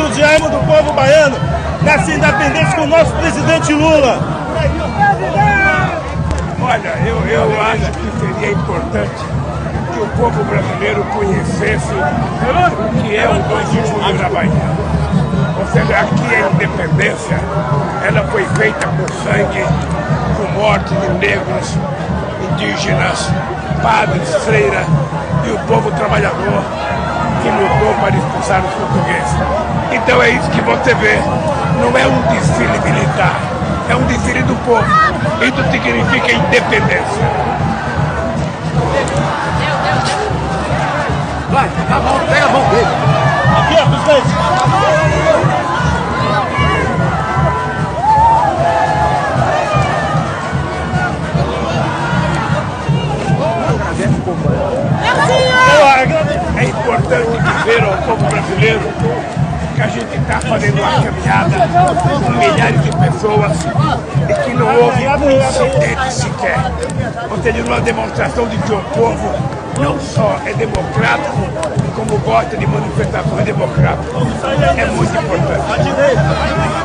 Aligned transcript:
agradecendo 0.00 0.24
a 0.24 0.28
alegria, 0.28 0.40
o 0.40 0.40
entusiasmo 0.40 0.50
do 0.50 0.58
povo 0.66 0.92
baiano 0.92 1.36
nessa 1.82 2.10
independência 2.10 2.76
com 2.76 2.82
o 2.82 2.86
nosso 2.86 3.12
presidente 3.12 3.72
Lula. 3.72 4.18
Olha, 6.62 6.94
eu, 7.06 7.16
eu 7.26 7.60
acho 7.60 7.90
que 7.92 8.20
seria 8.20 8.52
importante 8.52 9.24
que 9.92 10.00
o 10.00 10.06
povo 10.16 10.44
brasileiro 10.44 11.04
conhecesse 11.04 11.92
o 11.92 13.02
que 13.02 13.16
é 13.16 13.28
o 13.28 13.42
2 13.48 13.70
de 13.70 13.86
julho 13.88 14.30
Bahia. 14.32 14.90
Ou 15.58 15.66
seja, 15.66 16.00
aqui 16.00 16.34
a 16.34 16.50
independência, 16.50 17.38
ela 18.06 18.26
foi 18.28 18.44
feita 18.56 18.86
com 18.86 19.06
sangue, 19.24 19.64
com 20.36 20.60
morte 20.60 20.94
de 20.94 21.08
negros, 21.18 21.76
indígenas, 22.52 23.30
padres, 23.82 24.34
freiras 24.44 24.86
e 25.46 25.50
o 25.50 25.58
povo 25.66 25.90
trabalhador 25.92 26.62
que 27.42 27.50
lutou 27.50 27.94
para 28.00 28.16
expulsar 28.16 28.62
os 28.64 28.74
portugueses. 28.74 29.36
Então 29.92 30.22
é 30.22 30.30
isso 30.30 30.50
que 30.50 30.60
você 30.62 30.94
vê. 30.94 31.18
Não 31.80 31.96
é 31.96 32.06
um 32.06 32.22
desfile 32.32 32.78
militar, 32.80 33.40
é 33.88 33.96
um 33.96 34.02
desfile 34.04 34.42
do 34.42 34.54
povo. 34.66 34.84
Isso 35.40 35.70
significa 35.70 36.32
independência. 36.32 37.30
Vai, 41.50 41.68
a 41.90 42.00
mão, 42.00 42.20
pega 42.28 42.46
a 42.46 42.48
mão 42.50 42.62
dele. 42.68 42.86
Aqui, 43.58 43.76
ó, 43.80 43.86
presidente. 43.86 45.49
Importante 56.98 57.26
dizer 57.38 57.84
ao 57.84 57.96
povo 58.02 58.24
brasileiro 58.28 58.80
que 59.74 59.82
a 59.82 59.86
gente 59.86 60.16
está 60.16 60.40
fazendo 60.40 60.80
uma 60.80 60.92
caminhada 61.02 61.68
com 62.24 62.30
milhares 62.32 62.82
de 62.84 62.90
pessoas 62.96 63.52
e 64.28 64.34
que 64.44 64.54
não 64.54 64.66
houve 64.66 65.06
incidente 65.30 66.12
sequer. 66.12 66.58
Ou 67.30 67.42
seja, 67.42 67.62
uma 67.64 67.80
demonstração 67.80 68.46
de 68.48 68.56
que 68.58 68.72
o 68.72 68.80
povo 68.94 69.30
não 69.80 69.98
só 70.00 70.36
é 70.44 70.52
democrático, 70.52 71.36
como 71.96 72.18
gosta 72.18 72.56
de 72.56 72.66
manifestações 72.66 73.44
democráticas. 73.44 74.22
É 74.76 74.86
muito 74.86 75.16
importante. 75.16 76.80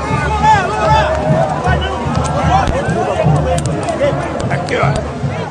Aqui, 4.51 4.75
ó. 4.77 4.87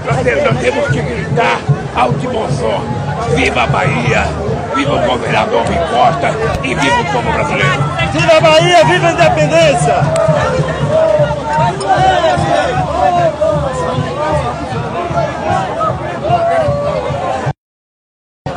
Nós, 0.06 0.22
te- 0.22 0.34
nós 0.44 0.58
temos 0.60 0.88
que 0.88 1.00
gritar 1.02 1.58
alto 1.96 2.18
e. 2.26 2.80
Viva 3.34 3.62
a 3.62 3.66
Bahia! 3.66 4.43
Viva 4.74 4.92
o 4.94 4.98
governador 5.06 5.64
Rui 5.64 5.78
Costa 5.88 6.34
e 6.62 6.74
viva 6.74 7.00
o 7.00 7.04
povo 7.12 7.32
brasileiro! 7.32 7.82
Viva 8.12 8.36
a 8.36 8.40
Bahia, 8.40 8.84
viva 8.84 9.06
a 9.06 9.12
independência! 9.12 9.94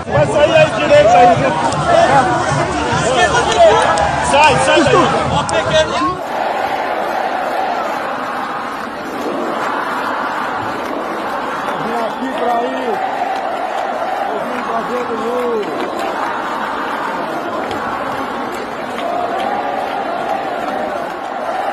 Vai 0.07 0.25
sair 0.25 0.55
aí 0.55 0.69
direito 0.71 1.09
aí, 1.09 1.35
viu? 1.35 1.51
Sai, 4.31 4.55
sai 4.65 4.83
daí. 4.83 4.93
Eu 4.93 5.01
vim 11.83 11.95
aqui 12.05 12.29
pra 12.39 12.55
ir. 12.63 12.93
Eu 14.33 14.39
vim 14.47 14.61
fazer 14.63 15.03
do 15.05 15.15
Lula. 15.15 15.65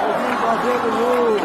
Eu 0.03 0.13
vim 0.19 0.35
fazer 0.37 0.77
do 0.79 0.91
Lula. 0.91 1.43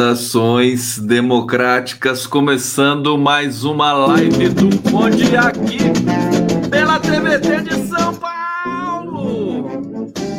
Saudações 0.00 0.98
democráticas, 0.98 2.26
começando 2.26 3.18
mais 3.18 3.64
uma 3.64 3.92
live 3.92 4.48
do 4.48 4.90
Conde 4.90 5.36
aqui 5.36 5.76
pela 6.70 6.98
TVT 6.98 7.60
de 7.60 7.86
São 7.86 8.14
Paulo, 8.14 9.68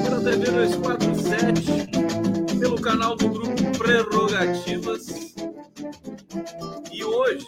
pela 0.04 0.20
TV 0.20 0.50
247, 0.50 2.58
pelo 2.60 2.82
canal 2.82 3.16
do 3.16 3.30
grupo 3.30 3.78
Prerrogativas. 3.78 5.36
E 6.92 7.04
hoje, 7.04 7.46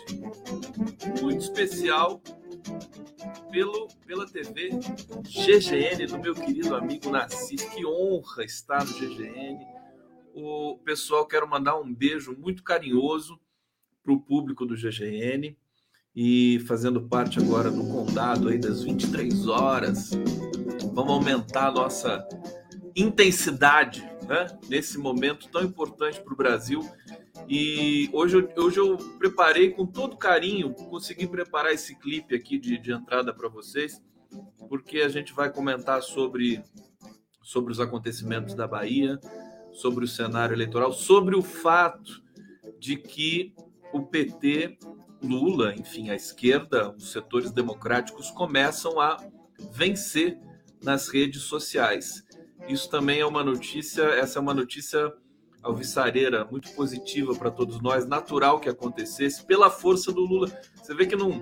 muito 1.19 1.41
especial, 1.41 2.21
pelo, 3.51 3.87
pela 4.05 4.27
TV 4.27 4.69
GGN 5.23 6.05
do 6.05 6.19
meu 6.19 6.35
querido 6.35 6.75
amigo 6.75 7.09
Nassis. 7.09 7.63
Que 7.63 7.83
honra 7.83 8.45
estar 8.45 8.85
no 8.85 8.93
GGN 8.93 9.72
o 10.33 10.79
pessoal, 10.83 11.27
quero 11.27 11.47
mandar 11.47 11.79
um 11.79 11.93
beijo 11.93 12.35
muito 12.37 12.63
carinhoso 12.63 13.39
para 14.03 14.13
o 14.13 14.19
público 14.19 14.65
do 14.65 14.75
GGN 14.75 15.55
e 16.15 16.59
fazendo 16.67 17.07
parte 17.07 17.39
agora 17.39 17.69
do 17.71 17.83
condado 17.87 18.49
aí 18.49 18.57
das 18.57 18.83
23 18.83 19.47
horas. 19.47 20.11
Vamos 20.93 21.13
aumentar 21.13 21.67
a 21.67 21.71
nossa 21.71 22.27
intensidade 22.95 24.01
né? 24.27 24.47
nesse 24.67 24.97
momento 24.97 25.49
tão 25.49 25.63
importante 25.63 26.21
para 26.21 26.33
o 26.33 26.37
Brasil. 26.37 26.81
E 27.47 28.09
hoje 28.13 28.37
eu, 28.37 28.63
hoje 28.63 28.79
eu 28.79 28.97
preparei 29.17 29.71
com 29.71 29.85
todo 29.85 30.17
carinho, 30.17 30.73
consegui 30.73 31.27
preparar 31.27 31.73
esse 31.73 31.95
clipe 31.95 32.35
aqui 32.35 32.57
de, 32.57 32.77
de 32.77 32.91
entrada 32.91 33.33
para 33.33 33.49
vocês, 33.49 34.01
porque 34.69 34.99
a 34.99 35.09
gente 35.09 35.33
vai 35.33 35.51
comentar 35.51 36.01
sobre, 36.01 36.63
sobre 37.41 37.71
os 37.71 37.79
acontecimentos 37.79 38.55
da 38.55 38.67
Bahia, 38.67 39.19
sobre 39.73 40.05
o 40.05 40.07
cenário 40.07 40.53
eleitoral, 40.53 40.93
sobre 40.93 41.35
o 41.35 41.41
fato 41.41 42.23
de 42.79 42.95
que 42.95 43.53
o 43.91 44.01
PT, 44.03 44.77
Lula, 45.21 45.73
enfim, 45.75 46.09
a 46.09 46.15
esquerda, 46.15 46.93
os 46.95 47.11
setores 47.11 47.51
democráticos 47.51 48.31
começam 48.31 48.99
a 48.99 49.17
vencer 49.71 50.37
nas 50.83 51.07
redes 51.07 51.43
sociais. 51.43 52.23
Isso 52.67 52.89
também 52.89 53.19
é 53.19 53.25
uma 53.25 53.43
notícia, 53.43 54.03
essa 54.03 54.39
é 54.39 54.41
uma 54.41 54.53
notícia 54.53 55.13
alvissareira, 55.61 56.45
muito 56.45 56.71
positiva 56.73 57.33
para 57.35 57.49
todos 57.49 57.81
nós, 57.81 58.05
natural 58.05 58.59
que 58.59 58.69
acontecesse 58.69 59.45
pela 59.45 59.69
força 59.69 60.11
do 60.11 60.21
Lula. 60.21 60.51
Você 60.75 60.93
vê 60.93 61.05
que 61.05 61.15
não 61.15 61.41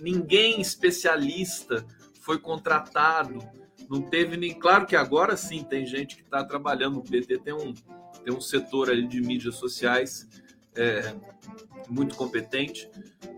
ninguém 0.00 0.60
especialista 0.60 1.84
foi 2.20 2.38
contratado 2.38 3.38
não 3.88 4.02
teve 4.02 4.36
nem. 4.36 4.54
Claro 4.54 4.86
que 4.86 4.94
agora 4.94 5.36
sim 5.36 5.64
tem 5.64 5.86
gente 5.86 6.16
que 6.16 6.22
está 6.22 6.44
trabalhando. 6.44 6.98
O 6.98 7.02
PT 7.02 7.38
tem 7.38 7.54
um, 7.54 7.72
tem 8.24 8.34
um 8.34 8.40
setor 8.40 8.90
ali 8.90 9.06
de 9.06 9.20
mídias 9.20 9.56
sociais 9.56 10.28
é, 10.74 11.14
muito 11.88 12.14
competente, 12.14 12.90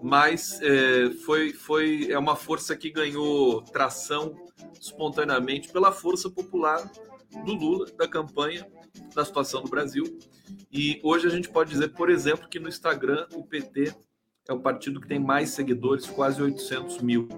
mas 0.03 0.61
é, 0.61 1.11
foi, 1.25 1.53
foi 1.53 2.11
é 2.11 2.19
uma 2.19 2.37
força 2.37 2.77
que 2.77 2.91
ganhou 2.91 3.63
tração 3.63 4.35
espontaneamente 4.81 5.73
pela 5.73 5.93
força 5.93 6.29
popular 6.29 6.91
do 7.45 7.55
Lula, 7.55 7.87
da 7.97 8.09
campanha, 8.09 8.67
da 9.15 9.25
situação 9.25 9.63
do 9.63 9.71
Brasil. 9.71 10.19
E 10.73 11.01
hoje 11.03 11.27
a 11.27 11.31
gente 11.31 11.49
pode 11.49 11.71
dizer, 11.71 11.89
por 11.89 12.11
exemplo, 12.11 12.49
que 12.49 12.59
no 12.59 12.69
Instagram 12.69 13.27
o 13.35 13.45
PT 13.45 13.95
é 14.49 14.53
o 14.53 14.61
partido 14.61 15.01
que 15.01 15.07
tem 15.07 15.19
mais 15.19 15.51
seguidores, 15.51 16.07
quase 16.07 16.43
800 16.43 17.01
mil. 17.01 17.29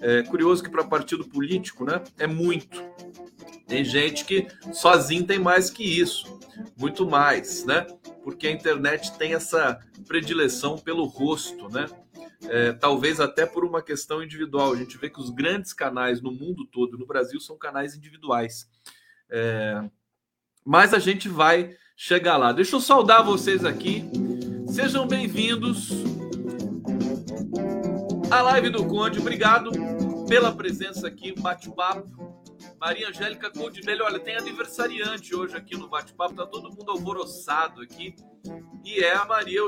É 0.00 0.22
curioso 0.22 0.62
que 0.62 0.70
para 0.70 0.84
partido 0.84 1.24
político, 1.24 1.84
né, 1.84 2.02
é 2.18 2.26
muito. 2.26 2.82
Tem 3.66 3.84
gente 3.84 4.24
que 4.24 4.46
sozinho 4.72 5.26
tem 5.26 5.38
mais 5.38 5.70
que 5.70 5.82
isso, 5.82 6.38
muito 6.76 7.08
mais, 7.08 7.64
né? 7.64 7.86
Porque 8.22 8.46
a 8.46 8.50
internet 8.50 9.16
tem 9.18 9.34
essa 9.34 9.80
predileção 10.06 10.78
pelo 10.78 11.04
rosto, 11.04 11.68
né? 11.70 11.86
É, 12.46 12.72
talvez 12.72 13.20
até 13.20 13.46
por 13.46 13.64
uma 13.64 13.82
questão 13.82 14.22
individual. 14.22 14.72
A 14.72 14.76
gente 14.76 14.98
vê 14.98 15.08
que 15.08 15.18
os 15.18 15.30
grandes 15.30 15.72
canais 15.72 16.20
no 16.20 16.30
mundo 16.30 16.66
todo, 16.66 16.98
no 16.98 17.06
Brasil, 17.06 17.40
são 17.40 17.56
canais 17.56 17.96
individuais. 17.96 18.68
É, 19.30 19.82
mas 20.64 20.92
a 20.92 20.98
gente 20.98 21.28
vai 21.28 21.74
chegar 21.96 22.36
lá. 22.36 22.52
Deixa 22.52 22.76
eu 22.76 22.80
saudar 22.80 23.24
vocês 23.24 23.64
aqui. 23.64 24.04
Sejam 24.68 25.06
bem-vindos 25.06 26.13
a 28.34 28.42
live 28.42 28.68
do 28.68 28.84
Conde. 28.84 29.20
Obrigado 29.20 29.70
pela 30.28 30.52
presença 30.52 31.06
aqui, 31.06 31.32
bate-papo. 31.40 32.42
Maria 32.80 33.08
Angélica 33.08 33.48
Coldibelli, 33.48 34.02
olha, 34.02 34.18
tem 34.18 34.36
aniversariante 34.36 35.36
hoje 35.36 35.56
aqui 35.56 35.76
no 35.76 35.88
bate-papo, 35.88 36.34
tá 36.34 36.44
todo 36.44 36.68
mundo 36.68 36.90
alvoroçado 36.90 37.80
aqui. 37.80 38.16
E 38.84 38.98
é 39.04 39.14
a 39.14 39.24
Maria, 39.24 39.60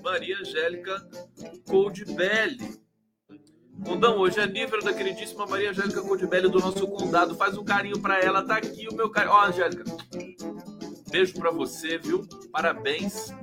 Maria 0.00 0.38
Angélica 0.38 1.04
Coldibelli. 1.66 2.78
Condão, 3.84 4.18
hoje 4.18 4.38
é 4.38 4.46
nível 4.46 4.80
da 4.80 4.94
queridíssima 4.94 5.44
Maria 5.44 5.70
Angélica 5.70 6.00
Coldibelli 6.00 6.48
do 6.48 6.60
nosso 6.60 6.86
condado. 6.86 7.34
Faz 7.34 7.58
um 7.58 7.64
carinho 7.64 8.00
para 8.00 8.20
ela, 8.20 8.46
tá 8.46 8.58
aqui 8.58 8.86
o 8.88 8.94
meu 8.94 9.10
carinho. 9.10 9.34
Ó, 9.34 9.44
Angélica, 9.44 9.84
beijo 11.10 11.34
para 11.34 11.50
você, 11.50 11.98
viu? 11.98 12.24
Parabéns. 12.52 13.34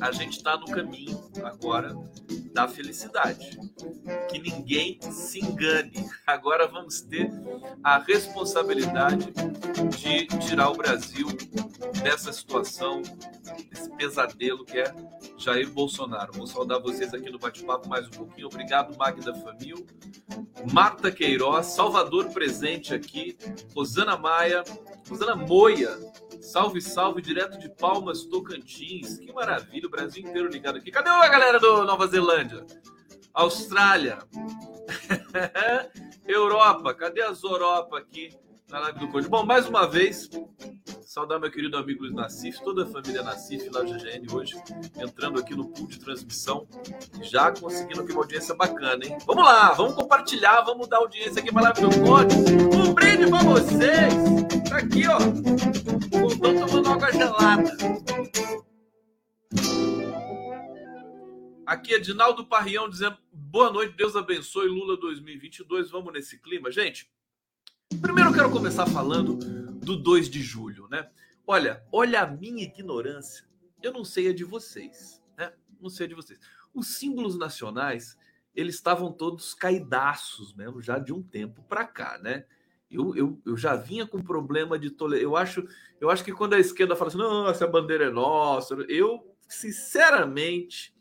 A 0.00 0.12
gente 0.12 0.42
tá 0.42 0.56
no 0.56 0.66
caminho 0.66 1.30
agora 1.42 1.94
da 2.52 2.68
felicidade. 2.68 3.58
Que 4.30 4.38
ninguém 4.38 4.98
se 5.10 5.40
engane. 5.40 6.08
Agora 6.26 6.66
vamos 6.66 7.00
ter 7.00 7.30
a 7.82 7.98
responsabilidade 7.98 9.32
de 9.98 10.26
tirar 10.38 10.70
o 10.70 10.76
Brasil 10.76 11.28
dessa 12.02 12.32
situação, 12.32 13.02
desse 13.70 13.90
pesadelo 13.96 14.64
que 14.64 14.78
é 14.78 14.94
Jair 15.36 15.70
Bolsonaro. 15.70 16.32
Vou 16.32 16.46
saudar 16.46 16.80
vocês 16.80 17.12
aqui 17.12 17.30
no 17.30 17.38
bate-papo 17.38 17.88
mais 17.88 18.06
um 18.06 18.10
pouquinho. 18.10 18.46
Obrigado, 18.46 18.96
Magda 18.96 19.34
Famil, 19.34 19.86
Marta 20.72 21.10
Queiroz, 21.10 21.66
Salvador 21.66 22.30
presente 22.30 22.94
aqui, 22.94 23.36
Rosana 23.74 24.16
Maia, 24.16 24.62
Rosana 25.08 25.34
Moia. 25.34 25.90
Salve, 26.44 26.80
salve, 26.82 27.22
direto 27.22 27.58
de 27.58 27.70
Palmas, 27.70 28.24
Tocantins. 28.24 29.18
Que 29.18 29.32
maravilha, 29.32 29.86
o 29.86 29.90
Brasil 29.90 30.22
inteiro 30.22 30.48
ligado 30.48 30.76
aqui. 30.76 30.90
Cadê 30.90 31.08
a 31.08 31.26
galera 31.26 31.58
do 31.58 31.84
Nova 31.84 32.06
Zelândia? 32.06 32.66
Austrália. 33.32 34.18
Europa, 36.28 36.92
cadê 36.94 37.22
as 37.22 37.42
Europa 37.42 37.98
aqui 37.98 38.28
na 38.74 38.80
live 38.80 38.98
do? 38.98 39.28
Bom, 39.28 39.46
mais 39.46 39.68
uma 39.68 39.86
vez, 39.86 40.28
saudar 41.06 41.38
meu 41.38 41.48
querido 41.48 41.76
amigo 41.76 42.02
Luiz 42.02 42.12
Nassif, 42.12 42.60
toda 42.64 42.82
a 42.82 42.86
família 42.86 43.22
Nassif 43.22 43.70
lá 43.70 43.82
do 43.82 43.92
GGN 43.94 44.26
hoje, 44.32 44.56
entrando 44.96 45.38
aqui 45.38 45.54
no 45.54 45.68
pool 45.68 45.86
de 45.86 46.00
transmissão, 46.00 46.66
já 47.22 47.52
conseguindo 47.52 48.00
aqui 48.00 48.10
uma 48.10 48.22
audiência 48.22 48.52
bacana, 48.52 49.06
hein? 49.06 49.16
Vamos 49.24 49.44
lá, 49.44 49.72
vamos 49.74 49.94
compartilhar, 49.94 50.62
vamos 50.62 50.88
dar 50.88 50.96
audiência 50.96 51.40
aqui 51.40 51.52
para 51.52 51.68
a 51.68 51.72
live 51.72 51.82
do 51.82 52.00
Conde. 52.00 52.34
Um 52.76 52.92
brinde 52.92 53.30
para 53.30 53.44
vocês! 53.44 54.14
Tá 54.68 54.78
aqui, 54.78 55.04
ó. 55.06 55.18
Tô 56.40 56.66
tomando 56.66 56.88
água 56.88 57.12
gelada. 57.12 57.76
Aqui 61.64 61.94
é 61.94 62.00
Dinaldo 62.00 62.44
Parrião 62.44 62.90
dizendo 62.90 63.16
boa 63.32 63.72
noite, 63.72 63.94
Deus 63.96 64.16
abençoe 64.16 64.66
Lula 64.66 64.96
2022. 64.96 65.92
Vamos 65.92 66.12
nesse 66.12 66.40
clima, 66.40 66.72
gente. 66.72 67.13
Primeiro 68.00 68.30
eu 68.30 68.34
quero 68.34 68.50
começar 68.50 68.86
falando 68.86 69.36
do 69.36 69.96
2 69.96 70.28
de 70.28 70.42
julho, 70.42 70.88
né? 70.88 71.08
Olha, 71.46 71.84
olha 71.92 72.22
a 72.22 72.26
minha 72.26 72.64
ignorância. 72.64 73.46
Eu 73.82 73.92
não 73.92 74.04
sei 74.04 74.28
a 74.28 74.34
de 74.34 74.44
vocês, 74.44 75.22
né? 75.36 75.52
Não 75.80 75.90
sei 75.90 76.06
a 76.06 76.08
de 76.08 76.14
vocês. 76.14 76.38
Os 76.72 76.96
símbolos 76.96 77.38
nacionais, 77.38 78.16
eles 78.54 78.76
estavam 78.76 79.12
todos 79.12 79.54
caidaços 79.54 80.54
mesmo, 80.54 80.80
já 80.80 80.98
de 80.98 81.12
um 81.12 81.22
tempo 81.22 81.62
para 81.64 81.86
cá, 81.86 82.18
né? 82.18 82.44
Eu, 82.90 83.14
eu, 83.16 83.42
eu 83.44 83.56
já 83.56 83.76
vinha 83.76 84.06
com 84.06 84.22
problema 84.22 84.78
de 84.78 84.90
tolerância. 84.90 85.24
Eu 85.24 85.36
acho, 85.36 85.68
eu 86.00 86.10
acho 86.10 86.24
que 86.24 86.32
quando 86.32 86.54
a 86.54 86.60
esquerda 86.60 86.96
fala 86.96 87.08
assim, 87.08 87.18
não, 87.18 87.48
essa 87.48 87.66
bandeira 87.66 88.06
é 88.06 88.10
nossa, 88.10 88.74
eu, 88.88 89.36
sinceramente, 89.48 90.94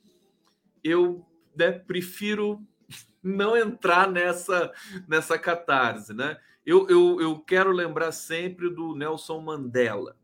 eu 0.83 1.25
né, 1.55 1.71
prefiro 1.71 2.61
não 3.21 3.55
entrar 3.55 4.09
nessa 4.09 4.71
nessa 5.07 5.37
catarse, 5.37 6.13
né? 6.13 6.37
Eu, 6.65 6.87
eu, 6.87 7.19
eu 7.19 7.39
quero 7.39 7.71
lembrar 7.71 8.11
sempre 8.13 8.69
do 8.69 8.95
Nelson 8.95 9.41
Mandela. 9.41 10.17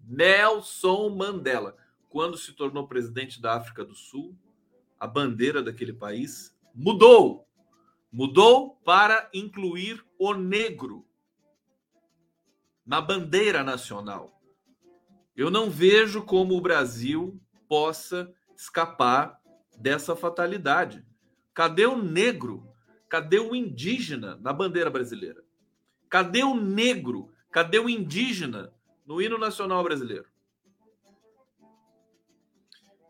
Nelson 0.00 1.08
Mandela, 1.10 1.76
quando 2.08 2.36
se 2.36 2.52
tornou 2.52 2.86
presidente 2.86 3.40
da 3.40 3.56
África 3.56 3.84
do 3.84 3.94
Sul, 3.94 4.36
a 4.98 5.06
bandeira 5.06 5.62
daquele 5.62 5.92
país 5.92 6.56
mudou. 6.74 7.46
Mudou 8.10 8.76
para 8.84 9.28
incluir 9.34 10.04
o 10.18 10.32
negro 10.32 11.04
na 12.86 13.00
bandeira 13.00 13.62
nacional. 13.62 14.40
Eu 15.36 15.50
não 15.50 15.68
vejo 15.68 16.22
como 16.22 16.56
o 16.56 16.60
Brasil 16.60 17.38
possa 17.68 18.32
escapar 18.56 19.40
dessa 19.76 20.16
fatalidade. 20.16 21.04
Cadê 21.52 21.84
o 21.84 22.00
negro? 22.00 22.66
Cadê 23.08 23.38
o 23.38 23.54
indígena 23.54 24.36
na 24.36 24.52
bandeira 24.52 24.88
brasileira? 24.88 25.47
Cadê 26.08 26.42
o 26.42 26.54
negro? 26.54 27.30
Cadê 27.50 27.78
o 27.78 27.88
indígena 27.88 28.72
no 29.06 29.20
hino 29.20 29.38
nacional 29.38 29.82
brasileiro? 29.82 30.26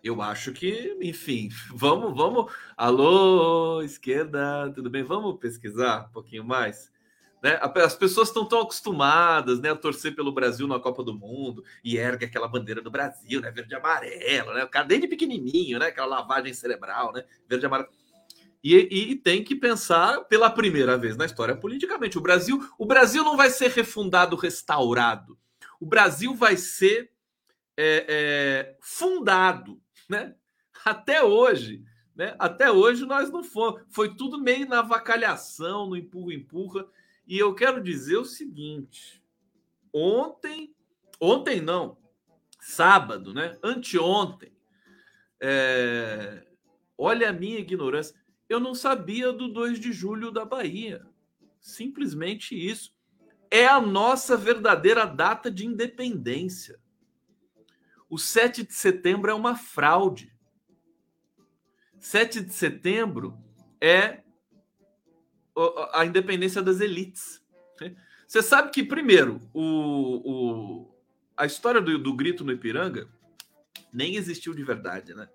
Eu 0.02 0.22
acho 0.22 0.52
que, 0.52 0.96
enfim, 1.02 1.48
vamos, 1.70 2.16
vamos. 2.16 2.52
Alô, 2.76 3.82
esquerda, 3.82 4.70
tudo 4.74 4.88
bem? 4.88 5.02
Vamos 5.02 5.38
pesquisar 5.38 6.06
um 6.08 6.12
pouquinho 6.12 6.44
mais. 6.44 6.90
Né? 7.42 7.58
As 7.60 7.94
pessoas 7.94 8.28
estão 8.28 8.44
tão 8.44 8.60
acostumadas 8.60 9.60
né, 9.60 9.70
a 9.70 9.76
torcer 9.76 10.14
pelo 10.14 10.32
Brasil 10.32 10.66
na 10.66 10.78
Copa 10.80 11.04
do 11.04 11.14
Mundo 11.14 11.64
e 11.84 11.96
ergue 11.96 12.24
aquela 12.24 12.48
bandeira 12.48 12.80
do 12.80 12.90
Brasil, 12.90 13.40
né? 13.40 13.50
Verde 13.50 13.74
e 13.74 13.76
amarelo, 13.76 14.54
né? 14.54 14.64
O 14.64 14.68
cara 14.68 14.86
desde 14.86 15.06
pequenininho, 15.06 15.78
né? 15.78 15.86
Aquela 15.86 16.06
lavagem 16.06 16.52
cerebral, 16.52 17.12
né? 17.12 17.24
Verde 17.48 17.64
e 17.64 17.66
amarelo. 17.66 17.90
E, 18.62 18.74
e, 18.74 19.16
tem 19.16 19.44
que 19.44 19.54
pensar 19.54 20.24
pela 20.24 20.50
primeira 20.50 20.98
vez 20.98 21.16
na 21.16 21.24
história 21.24 21.56
politicamente. 21.56 22.18
O 22.18 22.20
Brasil, 22.20 22.68
o 22.76 22.84
Brasil 22.84 23.22
não 23.22 23.36
vai 23.36 23.50
ser 23.50 23.70
refundado, 23.70 24.34
restaurado. 24.34 25.38
O 25.80 25.86
Brasil 25.86 26.34
vai 26.34 26.56
ser 26.56 27.12
é, 27.76 28.04
é, 28.08 28.76
fundado, 28.80 29.80
né? 30.08 30.34
Até 30.84 31.22
hoje, 31.22 31.84
né? 32.16 32.34
Até 32.36 32.70
hoje 32.70 33.06
nós 33.06 33.30
não 33.30 33.44
fomos. 33.44 33.80
Foi 33.88 34.16
tudo 34.16 34.42
meio 34.42 34.68
na 34.68 34.82
vacalhação, 34.82 35.86
no 35.86 35.96
empurra, 35.96 36.34
empurra. 36.34 36.86
E 37.26 37.38
eu 37.38 37.54
quero 37.54 37.80
dizer 37.80 38.16
o 38.16 38.24
seguinte: 38.24 39.22
ontem, 39.92 40.74
ontem 41.20 41.60
não, 41.60 41.96
sábado, 42.60 43.32
né? 43.32 43.56
Anteontem, 43.62 44.52
é, 45.40 46.44
olha 46.96 47.30
a 47.30 47.32
minha 47.32 47.60
ignorância. 47.60 48.18
Eu 48.48 48.58
não 48.58 48.74
sabia 48.74 49.32
do 49.32 49.48
2 49.48 49.78
de 49.78 49.92
julho 49.92 50.30
da 50.30 50.44
Bahia. 50.44 51.04
Simplesmente 51.60 52.54
isso. 52.54 52.92
É 53.50 53.66
a 53.66 53.80
nossa 53.80 54.36
verdadeira 54.36 55.04
data 55.04 55.50
de 55.50 55.66
independência. 55.66 56.78
O 58.08 58.18
7 58.18 58.66
de 58.66 58.72
setembro 58.72 59.30
é 59.30 59.34
uma 59.34 59.54
fraude. 59.54 60.32
7 61.98 62.40
de 62.40 62.52
setembro 62.52 63.38
é 63.80 64.22
a 65.92 66.06
independência 66.06 66.62
das 66.62 66.80
elites. 66.80 67.42
Você 68.26 68.42
sabe 68.42 68.70
que, 68.70 68.82
primeiro, 68.82 69.40
o, 69.52 69.62
o 70.24 70.94
a 71.36 71.46
história 71.46 71.80
do, 71.80 71.98
do, 71.98 72.14
grito 72.14 72.44
no 72.44 72.52
Ipiranga 72.52 73.08
nem 73.92 74.16
existiu 74.16 74.52
de 74.52 74.62
verdade, 74.62 75.14
né? 75.14 75.28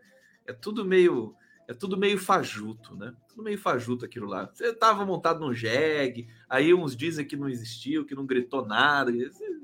É 0.46 0.54
tudo 0.54 0.86
meio 0.86 1.36
é 1.68 1.74
tudo 1.74 1.98
meio 1.98 2.18
fajuto, 2.18 2.96
né? 2.96 3.16
Tudo 3.30 3.44
meio 3.44 3.58
fajuto 3.58 4.06
aquilo 4.06 4.28
lá. 4.28 4.50
Você 4.54 4.68
estava 4.68 5.06
montado 5.06 5.40
num 5.40 5.54
jegue, 5.54 6.28
aí 6.50 6.74
uns 6.74 6.96
dizem 6.96 7.26
que 7.26 7.38
não 7.38 7.50
existiu, 7.50 8.06
que 8.06 8.16
não 8.16 8.26
gritou 8.26 8.66
nada, 8.66 9.12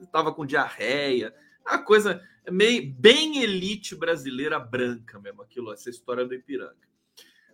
estava 0.01 0.34
com 0.34 0.46
diarreia. 0.46 1.34
A 1.65 1.77
coisa 1.77 2.22
é 2.46 2.51
meio 2.51 2.91
bem 2.94 3.44
elite 3.44 3.96
brasileira 3.96 4.60
branca 4.60 5.20
mesmo, 5.20 5.41
aquilo, 5.41 5.72
essa 5.72 5.89
história 5.89 6.25
do 6.25 6.34
Ipiranga. 6.34 6.75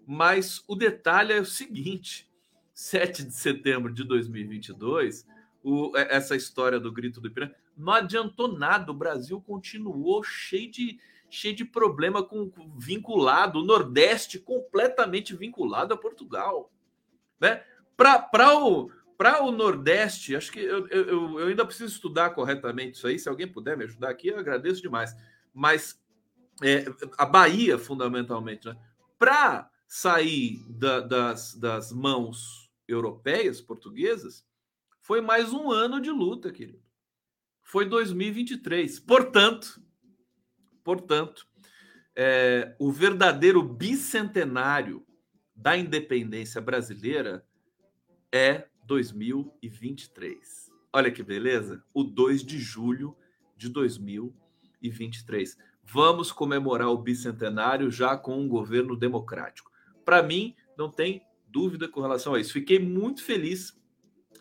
Mas 0.05 0.63
o 0.67 0.75
detalhe 0.75 1.33
é 1.33 1.41
o 1.41 1.45
seguinte: 1.45 2.29
7 2.73 3.23
de 3.23 3.33
setembro 3.33 3.93
de 3.93 4.03
2022, 4.03 5.25
o, 5.63 5.91
é, 5.97 6.15
essa 6.15 6.35
história 6.35 6.79
do 6.79 6.91
grito 6.91 7.19
do 7.19 7.27
Ipiranga, 7.27 7.55
não 7.75 7.93
adiantou 7.93 8.57
nada. 8.57 8.91
O 8.91 8.95
Brasil 8.95 9.41
continuou 9.41 10.23
cheio 10.23 10.71
de, 10.71 10.99
cheio 11.29 11.55
de 11.55 11.65
problema 11.65 12.23
com, 12.23 12.51
vinculado, 12.77 13.59
o 13.59 13.65
Nordeste 13.65 14.39
completamente 14.39 15.35
vinculado 15.35 15.93
a 15.93 15.97
Portugal. 15.97 16.71
Né? 17.39 17.63
Para 17.97 18.57
o, 18.57 18.89
o 19.41 19.51
Nordeste, 19.51 20.35
acho 20.35 20.51
que 20.51 20.59
eu, 20.59 20.87
eu, 20.87 21.39
eu, 21.39 21.47
ainda 21.47 21.65
preciso 21.65 21.93
estudar 21.93 22.31
corretamente 22.31 22.97
isso 22.97 23.07
aí. 23.07 23.19
Se 23.19 23.29
alguém 23.29 23.47
puder 23.47 23.77
me 23.77 23.85
ajudar 23.85 24.09
aqui, 24.09 24.29
eu 24.29 24.39
agradeço 24.39 24.81
demais. 24.81 25.15
Mas 25.53 26.01
é, 26.63 26.85
a 27.17 27.25
Bahia, 27.25 27.77
fundamentalmente, 27.77 28.67
né? 28.67 28.77
para 29.17 29.69
sair 29.87 30.63
da, 30.69 30.99
das, 30.99 31.55
das 31.55 31.91
mãos 31.91 32.71
europeias, 32.87 33.61
portuguesas, 33.61 34.45
foi 35.01 35.21
mais 35.21 35.53
um 35.53 35.71
ano 35.71 36.01
de 36.01 36.09
luta, 36.09 36.51
querido. 36.51 36.83
Foi 37.61 37.85
2023. 37.85 38.99
Portanto, 38.99 39.81
portanto, 40.85 41.45
é, 42.15 42.73
o 42.79 42.91
verdadeiro 42.91 43.61
bicentenário 43.61 45.05
da 45.53 45.75
independência 45.75 46.61
brasileira 46.61 47.43
é 48.31 48.67
2023. 48.85 50.71
Olha 50.93 51.11
que 51.11 51.23
beleza! 51.23 51.83
O 51.93 52.03
2 52.03 52.45
de 52.45 52.59
julho 52.59 53.17
de 53.57 53.67
2023. 53.67 55.57
Vamos 55.83 56.31
comemorar 56.31 56.89
o 56.89 56.97
bicentenário 56.97 57.89
já 57.89 58.15
com 58.15 58.39
um 58.39 58.47
governo 58.47 58.95
democrático. 58.95 59.71
Para 60.05 60.21
mim, 60.21 60.55
não 60.77 60.89
tem 60.89 61.23
dúvida 61.47 61.87
com 61.87 62.01
relação 62.01 62.35
a 62.35 62.39
isso. 62.39 62.53
Fiquei 62.53 62.79
muito 62.79 63.23
feliz. 63.23 63.75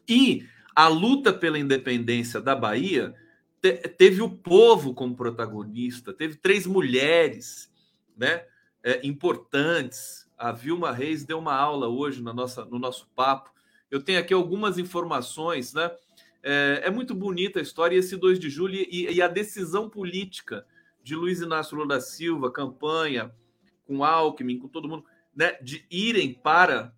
E 0.09 0.47
a 0.77 0.89
luta 0.89 1.33
pela 1.33 1.59
independência 1.59 2.41
da 2.41 2.55
Bahia 2.55 3.15
te, 3.65 3.73
teve 3.89 4.21
o 4.21 4.29
povo 4.29 4.93
como 4.93 5.17
protagonista, 5.17 6.13
teve 6.13 6.37
três 6.37 6.67
mulheres 6.67 7.73
né, 8.15 8.45
é, 8.83 9.01
importantes 9.07 10.29
A 10.37 10.53
Vilma 10.53 10.93
Reis 10.93 11.25
deu 11.25 11.39
uma 11.39 11.55
aula 11.55 11.89
hoje 11.89 12.23
na 12.23 12.35
nossa, 12.35 12.67
no 12.67 12.79
nosso 12.79 13.09
papo. 13.17 13.51
Eu 13.91 14.03
tenho 14.03 14.19
aqui 14.19 14.35
algumas 14.35 14.77
informações, 14.77 15.73
né? 15.73 15.91
É, 16.43 16.83
é 16.85 16.91
muito 16.91 17.15
bonita 17.15 17.59
a 17.59 17.63
história, 17.63 17.97
esse 17.97 18.17
2 18.17 18.39
de 18.39 18.51
julho 18.51 18.75
e, 18.75 19.11
e, 19.11 19.23
a 19.23 19.29
decisão 19.29 19.89
política 19.89 20.67
de 21.03 21.15
Luiz 21.15 21.41
Inácio 21.41 21.75
Lula 21.75 21.89
da 21.89 22.01
Silva, 22.01 22.53
campanha 22.53 23.35
com 23.87 24.05
Alckmin, 24.05 24.59
com 24.59 24.69
todo 24.69 24.89
mundo, 24.89 25.07
né, 25.35 25.57
de 25.63 25.87
irem 25.91 26.35
para 26.35 26.95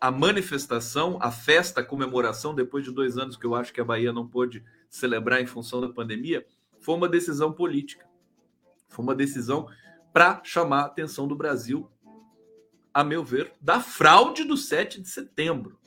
a 0.00 0.10
manifestação, 0.10 1.18
a 1.20 1.30
festa, 1.30 1.80
a 1.80 1.84
comemoração, 1.84 2.54
depois 2.54 2.84
de 2.84 2.92
dois 2.92 3.16
anos 3.18 3.36
que 3.36 3.46
eu 3.46 3.54
acho 3.54 3.72
que 3.72 3.80
a 3.80 3.84
Bahia 3.84 4.12
não 4.12 4.26
pôde 4.26 4.64
celebrar 4.88 5.40
em 5.40 5.46
função 5.46 5.80
da 5.80 5.88
pandemia, 5.88 6.46
foi 6.78 6.94
uma 6.94 7.08
decisão 7.08 7.52
política. 7.52 8.06
Foi 8.88 9.04
uma 9.04 9.14
decisão 9.14 9.68
para 10.12 10.40
chamar 10.44 10.82
a 10.82 10.86
atenção 10.86 11.26
do 11.26 11.36
Brasil, 11.36 11.90
a 12.92 13.04
meu 13.04 13.22
ver, 13.24 13.52
da 13.60 13.80
fraude 13.80 14.44
do 14.44 14.56
7 14.56 15.00
de 15.02 15.08
setembro. 15.08 15.78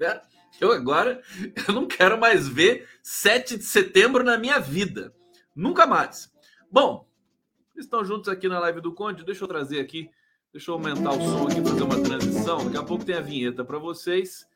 É, 0.00 0.22
eu 0.60 0.72
agora 0.72 1.20
eu 1.68 1.74
não 1.74 1.86
quero 1.86 2.18
mais 2.18 2.48
ver 2.48 2.88
7 3.02 3.58
de 3.58 3.64
setembro 3.64 4.24
na 4.24 4.38
minha 4.38 4.58
vida. 4.58 5.14
Nunca 5.54 5.86
mais. 5.86 6.32
Bom, 6.70 7.08
estão 7.76 8.04
juntos 8.04 8.28
aqui 8.28 8.48
na 8.48 8.58
live 8.60 8.80
do 8.80 8.94
Conde. 8.94 9.24
Deixa 9.24 9.44
eu 9.44 9.48
trazer 9.48 9.80
aqui, 9.80 10.10
deixa 10.54 10.70
eu 10.70 10.76
aumentar 10.76 11.10
o 11.10 11.20
som 11.20 11.48
aqui, 11.48 11.60
fazer 11.60 11.82
uma 11.82 12.00
transição. 12.00 12.64
Daqui 12.64 12.76
a 12.76 12.82
pouco 12.84 13.04
tem 13.04 13.16
a 13.16 13.20
vinheta 13.20 13.64
para 13.64 13.76
vocês. 13.76 14.48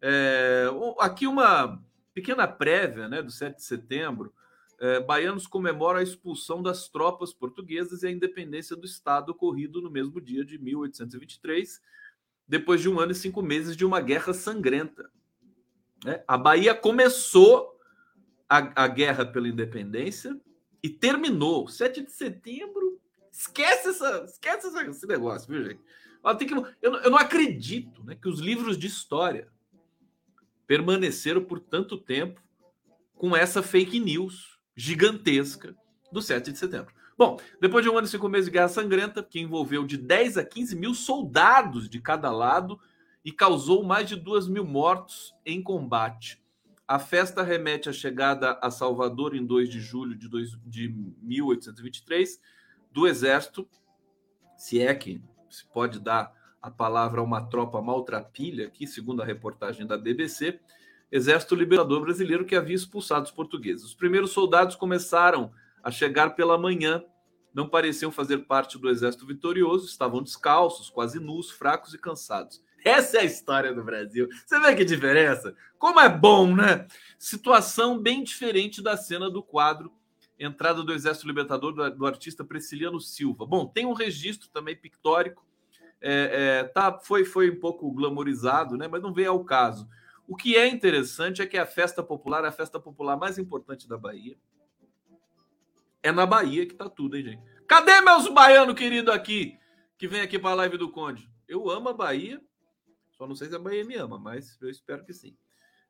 É, 0.00 0.66
aqui 1.00 1.26
uma 1.26 1.82
pequena 2.14 2.46
prévia 2.46 3.08
né, 3.08 3.20
do 3.20 3.32
7 3.32 3.56
de 3.56 3.64
setembro. 3.64 4.32
É, 4.78 5.00
baianos 5.00 5.48
comemoram 5.48 5.98
a 5.98 6.04
expulsão 6.04 6.62
das 6.62 6.88
tropas 6.88 7.32
portuguesas 7.32 8.04
e 8.04 8.06
a 8.06 8.10
independência 8.12 8.76
do 8.76 8.86
Estado 8.86 9.30
ocorrido 9.30 9.82
no 9.82 9.90
mesmo 9.90 10.20
dia 10.20 10.44
de 10.44 10.56
1823, 10.56 11.82
depois 12.46 12.80
de 12.80 12.88
um 12.88 13.00
ano 13.00 13.10
e 13.10 13.16
cinco 13.16 13.42
meses 13.42 13.76
de 13.76 13.84
uma 13.84 14.00
guerra 14.00 14.32
sangrenta. 14.32 15.10
É, 16.06 16.22
a 16.28 16.38
Bahia 16.38 16.76
começou 16.76 17.76
a, 18.48 18.84
a 18.84 18.86
guerra 18.86 19.26
pela 19.26 19.48
independência 19.48 20.40
e 20.80 20.88
terminou. 20.88 21.66
7 21.66 22.02
de 22.02 22.12
setembro. 22.12 22.89
Esquece, 23.32 23.88
essa, 23.88 24.24
esquece 24.24 24.66
esse 24.88 25.06
negócio, 25.06 25.48
viu, 25.52 25.64
gente? 25.64 25.80
Tem 26.38 26.46
que, 26.46 26.54
eu, 26.54 26.94
eu 26.96 27.10
não 27.10 27.18
acredito 27.18 28.04
né, 28.04 28.14
que 28.14 28.28
os 28.28 28.40
livros 28.40 28.76
de 28.76 28.86
história 28.86 29.48
permaneceram 30.66 31.42
por 31.42 31.58
tanto 31.58 31.96
tempo 31.96 32.42
com 33.14 33.34
essa 33.34 33.62
fake 33.62 33.98
news 33.98 34.58
gigantesca 34.76 35.74
do 36.12 36.20
7 36.20 36.52
de 36.52 36.58
setembro. 36.58 36.94
Bom, 37.16 37.38
depois 37.60 37.84
de 37.84 37.90
um 37.90 37.98
ano 37.98 38.06
e 38.06 38.10
cinco 38.10 38.28
meses 38.28 38.46
de 38.46 38.52
guerra 38.52 38.68
sangrenta, 38.68 39.22
que 39.22 39.40
envolveu 39.40 39.84
de 39.84 39.98
10 39.98 40.38
a 40.38 40.44
15 40.44 40.76
mil 40.76 40.94
soldados 40.94 41.88
de 41.88 42.00
cada 42.00 42.30
lado 42.30 42.80
e 43.24 43.30
causou 43.30 43.82
mais 43.82 44.08
de 44.08 44.16
2 44.16 44.48
mil 44.48 44.64
mortos 44.64 45.34
em 45.44 45.62
combate. 45.62 46.42
A 46.88 46.98
festa 46.98 47.42
remete 47.42 47.88
à 47.88 47.92
chegada 47.92 48.58
a 48.62 48.70
Salvador 48.70 49.34
em 49.34 49.44
2 49.44 49.68
de 49.68 49.80
julho 49.80 50.16
de, 50.16 50.28
dois, 50.28 50.58
de 50.64 50.88
1823 51.22 52.40
do 52.90 53.06
Exército, 53.06 53.68
se 54.56 54.80
é 54.80 54.94
que 54.94 55.22
se 55.48 55.64
pode 55.66 55.98
dar 55.98 56.32
a 56.60 56.70
palavra 56.70 57.20
a 57.20 57.24
uma 57.24 57.42
tropa 57.42 57.80
maltrapilha, 57.80 58.66
aqui, 58.66 58.86
segundo 58.86 59.22
a 59.22 59.24
reportagem 59.24 59.86
da 59.86 59.96
BBC, 59.96 60.60
Exército 61.10 61.54
Libertador 61.54 62.02
Brasileiro 62.02 62.44
que 62.44 62.54
havia 62.54 62.76
expulsado 62.76 63.24
os 63.24 63.30
portugueses. 63.30 63.84
Os 63.84 63.94
primeiros 63.94 64.30
soldados 64.30 64.76
começaram 64.76 65.50
a 65.82 65.90
chegar 65.90 66.36
pela 66.36 66.58
manhã, 66.58 67.02
não 67.52 67.68
pareciam 67.68 68.12
fazer 68.12 68.38
parte 68.38 68.78
do 68.78 68.88
exército 68.88 69.26
vitorioso, 69.26 69.86
estavam 69.86 70.22
descalços, 70.22 70.88
quase 70.88 71.18
nus, 71.18 71.50
fracos 71.50 71.94
e 71.94 71.98
cansados. 71.98 72.62
Essa 72.84 73.18
é 73.18 73.20
a 73.22 73.24
história 73.24 73.74
do 73.74 73.82
Brasil. 73.82 74.28
Você 74.46 74.60
vê 74.60 74.74
que 74.74 74.84
diferença? 74.84 75.54
Como 75.78 76.00
é 76.00 76.08
bom, 76.08 76.54
né? 76.54 76.86
Situação 77.18 77.98
bem 77.98 78.22
diferente 78.22 78.80
da 78.80 78.96
cena 78.96 79.28
do 79.28 79.42
quadro 79.42 79.92
Entrada 80.40 80.82
do 80.82 80.92
Exército 80.94 81.26
Libertador 81.26 81.72
do, 81.74 81.90
do 81.90 82.06
artista 82.06 82.42
Presciliano 82.42 82.98
Silva. 82.98 83.44
Bom, 83.44 83.66
tem 83.66 83.84
um 83.84 83.92
registro 83.92 84.48
também 84.48 84.74
pictórico. 84.74 85.46
É, 86.00 86.62
é, 86.62 86.64
tá, 86.64 86.98
foi, 86.98 87.26
foi 87.26 87.50
um 87.50 87.60
pouco 87.60 87.90
glamorizado, 87.92 88.74
né? 88.78 88.88
Mas 88.88 89.02
não 89.02 89.12
veio 89.12 89.30
ao 89.30 89.44
caso. 89.44 89.86
O 90.26 90.34
que 90.34 90.56
é 90.56 90.66
interessante 90.66 91.42
é 91.42 91.46
que 91.46 91.58
a 91.58 91.66
festa 91.66 92.02
popular 92.02 92.44
a 92.44 92.50
festa 92.50 92.80
popular 92.80 93.18
mais 93.18 93.36
importante 93.36 93.86
da 93.86 93.98
Bahia. 93.98 94.38
É 96.02 96.10
na 96.10 96.24
Bahia 96.24 96.64
que 96.64 96.74
tá 96.74 96.88
tudo, 96.88 97.18
hein, 97.18 97.24
gente? 97.24 97.42
Cadê 97.68 98.00
meus 98.00 98.26
baianos 98.28 98.74
queridos 98.74 99.14
aqui? 99.14 99.58
Que 99.98 100.08
vem 100.08 100.22
aqui 100.22 100.38
para 100.38 100.52
a 100.52 100.54
live 100.54 100.78
do 100.78 100.90
Conde. 100.90 101.28
Eu 101.46 101.68
amo 101.68 101.90
a 101.90 101.92
Bahia. 101.92 102.40
Só 103.10 103.26
não 103.26 103.34
sei 103.34 103.48
se 103.48 103.54
a 103.54 103.58
Bahia 103.58 103.84
me 103.84 103.96
ama, 103.96 104.18
mas 104.18 104.56
eu 104.62 104.70
espero 104.70 105.04
que 105.04 105.12
sim. 105.12 105.36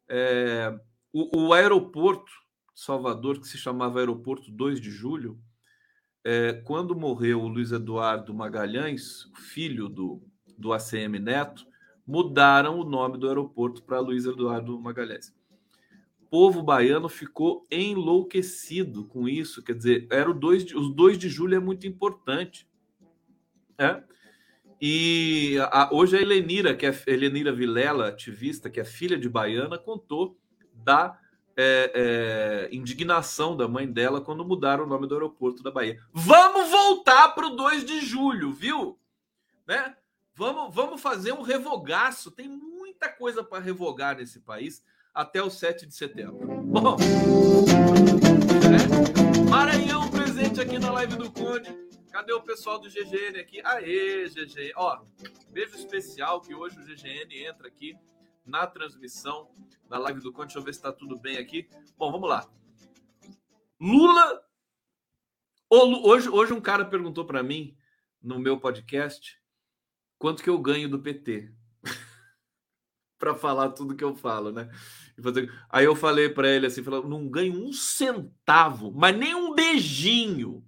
É, 0.08 0.76
o, 1.12 1.46
o, 1.46 1.52
aeroporto 1.52 2.32
Salvador, 2.80 3.38
que 3.38 3.46
se 3.46 3.58
chamava 3.58 3.98
Aeroporto 3.98 4.50
2 4.50 4.80
de 4.80 4.90
Julho, 4.90 5.38
é, 6.24 6.54
quando 6.64 6.96
morreu 6.96 7.42
o 7.42 7.46
Luiz 7.46 7.72
Eduardo 7.72 8.32
Magalhães, 8.32 9.30
filho 9.36 9.86
do, 9.86 10.22
do 10.56 10.72
ACM 10.72 11.18
Neto, 11.18 11.66
mudaram 12.06 12.80
o 12.80 12.84
nome 12.84 13.18
do 13.18 13.28
aeroporto 13.28 13.82
para 13.82 14.00
Luiz 14.00 14.24
Eduardo 14.24 14.80
Magalhães. 14.80 15.30
O 16.22 16.26
povo 16.30 16.62
baiano 16.62 17.06
ficou 17.10 17.66
enlouquecido 17.70 19.04
com 19.04 19.28
isso, 19.28 19.62
quer 19.62 19.74
dizer, 19.74 20.08
era 20.10 20.30
o 20.30 20.34
dois 20.34 20.64
de, 20.64 20.74
os 20.74 20.90
2 20.94 21.18
de 21.18 21.28
julho 21.28 21.56
é 21.56 21.60
muito 21.60 21.86
importante. 21.86 22.66
É? 23.76 24.02
E 24.80 25.58
a, 25.70 25.90
hoje 25.92 26.16
a 26.16 26.22
Helenira, 26.22 26.74
que 26.74 26.86
é 26.86 27.02
Helenira 27.06 27.52
Vilela, 27.52 28.08
ativista, 28.08 28.70
que 28.70 28.80
é 28.80 28.84
filha 28.86 29.18
de 29.18 29.28
baiana, 29.28 29.76
contou 29.76 30.40
da 30.72 31.20
é, 31.60 31.92
é, 31.94 32.68
indignação 32.74 33.54
da 33.54 33.68
mãe 33.68 33.86
dela 33.86 34.20
quando 34.20 34.44
mudaram 34.44 34.84
o 34.84 34.86
nome 34.86 35.06
do 35.06 35.14
aeroporto 35.14 35.62
da 35.62 35.70
Bahia. 35.70 36.00
Vamos 36.12 36.70
voltar 36.70 37.34
para 37.34 37.46
o 37.46 37.56
2 37.56 37.84
de 37.84 38.00
julho, 38.00 38.52
viu? 38.52 38.98
Né? 39.66 39.94
Vamos, 40.34 40.74
vamos 40.74 41.02
fazer 41.02 41.32
um 41.32 41.42
revogaço. 41.42 42.30
Tem 42.30 42.48
muita 42.48 43.10
coisa 43.10 43.44
para 43.44 43.62
revogar 43.62 44.16
nesse 44.16 44.40
país 44.40 44.82
até 45.12 45.42
o 45.42 45.50
7 45.50 45.86
de 45.86 45.94
setembro. 45.94 46.46
Bom, 46.62 46.96
é, 48.64 49.50
Maranhão 49.50 50.10
presente 50.10 50.60
aqui 50.60 50.78
na 50.78 50.90
live 50.92 51.16
do 51.16 51.30
Conde. 51.30 51.76
Cadê 52.10 52.32
o 52.32 52.40
pessoal 52.40 52.78
do 52.78 52.88
GGN 52.88 53.38
aqui? 53.38 53.60
Aê, 53.62 54.28
GGN. 54.28 54.72
Ó, 54.76 54.98
beijo 55.50 55.76
especial 55.76 56.40
que 56.40 56.54
hoje 56.54 56.78
o 56.78 56.84
GGN 56.84 57.46
entra 57.46 57.68
aqui 57.68 57.96
na 58.44 58.66
transmissão 58.66 59.50
da 59.88 59.98
live 59.98 60.20
do 60.20 60.32
Conde. 60.32 60.48
Deixa 60.48 60.58
eu 60.58 60.62
ver 60.62 60.72
se 60.72 60.78
está 60.78 60.92
tudo 60.92 61.18
bem 61.18 61.36
aqui. 61.36 61.68
Bom, 61.96 62.10
vamos 62.10 62.28
lá. 62.28 62.48
Lula. 63.80 64.44
Hoje, 65.68 66.28
hoje 66.28 66.52
um 66.52 66.60
cara 66.60 66.84
perguntou 66.84 67.24
para 67.24 67.42
mim 67.42 67.76
no 68.20 68.38
meu 68.38 68.58
podcast 68.58 69.40
quanto 70.18 70.42
que 70.42 70.50
eu 70.50 70.58
ganho 70.58 70.88
do 70.88 70.98
PT. 70.98 71.52
para 73.18 73.34
falar 73.34 73.70
tudo 73.70 73.94
que 73.94 74.02
eu 74.02 74.16
falo, 74.16 74.50
né? 74.50 74.68
Aí 75.68 75.84
eu 75.84 75.94
falei 75.94 76.28
para 76.30 76.48
ele 76.48 76.66
assim, 76.66 76.82
falou, 76.82 77.06
não 77.06 77.28
ganho 77.28 77.52
um 77.52 77.72
centavo, 77.72 78.90
mas 78.90 79.16
nem 79.16 79.34
um 79.34 79.54
beijinho, 79.54 80.66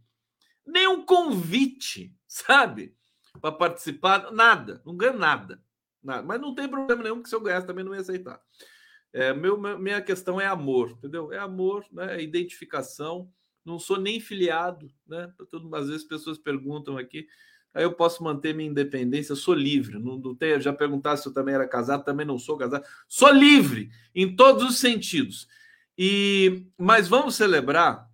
nem 0.67 0.87
um 0.87 1.05
convite, 1.05 2.15
sabe? 2.29 2.95
Para 3.41 3.53
participar, 3.53 4.31
nada, 4.31 4.83
não 4.85 4.95
ganho 4.95 5.19
nada, 5.19 5.63
nada. 6.03 6.23
Mas 6.23 6.41
não 6.41 6.55
tem 6.55 6.69
problema 6.69 7.03
nenhum 7.03 7.23
que 7.23 7.29
se 7.29 7.35
eu 7.35 7.41
ganhasse 7.41 7.67
também 7.67 7.85
não 7.85 7.95
ia 7.95 8.01
aceitar. 8.01 8.41
É, 9.13 9.35
meu, 9.35 9.59
minha 9.79 10.01
questão 10.01 10.41
é 10.41 10.47
amor, 10.47 10.93
entendeu? 10.93 11.33
É 11.33 11.39
amor, 11.39 11.85
né? 11.93 12.17
É 12.17 12.23
identificação. 12.23 13.31
Não 13.65 13.79
sou 13.79 14.01
nem 14.01 14.19
filiado, 14.19 14.91
né? 15.07 15.33
Às 15.75 15.89
vezes 15.89 16.05
pessoas 16.05 16.39
perguntam 16.39 16.97
aqui, 16.97 17.29
aí 17.75 17.85
eu 17.85 17.93
posso 17.93 18.25
manter 18.25 18.55
minha 18.55 18.69
independência, 18.69 19.37
sou 19.37 19.55
livre. 19.55 19.99
Não, 19.99 20.19
não 20.19 20.35
tenho, 20.35 20.61
já 20.61 20.73
perguntar 20.73 21.17
se 21.17 21.29
eu 21.29 21.33
também 21.33 21.55
era 21.55 21.69
casado, 21.69 22.05
também 22.05 22.27
não 22.27 22.39
sou 22.39 22.57
casado. 22.57 22.85
Sou 23.07 23.31
livre 23.31 23.91
em 24.15 24.35
todos 24.35 24.65
os 24.65 24.79
sentidos. 24.79 25.47
E 25.97 26.67
mas 26.79 27.07
vamos 27.07 27.37
celebrar 27.37 28.11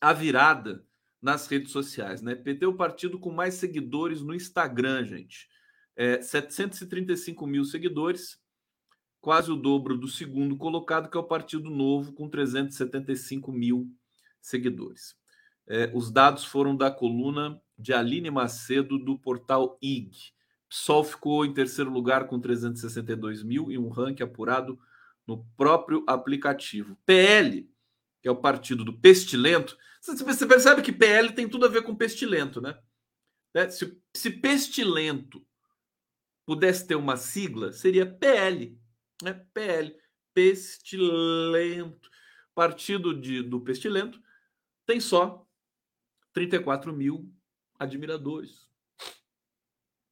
a 0.00 0.12
virada 0.12 0.84
nas 1.20 1.46
redes 1.46 1.70
sociais, 1.70 2.22
né? 2.22 2.34
PT 2.34 2.64
é 2.64 2.68
o 2.68 2.74
partido 2.74 3.18
com 3.18 3.30
mais 3.30 3.54
seguidores 3.54 4.22
no 4.22 4.34
Instagram, 4.34 5.04
gente. 5.04 5.48
É, 5.96 6.22
735 6.22 7.46
mil 7.46 7.64
seguidores, 7.64 8.38
quase 9.20 9.50
o 9.50 9.56
dobro 9.56 9.96
do 9.96 10.08
segundo 10.08 10.56
colocado, 10.56 11.10
que 11.10 11.16
é 11.16 11.20
o 11.20 11.24
Partido 11.24 11.70
Novo, 11.70 12.12
com 12.12 12.28
375 12.28 13.52
mil 13.52 13.88
seguidores. 14.40 15.14
É, 15.66 15.90
os 15.94 16.10
dados 16.10 16.44
foram 16.44 16.76
da 16.76 16.90
coluna 16.90 17.60
de 17.78 17.92
Aline 17.92 18.30
Macedo, 18.30 18.98
do 18.98 19.18
portal 19.18 19.78
IG. 19.80 20.32
PSOL 20.68 21.04
ficou 21.04 21.44
em 21.44 21.52
terceiro 21.52 21.90
lugar 21.90 22.26
com 22.26 22.40
362 22.40 23.42
mil 23.42 23.70
e 23.70 23.78
um 23.78 23.88
ranking 23.88 24.22
apurado 24.22 24.78
no 25.26 25.44
próprio 25.56 26.02
aplicativo. 26.06 26.96
PL, 27.04 27.70
que 28.22 28.28
é 28.28 28.30
o 28.30 28.40
partido 28.40 28.84
do 28.84 28.98
pestilento. 28.98 29.76
Você 30.00 30.46
percebe 30.46 30.82
que 30.82 30.92
PL 30.92 31.32
tem 31.32 31.48
tudo 31.48 31.66
a 31.66 31.68
ver 31.68 31.82
com 31.82 31.94
pestilento, 31.94 32.60
né? 32.60 32.76
Né? 33.54 33.68
Se, 33.68 34.00
se 34.14 34.30
pestilento 34.30 35.44
pudesse 36.52 36.86
ter 36.86 36.96
uma 36.96 37.16
sigla, 37.16 37.72
seria 37.72 38.04
PL. 38.04 38.78
Né? 39.22 39.32
PL. 39.54 39.96
Pestilento. 40.34 42.10
Partido 42.54 43.18
de, 43.18 43.42
do 43.42 43.58
Pestilento 43.58 44.20
tem 44.84 45.00
só 45.00 45.48
34 46.34 46.92
mil 46.92 47.32
admiradores. 47.78 48.68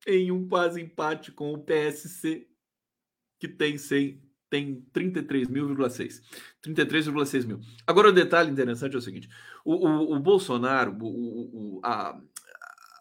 Em 0.07 0.33
um 0.33 0.49
quase 0.49 0.81
empate 0.81 1.31
com 1.31 1.53
o 1.53 1.63
PSC, 1.63 2.49
que 3.39 3.47
tem 3.47 3.77
100, 3.77 4.23
tem 4.49 4.83
33.6. 4.95 6.23
33,6 6.65 7.47
mil. 7.47 7.61
Agora, 7.87 8.09
o 8.09 8.13
detalhe 8.13 8.51
interessante 8.51 8.95
é 8.95 8.99
o 8.99 9.03
seguinte: 9.03 9.29
o, 9.63 9.75
o, 9.75 10.17
o 10.17 10.19
Bolsonaro, 10.19 10.97
o, 11.03 11.77
o, 11.77 11.81
a, 11.85 12.19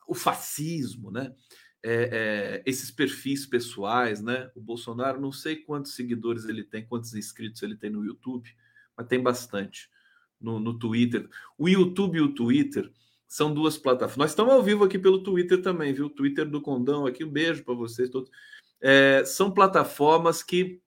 o 0.10 0.14
fascismo, 0.14 1.10
né? 1.10 1.34
É, 1.82 2.10
é, 2.12 2.64
esses 2.66 2.92
perfis 2.92 3.46
pessoais, 3.46 4.22
né? 4.22 4.52
O 4.56 4.60
Bolsonaro, 4.62 5.22
não 5.22 5.32
sei 5.32 5.56
quantos 5.56 5.96
seguidores 5.96 6.46
ele 6.46 6.64
tem, 6.64 6.86
quantos 6.86 7.14
inscritos 7.16 7.64
ele 7.64 7.76
tem 7.76 7.90
no 7.90 8.04
YouTube, 8.04 8.50
mas 8.98 9.08
tem 9.08 9.22
bastante 9.22 9.90
no, 10.40 10.60
no 10.60 10.78
Twitter. 10.78 11.30
O 11.58 11.70
YouTube 11.70 12.18
e 12.18 12.22
o 12.22 12.34
Twitter 12.34 12.92
são 13.28 13.54
duas 13.54 13.78
plataformas. 13.78 14.18
Nós 14.18 14.32
estamos 14.32 14.54
ao 14.54 14.64
vivo 14.64 14.84
aqui 14.84 14.98
pelo 14.98 15.24
Twitter 15.24 15.62
também, 15.62 15.94
viu? 15.94 16.10
Twitter 16.10 16.50
do 16.50 16.62
Condão 16.62 17.06
aqui, 17.06 17.24
um 17.24 17.30
beijo 17.30 17.64
para 17.64 17.76
vocês 17.76 18.10
todos. 18.10 18.30
É, 18.82 19.24
são 19.26 19.52
plataformas 19.52 20.42
que 20.42 20.82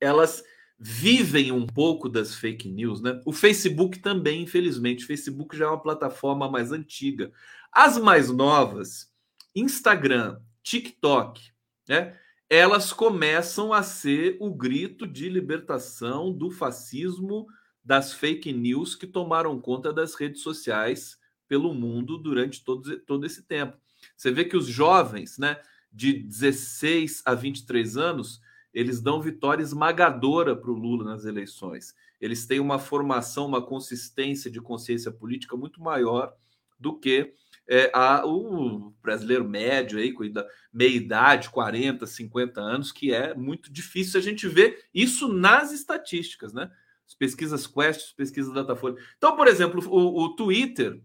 elas 0.00 0.42
vivem 0.78 1.52
um 1.52 1.66
pouco 1.66 2.08
das 2.08 2.34
fake 2.34 2.68
news, 2.68 3.02
né? 3.02 3.20
O 3.26 3.32
Facebook 3.32 3.98
também, 3.98 4.42
infelizmente. 4.42 5.04
O 5.04 5.06
Facebook 5.06 5.56
já 5.56 5.66
é 5.66 5.68
uma 5.68 5.82
plataforma 5.82 6.50
mais 6.50 6.72
antiga. 6.72 7.30
As 7.70 7.98
mais 7.98 8.30
novas, 8.30 9.09
Instagram, 9.54 10.40
TikTok, 10.62 11.52
né? 11.88 12.18
Elas 12.48 12.92
começam 12.92 13.72
a 13.72 13.82
ser 13.82 14.36
o 14.40 14.52
grito 14.52 15.06
de 15.06 15.28
libertação 15.28 16.32
do 16.32 16.50
fascismo, 16.50 17.46
das 17.84 18.12
fake 18.12 18.52
news 18.52 18.94
que 18.94 19.06
tomaram 19.06 19.60
conta 19.60 19.92
das 19.92 20.14
redes 20.14 20.42
sociais 20.42 21.18
pelo 21.46 21.72
mundo 21.72 22.18
durante 22.18 22.64
todo, 22.64 22.98
todo 23.00 23.24
esse 23.24 23.42
tempo. 23.42 23.76
Você 24.16 24.30
vê 24.30 24.44
que 24.44 24.56
os 24.56 24.66
jovens, 24.66 25.38
né, 25.38 25.60
de 25.92 26.12
16 26.12 27.22
a 27.24 27.34
23 27.34 27.96
anos, 27.96 28.40
eles 28.72 29.00
dão 29.00 29.20
vitória 29.20 29.62
esmagadora 29.62 30.54
para 30.54 30.70
o 30.70 30.74
Lula 30.74 31.04
nas 31.04 31.24
eleições. 31.24 31.94
Eles 32.20 32.46
têm 32.46 32.60
uma 32.60 32.78
formação, 32.78 33.46
uma 33.46 33.64
consistência 33.64 34.50
de 34.50 34.60
consciência 34.60 35.10
política 35.10 35.56
muito 35.56 35.80
maior 35.80 36.32
do 36.78 36.98
que 36.98 37.34
é, 37.72 37.88
a, 37.94 38.26
o 38.26 38.92
brasileiro 39.00 39.48
médio 39.48 40.00
aí, 40.00 40.12
com 40.12 40.24
meia 40.72 40.96
idade, 40.96 41.50
40, 41.50 42.04
50 42.04 42.60
anos, 42.60 42.90
que 42.90 43.14
é 43.14 43.32
muito 43.32 43.72
difícil 43.72 44.18
a 44.18 44.22
gente 44.22 44.48
ver 44.48 44.86
isso 44.92 45.32
nas 45.32 45.70
estatísticas, 45.70 46.52
né? 46.52 46.68
As 47.06 47.14
pesquisas 47.14 47.68
Quest, 47.68 48.06
as 48.06 48.12
pesquisas 48.12 48.52
Datafolha. 48.52 48.96
Então, 49.16 49.36
por 49.36 49.46
exemplo, 49.46 49.88
o, 49.88 50.24
o 50.24 50.34
Twitter, 50.34 51.00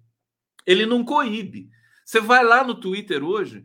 ele 0.66 0.88
não 0.88 1.06
coíbe. 1.06 1.70
Você 2.04 2.20
vai 2.20 2.44
lá 2.44 2.64
no 2.64 2.74
Twitter 2.74 3.24
hoje, 3.24 3.64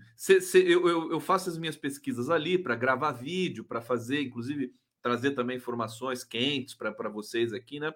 eu, 0.54 0.88
eu, 0.88 1.12
eu, 1.12 1.20
faço 1.20 1.48
as 1.48 1.56
minhas 1.56 1.76
pesquisas 1.76 2.28
ali 2.28 2.58
para 2.58 2.74
gravar 2.74 3.12
vídeo, 3.12 3.64
para 3.64 3.80
fazer, 3.80 4.22
inclusive, 4.22 4.74
trazer 5.00 5.30
também 5.30 5.56
informações 5.56 6.22
quentes 6.22 6.74
para 6.74 7.08
vocês 7.08 7.54
aqui, 7.54 7.80
né? 7.80 7.94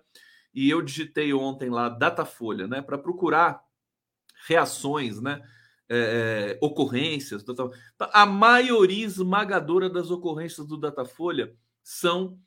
E 0.55 0.71
eu 0.71 0.81
digitei 0.81 1.35
ontem 1.35 1.69
lá 1.69 1.91
Datafolha, 1.91 2.67
né? 2.67 2.81
Para 2.81 2.97
procurar 2.97 3.64
reações, 4.47 5.21
né? 5.21 5.41
É, 5.87 6.57
é, 6.57 6.59
ocorrências. 6.63 7.45
A 7.99 8.25
maioria 8.25 9.05
esmagadora 9.05 9.91
das 9.91 10.11
ocorrências 10.11 10.67
do 10.67 10.79
Datafolha 10.79 11.55
são 11.83 12.39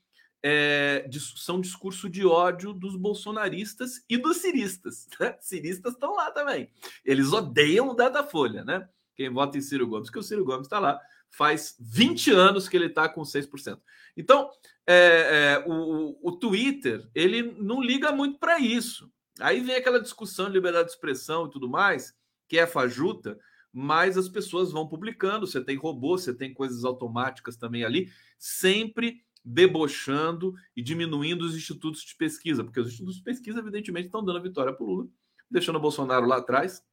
é, 0.44 1.08
são 1.36 1.60
discurso 1.60 2.10
de 2.10 2.26
ódio 2.26 2.74
dos 2.74 2.96
bolsonaristas 2.96 4.04
e 4.10 4.18
dos 4.18 4.38
ciristas. 4.38 5.08
Né? 5.20 5.36
Ciristas 5.40 5.94
estão 5.94 6.16
lá 6.16 6.32
também. 6.32 6.70
Eles 7.04 7.32
odeiam 7.34 7.90
o 7.90 7.94
Datafolha, 7.94 8.64
né? 8.64 8.88
Quem 9.16 9.32
vota 9.32 9.58
em 9.58 9.62
Ciro 9.62 9.88
Gomes, 9.88 10.10
que 10.10 10.20
o 10.20 10.24
Ciro 10.24 10.46
Gomes 10.46 10.68
está 10.68 10.80
lá. 10.80 11.00
Faz 11.30 11.76
20 11.80 12.32
anos 12.32 12.70
que 12.70 12.78
ele 12.78 12.86
está 12.86 13.10
com 13.10 13.22
6%. 13.22 13.80
Então, 14.16 14.50
é, 14.86 15.64
é, 15.66 15.66
o, 15.68 16.18
o 16.22 16.32
Twitter, 16.34 17.10
ele 17.14 17.56
não 17.60 17.82
liga 17.82 18.12
muito 18.12 18.38
para 18.40 18.60
isso. 18.60 19.12
Aí 19.39 19.62
vem 19.62 19.76
aquela 19.76 20.02
discussão 20.02 20.47
de 20.47 20.54
liberdade 20.54 20.88
de 20.88 20.93
expressão 20.93 21.47
e 21.47 21.50
tudo 21.50 21.69
mais, 21.69 22.13
que 22.47 22.58
é 22.58 22.65
fajuta, 22.65 23.38
mas 23.71 24.17
as 24.17 24.30
pessoas 24.30 24.71
vão 24.71 24.88
publicando. 24.88 25.45
Você 25.45 25.63
tem 25.63 25.76
robô, 25.76 26.17
você 26.17 26.34
tem 26.34 26.54
coisas 26.54 26.84
automáticas 26.84 27.58
também 27.58 27.84
ali, 27.84 28.12
sempre 28.38 29.21
debochando 29.43 30.54
e 30.76 30.82
diminuindo 30.82 31.43
os 31.43 31.56
institutos 31.56 32.02
de 32.02 32.15
pesquisa, 32.15 32.63
porque 32.63 32.80
os 32.80 32.88
institutos 32.88 33.17
de 33.17 33.23
pesquisa, 33.23 33.60
evidentemente, 33.60 34.08
estão 34.08 34.23
dando 34.23 34.39
a 34.39 34.41
vitória 34.41 34.73
para 34.73 34.84
o 34.84 34.88
Lula, 34.88 35.08
deixando 35.50 35.78
o 35.78 35.82
Bolsonaro 35.82 36.26
lá 36.26 36.38
atrás. 36.38 36.84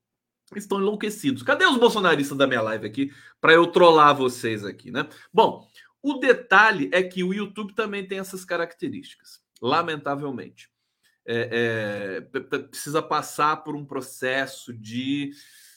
Estão 0.55 0.79
enlouquecidos. 0.79 1.43
Cadê 1.43 1.65
os 1.65 1.79
bolsonaristas 1.79 2.37
da 2.37 2.47
minha 2.47 2.61
live 2.61 2.87
aqui 2.87 3.13
para 3.41 3.55
eu 3.55 3.67
trollar 3.67 4.15
vocês 4.15 4.65
aqui, 4.65 4.91
né? 4.91 5.09
Bom, 5.33 5.67
o 6.03 6.19
detalhe 6.19 6.91
é 6.93 7.03
que 7.03 7.25
o 7.25 7.33
YouTube 7.33 7.75
também 7.75 8.07
tem 8.07 8.19
essas 8.19 8.45
características, 8.45 9.41
lamentavelmente. 9.61 10.71
É, 11.27 12.21
é, 12.35 12.41
precisa 12.41 13.03
passar 13.03 13.65
por 13.65 13.75
um 13.75 13.85
processo 13.85 14.73
de 14.73 15.33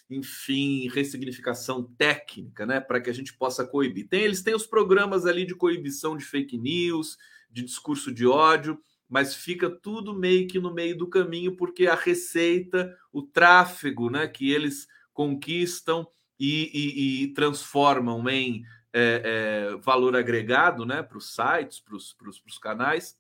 enfim, 0.10 0.88
ressignificação 0.88 1.84
técnica, 1.84 2.66
né, 2.66 2.80
para 2.80 3.02
que 3.02 3.10
a 3.10 3.14
gente 3.14 3.34
possa 3.34 3.66
coibir. 3.66 4.08
Tem, 4.08 4.22
eles 4.22 4.42
têm 4.42 4.56
os 4.56 4.66
programas 4.66 5.26
ali 5.26 5.46
de 5.46 5.54
coibição 5.54 6.16
de 6.16 6.24
fake 6.24 6.58
news, 6.58 7.18
de 7.52 7.62
discurso 7.62 8.12
de 8.12 8.26
ódio, 8.26 8.80
mas 9.10 9.36
fica 9.36 9.70
tudo 9.70 10.18
meio 10.18 10.48
que 10.48 10.60
no 10.60 10.74
meio 10.74 10.98
do 10.98 11.08
caminho, 11.08 11.56
porque 11.56 11.88
a 11.88 11.96
receita, 11.96 12.96
o 13.12 13.22
tráfego, 13.22 14.10
né, 14.10 14.28
que 14.28 14.52
eles 14.52 14.88
conquistam 15.14 16.08
e, 16.40 16.72
e, 16.74 17.24
e 17.24 17.34
transformam 17.34 18.28
em 18.30 18.64
é, 18.94 19.72
é, 19.74 19.78
valor 19.78 20.16
agregado, 20.16 20.86
né, 20.86 21.04
para 21.04 21.18
os 21.18 21.34
sites, 21.34 21.80
para 21.80 21.96
os 21.96 22.58
canais, 22.62 23.18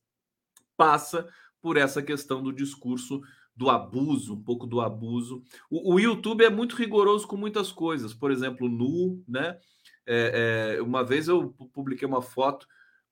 passa 0.75 1.27
por 1.67 1.75
essa 1.75 2.01
questão 2.01 2.41
do 2.41 2.53
discurso 2.53 3.21
do 3.53 3.69
abuso, 3.69 4.35
um 4.35 4.41
pouco 4.41 4.65
do 4.65 4.79
abuso. 4.79 5.43
O, 5.69 5.95
o, 5.95 5.99
YouTube 5.99 6.45
é 6.45 6.49
muito 6.49 6.77
rigoroso 6.77 7.27
com 7.27 7.35
muitas 7.35 7.73
coisas, 7.73 8.13
por 8.13 8.31
exemplo, 8.31 8.69
nu, 8.69 9.21
né? 9.27 9.57
É, 10.05 10.77
é, 10.77 10.81
uma 10.81 11.03
vez 11.03 11.27
eu 11.27 11.49
publiquei 11.73 12.07
uma 12.07 12.21
foto, 12.21 12.65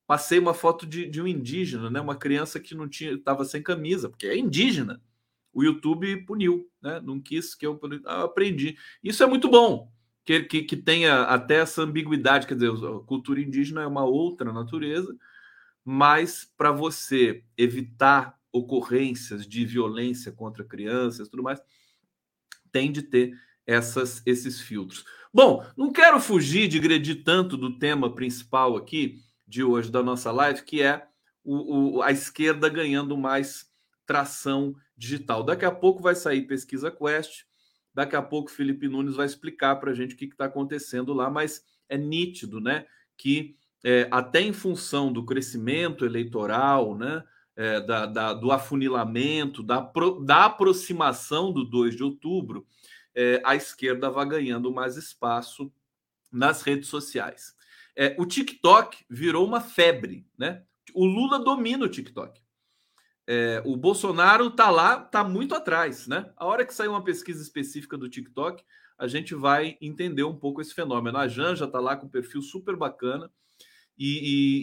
passei 0.06 0.38
uma 0.38 0.54
foto 0.54 0.86
de, 0.86 1.06
de 1.06 1.20
um 1.20 1.26
indígena, 1.26 1.90
né? 1.90 2.00
Uma 2.00 2.16
criança 2.16 2.58
que 2.58 2.74
não 2.74 2.88
tinha, 2.88 3.12
estava 3.12 3.44
sem 3.44 3.62
camisa, 3.62 4.08
porque 4.08 4.26
é 4.26 4.38
indígena. 4.38 5.02
O 5.52 5.62
YouTube 5.62 6.24
puniu, 6.24 6.66
né? 6.80 6.98
Não 7.04 7.20
quis 7.20 7.54
que 7.54 7.66
eu, 7.66 7.78
ah, 8.06 8.22
aprendi. 8.22 8.78
Isso 9.04 9.22
é 9.22 9.26
muito 9.26 9.50
bom, 9.50 9.92
que, 10.24 10.44
que, 10.44 10.62
que 10.62 10.76
tenha 10.78 11.24
até 11.24 11.56
essa 11.56 11.82
ambiguidade, 11.82 12.46
quer 12.46 12.54
dizer, 12.54 12.70
a 12.70 13.00
cultura 13.00 13.38
indígena 13.38 13.82
é 13.82 13.86
uma 13.86 14.06
outra 14.06 14.50
natureza, 14.50 15.14
mas 15.84 16.50
para 16.56 16.72
você 16.72 17.44
evitar 17.54 18.34
ocorrências 18.56 19.46
de 19.46 19.64
violência 19.64 20.32
contra 20.32 20.64
crianças, 20.64 21.28
tudo 21.28 21.42
mais, 21.42 21.60
tem 22.72 22.90
de 22.90 23.02
ter 23.02 23.32
essas, 23.66 24.22
esses 24.24 24.60
filtros. 24.60 25.04
Bom, 25.32 25.64
não 25.76 25.92
quero 25.92 26.20
fugir 26.20 26.68
de 26.68 26.78
agredir 26.78 27.24
tanto 27.24 27.56
do 27.56 27.78
tema 27.78 28.14
principal 28.14 28.76
aqui 28.76 29.20
de 29.46 29.62
hoje 29.62 29.90
da 29.90 30.02
nossa 30.02 30.30
live, 30.30 30.62
que 30.62 30.82
é 30.82 31.06
o, 31.44 31.98
o, 31.98 32.02
a 32.02 32.10
esquerda 32.10 32.68
ganhando 32.68 33.16
mais 33.16 33.66
tração 34.04 34.74
digital. 34.96 35.42
Daqui 35.42 35.64
a 35.64 35.70
pouco 35.70 36.02
vai 36.02 36.14
sair 36.14 36.46
pesquisa 36.46 36.90
Quest, 36.90 37.44
daqui 37.92 38.16
a 38.16 38.22
pouco 38.22 38.50
Felipe 38.50 38.88
Nunes 38.88 39.16
vai 39.16 39.26
explicar 39.26 39.76
para 39.76 39.90
a 39.90 39.94
gente 39.94 40.14
o 40.14 40.18
que 40.18 40.26
está 40.26 40.46
acontecendo 40.46 41.12
lá, 41.12 41.28
mas 41.30 41.62
é 41.88 41.96
nítido, 41.96 42.60
né, 42.60 42.86
que 43.16 43.56
é, 43.84 44.08
até 44.10 44.40
em 44.40 44.52
função 44.52 45.12
do 45.12 45.24
crescimento 45.24 46.04
eleitoral, 46.04 46.96
né, 46.96 47.22
é, 47.56 47.80
da, 47.80 48.06
da, 48.06 48.34
do 48.34 48.52
afunilamento, 48.52 49.62
da, 49.62 49.80
pro, 49.80 50.20
da 50.22 50.44
aproximação 50.44 51.50
do 51.52 51.64
2 51.64 51.96
de 51.96 52.04
outubro, 52.04 52.66
é, 53.14 53.40
a 53.44 53.56
esquerda 53.56 54.10
vai 54.10 54.28
ganhando 54.28 54.72
mais 54.72 54.96
espaço 54.96 55.72
nas 56.30 56.60
redes 56.62 56.88
sociais. 56.88 57.54
É, 57.96 58.14
o 58.18 58.26
TikTok 58.26 59.04
virou 59.08 59.46
uma 59.46 59.60
febre, 59.60 60.26
né? 60.36 60.62
O 60.94 61.06
Lula 61.06 61.42
domina 61.42 61.86
o 61.86 61.88
TikTok. 61.88 62.40
É, 63.26 63.62
o 63.64 63.74
Bolsonaro 63.76 64.48
está 64.48 64.70
lá, 64.70 65.02
está 65.02 65.24
muito 65.24 65.54
atrás, 65.54 66.06
né? 66.06 66.30
A 66.36 66.44
hora 66.44 66.64
que 66.64 66.74
sair 66.74 66.88
uma 66.88 67.02
pesquisa 67.02 67.42
específica 67.42 67.96
do 67.96 68.08
TikTok, 68.08 68.62
a 68.98 69.08
gente 69.08 69.34
vai 69.34 69.78
entender 69.80 70.24
um 70.24 70.36
pouco 70.36 70.60
esse 70.60 70.74
fenômeno. 70.74 71.16
A 71.16 71.26
Janja 71.26 71.64
está 71.64 71.80
lá 71.80 71.96
com 71.96 72.06
um 72.06 72.10
perfil 72.10 72.42
super 72.42 72.76
bacana 72.76 73.30
e, 73.98 74.18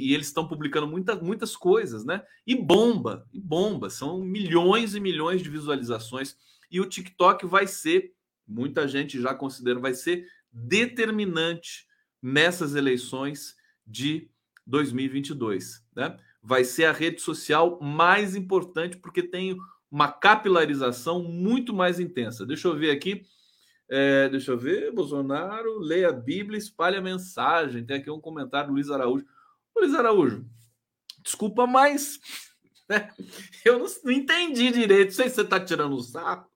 e, 0.06 0.10
e 0.10 0.14
eles 0.14 0.28
estão 0.28 0.48
publicando 0.48 0.88
muita, 0.88 1.16
muitas 1.16 1.56
coisas, 1.56 2.06
né? 2.06 2.24
E 2.46 2.56
bomba, 2.56 3.28
e 3.34 3.40
bomba, 3.40 3.90
são 3.90 4.20
milhões 4.20 4.96
e 4.96 5.00
milhões 5.00 5.42
de 5.42 5.50
visualizações. 5.50 6.36
E 6.70 6.80
o 6.80 6.86
TikTok 6.86 7.46
vai 7.46 7.68
ser 7.68 8.14
Muita 8.48 8.88
gente 8.88 9.22
já 9.22 9.34
considera 9.34 9.80
vai 9.80 9.94
ser 9.94 10.28
determinante 10.52 11.88
nessas 12.22 12.76
eleições 12.76 13.56
de 13.86 14.30
2022, 14.66 15.86
né? 15.96 16.18
Vai 16.42 16.64
ser 16.64 16.86
a 16.86 16.92
rede 16.92 17.22
social 17.22 17.80
mais 17.82 18.36
importante 18.36 18.98
porque 18.98 19.24
tem 19.24 19.58
uma 19.90 20.12
capilarização 20.12 21.24
muito 21.24 21.74
mais 21.74 22.00
intensa. 22.00 22.46
Deixa 22.46 22.68
eu 22.68 22.78
ver 22.78 22.92
aqui. 22.92 23.26
É, 23.90 24.30
deixa 24.30 24.52
eu 24.52 24.58
ver, 24.58 24.92
Bolsonaro, 24.92 25.80
leia 25.80 26.10
a 26.10 26.14
Bíblia, 26.14 26.58
espalha 26.58 27.00
a 27.00 27.02
mensagem. 27.02 27.86
Tem 27.86 27.98
aqui 27.98 28.10
um 28.10 28.22
comentário 28.22 28.70
do 28.70 28.74
Luiz 28.74 28.90
Araújo. 28.90 29.26
Ô, 29.76 29.82
Luiz 29.82 29.94
Araújo, 29.94 30.46
desculpa, 31.24 31.68
mas 31.68 32.20
né, 32.90 33.10
eu 33.66 33.80
não, 33.80 33.86
não, 34.04 34.12
entendi 34.12 34.72
direito. 34.72 35.10
Não 35.10 35.16
sei 35.16 35.30
se 35.30 35.36
você 35.36 35.42
está 35.42 35.60
tirando 35.60 35.96
um 35.96 36.02
sarro. 36.02 36.48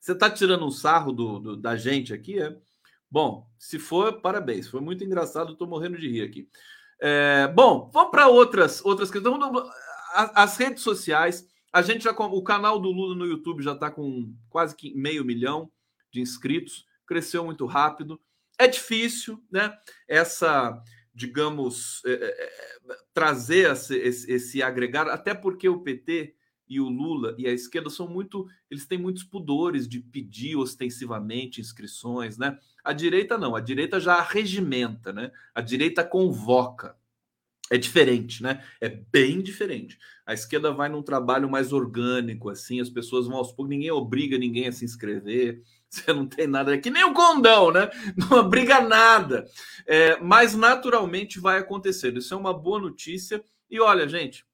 Você 0.00 0.12
está 0.12 0.30
tirando 0.30 0.64
um 0.64 0.70
sarro 0.70 1.12
do, 1.12 1.38
do, 1.40 1.56
da 1.56 1.76
gente 1.76 2.14
aqui, 2.14 2.40
é? 2.40 2.56
Bom, 3.10 3.48
se 3.58 3.78
for, 3.78 4.20
parabéns. 4.20 4.68
Foi 4.68 4.80
muito 4.80 5.02
engraçado, 5.02 5.52
estou 5.52 5.66
morrendo 5.66 5.98
de 5.98 6.08
rir 6.08 6.22
aqui. 6.22 6.48
É, 7.00 7.48
bom, 7.48 7.90
vamos 7.92 8.10
para 8.10 8.28
outras 8.28 8.84
outras 8.84 9.10
questões. 9.10 9.38
As 10.14 10.56
redes 10.56 10.82
sociais, 10.82 11.46
a 11.72 11.82
gente 11.82 12.04
já 12.04 12.12
o 12.12 12.42
canal 12.42 12.80
do 12.80 12.90
Lula 12.90 13.14
no 13.14 13.26
YouTube 13.26 13.62
já 13.62 13.72
está 13.72 13.90
com 13.90 14.34
quase 14.48 14.74
meio 14.94 15.24
milhão 15.24 15.70
de 16.16 16.22
inscritos, 16.22 16.86
cresceu 17.06 17.44
muito 17.44 17.66
rápido. 17.66 18.20
É 18.58 18.66
difícil, 18.66 19.42
né? 19.50 19.76
Essa, 20.08 20.82
digamos, 21.14 22.02
é, 22.04 22.12
é, 22.12 22.44
é 22.44 22.96
trazer 23.12 23.70
esse, 23.70 23.96
esse, 23.96 24.32
esse 24.32 24.62
agregar, 24.62 25.08
até 25.08 25.34
porque 25.34 25.68
o 25.68 25.82
PT 25.82 26.34
e 26.68 26.80
o 26.80 26.88
Lula 26.88 27.34
e 27.38 27.46
a 27.46 27.52
esquerda 27.52 27.88
são 27.88 28.08
muito, 28.08 28.46
eles 28.70 28.86
têm 28.86 28.98
muitos 28.98 29.22
pudores 29.22 29.86
de 29.86 30.00
pedir 30.00 30.56
ostensivamente 30.56 31.60
inscrições, 31.60 32.36
né? 32.36 32.58
A 32.82 32.92
direita 32.92 33.38
não, 33.38 33.54
a 33.54 33.60
direita 33.60 34.00
já 34.00 34.20
regimenta, 34.20 35.12
né? 35.12 35.30
A 35.54 35.60
direita 35.60 36.02
convoca. 36.02 36.96
É 37.70 37.76
diferente, 37.76 38.42
né? 38.42 38.64
É 38.80 38.88
bem 38.88 39.42
diferente. 39.42 39.98
A 40.24 40.32
esquerda 40.32 40.72
vai 40.72 40.88
num 40.88 41.02
trabalho 41.02 41.50
mais 41.50 41.72
orgânico, 41.72 42.48
assim, 42.48 42.80
as 42.80 42.88
pessoas 42.88 43.26
vão 43.26 43.36
aos 43.36 43.48
poucos, 43.48 43.68
ninguém 43.70 43.90
obriga 43.90 44.38
ninguém 44.38 44.68
a 44.68 44.72
se 44.72 44.84
inscrever, 44.84 45.62
você 45.90 46.12
não 46.12 46.26
tem 46.26 46.46
nada, 46.46 46.74
é 46.74 46.78
que 46.78 46.90
nem 46.90 47.04
o 47.04 47.14
condão, 47.14 47.70
né? 47.70 47.90
Não 48.16 48.38
obriga 48.38 48.80
nada. 48.80 49.46
É, 49.86 50.18
mas 50.20 50.54
naturalmente 50.54 51.38
vai 51.40 51.58
acontecer. 51.58 52.16
Isso 52.16 52.34
é 52.34 52.36
uma 52.36 52.52
boa 52.52 52.80
notícia. 52.80 53.42
E 53.70 53.80
olha, 53.80 54.08
gente, 54.08 54.46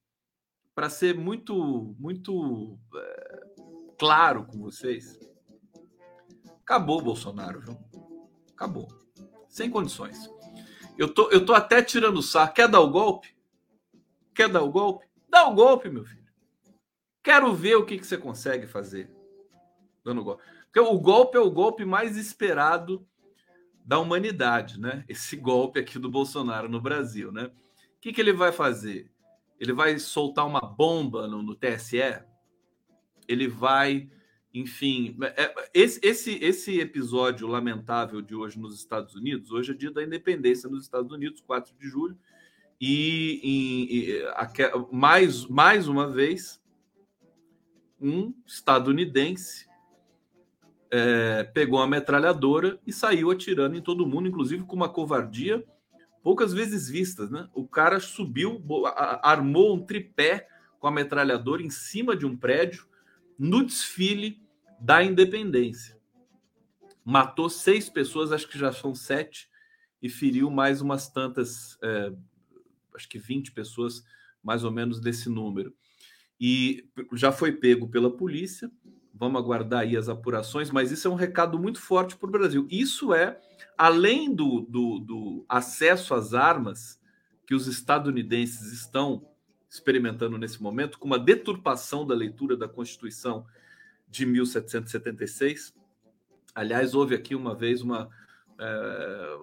para 0.74 0.88
ser 0.88 1.16
muito, 1.16 1.94
muito 1.98 2.78
é, 2.94 3.42
claro 3.98 4.44
com 4.44 4.58
vocês, 4.58 5.18
acabou 6.62 7.00
o 7.00 7.04
Bolsonaro, 7.04 7.60
viu? 7.60 7.78
Acabou. 8.54 8.88
Sem 9.48 9.70
condições. 9.70 10.30
Eu 10.96 11.12
tô, 11.12 11.30
eu 11.30 11.44
tô 11.44 11.54
até 11.54 11.82
tirando 11.82 12.18
o 12.18 12.22
saco. 12.22 12.54
Quer 12.54 12.68
dar 12.68 12.80
o 12.80 12.90
golpe? 12.90 13.34
Quer 14.34 14.48
dar 14.48 14.62
o 14.62 14.70
golpe? 14.70 15.06
Dá 15.28 15.48
o 15.48 15.54
golpe, 15.54 15.88
meu 15.88 16.04
filho. 16.04 16.22
Quero 17.22 17.54
ver 17.54 17.76
o 17.76 17.86
que, 17.86 17.98
que 17.98 18.06
você 18.06 18.18
consegue 18.18 18.66
fazer 18.66 19.10
dando 20.04 20.24
golpe. 20.24 20.42
Porque 20.72 20.80
o 20.80 20.98
golpe 20.98 21.36
é 21.36 21.40
o 21.40 21.50
golpe 21.50 21.84
mais 21.84 22.16
esperado 22.16 23.06
da 23.84 23.98
humanidade, 23.98 24.80
né? 24.80 25.04
Esse 25.06 25.36
golpe 25.36 25.78
aqui 25.78 25.98
do 25.98 26.10
Bolsonaro 26.10 26.66
no 26.66 26.80
Brasil, 26.80 27.30
né? 27.30 27.44
O 27.44 28.00
que, 28.00 28.10
que 28.10 28.18
ele 28.22 28.32
vai 28.32 28.50
fazer? 28.52 29.10
Ele 29.60 29.74
vai 29.74 29.98
soltar 29.98 30.46
uma 30.46 30.62
bomba 30.62 31.28
no, 31.28 31.42
no 31.42 31.54
TSE? 31.54 32.22
Ele 33.28 33.46
vai, 33.48 34.08
enfim, 34.54 35.14
é, 35.36 35.54
esse, 35.74 36.00
esse, 36.02 36.42
esse 36.42 36.80
episódio 36.80 37.46
lamentável 37.46 38.22
de 38.22 38.34
hoje 38.34 38.58
nos 38.58 38.74
Estados 38.74 39.14
Unidos, 39.14 39.50
hoje 39.50 39.72
é 39.72 39.74
dia 39.74 39.90
da 39.90 40.02
independência 40.02 40.70
nos 40.70 40.84
Estados 40.84 41.12
Unidos, 41.12 41.42
4 41.42 41.74
de 41.78 41.86
julho, 41.86 42.18
e, 42.80 43.40
e, 43.42 44.22
a, 44.28 44.50
mais, 44.90 45.44
mais 45.46 45.86
uma 45.86 46.08
vez, 46.08 46.62
um 48.00 48.32
estadunidense 48.46 49.70
é, 50.92 51.42
pegou 51.42 51.78
uma 51.78 51.86
metralhadora 51.86 52.78
e 52.86 52.92
saiu 52.92 53.30
atirando 53.30 53.74
em 53.74 53.80
todo 53.80 54.06
mundo, 54.06 54.28
inclusive 54.28 54.64
com 54.64 54.76
uma 54.76 54.90
covardia 54.90 55.64
poucas 56.22 56.52
vezes 56.52 56.88
vistas, 56.88 57.30
né? 57.30 57.48
O 57.54 57.66
cara 57.66 57.98
subiu, 57.98 58.62
armou 59.22 59.74
um 59.74 59.84
tripé 59.84 60.46
com 60.78 60.86
a 60.86 60.92
metralhadora 60.92 61.62
em 61.62 61.70
cima 61.70 62.14
de 62.14 62.26
um 62.26 62.36
prédio 62.36 62.86
no 63.38 63.64
desfile 63.64 64.40
da 64.78 65.02
Independência. 65.02 65.98
Matou 67.04 67.48
seis 67.48 67.88
pessoas, 67.88 68.30
acho 68.30 68.46
que 68.46 68.58
já 68.58 68.70
são 68.70 68.94
sete, 68.94 69.50
e 70.00 70.08
feriu 70.08 70.50
mais 70.50 70.80
umas 70.80 71.08
tantas, 71.08 71.78
é, 71.82 72.12
acho 72.94 73.08
que 73.08 73.18
20 73.18 73.52
pessoas, 73.52 74.04
mais 74.42 74.62
ou 74.62 74.70
menos 74.70 75.00
desse 75.00 75.28
número. 75.28 75.74
E 76.38 76.88
já 77.14 77.30
foi 77.32 77.52
pego 77.52 77.88
pela 77.88 78.14
polícia. 78.14 78.70
Vamos 79.14 79.40
aguardar 79.40 79.80
aí 79.80 79.96
as 79.96 80.08
apurações, 80.08 80.70
mas 80.70 80.90
isso 80.90 81.06
é 81.06 81.10
um 81.10 81.14
recado 81.14 81.58
muito 81.58 81.80
forte 81.80 82.16
para 82.16 82.28
o 82.28 82.32
Brasil. 82.32 82.66
Isso 82.70 83.12
é 83.12 83.38
além 83.76 84.34
do, 84.34 84.62
do, 84.62 84.98
do 84.98 85.44
acesso 85.48 86.14
às 86.14 86.34
armas 86.34 87.00
que 87.46 87.54
os 87.54 87.66
estadunidenses 87.66 88.72
estão 88.72 89.26
experimentando 89.68 90.36
nesse 90.36 90.62
momento, 90.62 90.98
com 90.98 91.06
uma 91.06 91.18
deturpação 91.18 92.06
da 92.06 92.14
leitura 92.14 92.56
da 92.56 92.68
Constituição 92.68 93.46
de 94.08 94.26
1776. 94.26 95.74
Aliás, 96.54 96.94
houve 96.94 97.14
aqui 97.14 97.34
uma 97.34 97.54
vez 97.54 97.80
uma, 97.80 98.10
é, 98.58 99.36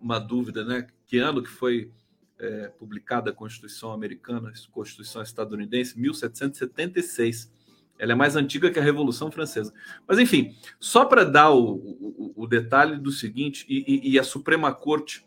uma 0.00 0.20
dúvida, 0.20 0.64
né? 0.64 0.86
Que 1.04 1.18
ano 1.18 1.42
que 1.42 1.48
foi 1.48 1.92
é, 2.38 2.68
publicada 2.68 3.30
a 3.30 3.34
Constituição 3.34 3.92
americana, 3.92 4.50
a 4.50 4.70
Constituição 4.70 5.20
estadunidense? 5.20 5.98
1776. 5.98 7.52
Ela 8.00 8.12
é 8.12 8.14
mais 8.14 8.34
antiga 8.34 8.70
que 8.70 8.78
a 8.78 8.82
Revolução 8.82 9.30
Francesa. 9.30 9.74
Mas, 10.08 10.18
enfim, 10.18 10.56
só 10.80 11.04
para 11.04 11.22
dar 11.22 11.50
o, 11.50 11.74
o, 11.74 12.32
o, 12.34 12.46
detalhe 12.46 12.96
do 12.96 13.12
seguinte, 13.12 13.66
e, 13.68 14.10
e, 14.10 14.18
a 14.18 14.24
Suprema 14.24 14.74
Corte 14.74 15.26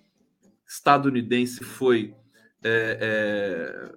estadunidense 0.67 1.63
foi. 1.63 2.15
É, 2.63 3.93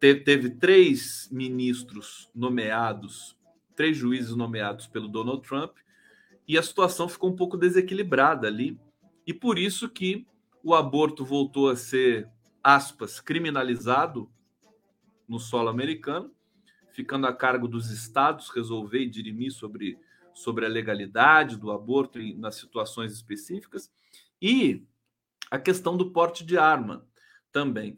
é, 0.00 0.18
teve, 0.20 0.50
três 0.50 1.28
ministros 1.32 2.30
nomeados, 2.32 3.36
três 3.74 3.96
juízes 3.96 4.36
nomeados 4.36 4.86
pelo 4.86 5.08
Donald 5.08 5.42
Trump, 5.42 5.78
e 6.46 6.56
a 6.56 6.62
situação 6.62 7.08
ficou 7.08 7.30
um 7.30 7.36
pouco 7.36 7.56
desequilibrada 7.56 8.46
ali, 8.46 8.78
e 9.26 9.34
por 9.34 9.58
isso 9.58 9.88
que 9.88 10.24
o 10.62 10.76
aborto 10.76 11.24
voltou 11.24 11.68
a 11.68 11.74
ser, 11.74 12.28
aspas, 12.62 13.18
criminalizado 13.18 14.30
no 15.26 15.40
solo 15.40 15.68
americano, 15.68 16.30
ficando 16.92 17.26
a 17.26 17.32
cargo 17.32 17.66
dos 17.66 17.90
estados 17.90 18.50
resolver 18.50 19.00
e 19.00 19.10
dirimir 19.10 19.52
sobre, 19.52 19.98
sobre 20.32 20.64
a 20.64 20.68
legalidade 20.68 21.56
do 21.56 21.70
aborto 21.70 22.18
nas 22.36 22.56
situações 22.56 23.12
específicas, 23.12 23.90
e 24.40 24.86
a 25.50 25.58
questão 25.58 25.96
do 25.96 26.10
porte 26.10 26.44
de 26.44 26.56
arma 26.56 27.06
também. 27.50 27.96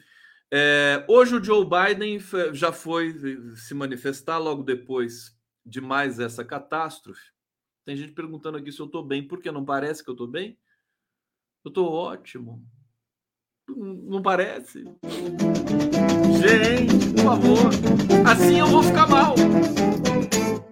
É, 0.50 1.04
hoje 1.08 1.36
o 1.36 1.42
Joe 1.42 1.64
Biden 1.64 2.18
já 2.52 2.72
foi 2.72 3.14
se 3.56 3.74
manifestar 3.74 4.38
logo 4.38 4.62
depois 4.62 5.36
de 5.64 5.80
mais 5.80 6.20
essa 6.20 6.44
catástrofe. 6.44 7.32
Tem 7.84 7.96
gente 7.96 8.12
perguntando 8.12 8.58
aqui 8.58 8.70
se 8.70 8.80
eu 8.80 8.86
estou 8.86 9.04
bem, 9.04 9.26
porque 9.26 9.50
não 9.50 9.64
parece 9.64 10.02
que 10.02 10.10
eu 10.10 10.14
estou 10.14 10.26
bem? 10.26 10.58
Eu 11.64 11.70
estou 11.70 11.90
ótimo. 11.90 12.64
Não 13.68 14.20
parece? 14.20 14.84
Gente, 16.38 17.12
por 17.12 17.22
favor. 17.22 17.70
Assim 18.30 18.58
eu 18.58 18.66
vou 18.66 18.82
ficar 18.82 19.08
mal. 19.08 19.34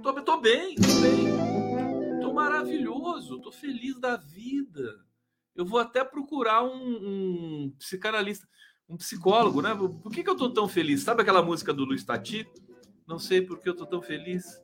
Tô, 0.03 0.13
tô 0.23 0.41
bem, 0.41 0.75
tô 0.77 1.01
bem. 1.01 2.21
Tô 2.21 2.33
maravilhoso, 2.35 3.41
tô 3.41 3.51
feliz 3.51 3.99
da 3.99 4.17
vida. 4.17 5.01
Eu 5.55 5.65
vou 5.65 5.79
até 5.79 6.05
procurar 6.05 6.63
um, 6.63 7.67
um 7.67 7.75
psicanalista, 7.79 8.47
um 8.89 8.97
psicólogo, 8.97 9.63
né? 9.63 9.75
Por 9.75 10.13
que, 10.13 10.23
que 10.23 10.31
eu 10.31 10.37
tô 10.37 10.51
tão 10.51 10.69
feliz? 10.69 11.03
Sabe 11.03 11.23
aquela 11.23 11.43
música 11.43 11.73
do 11.73 11.85
Luiz 11.85 12.05
Tati? 12.05 12.47
Não 13.07 13.19
sei 13.19 13.41
por 13.41 13.59
que 13.59 13.69
eu 13.69 13.77
tô 13.77 13.87
tão 13.87 14.03
feliz. 14.03 14.63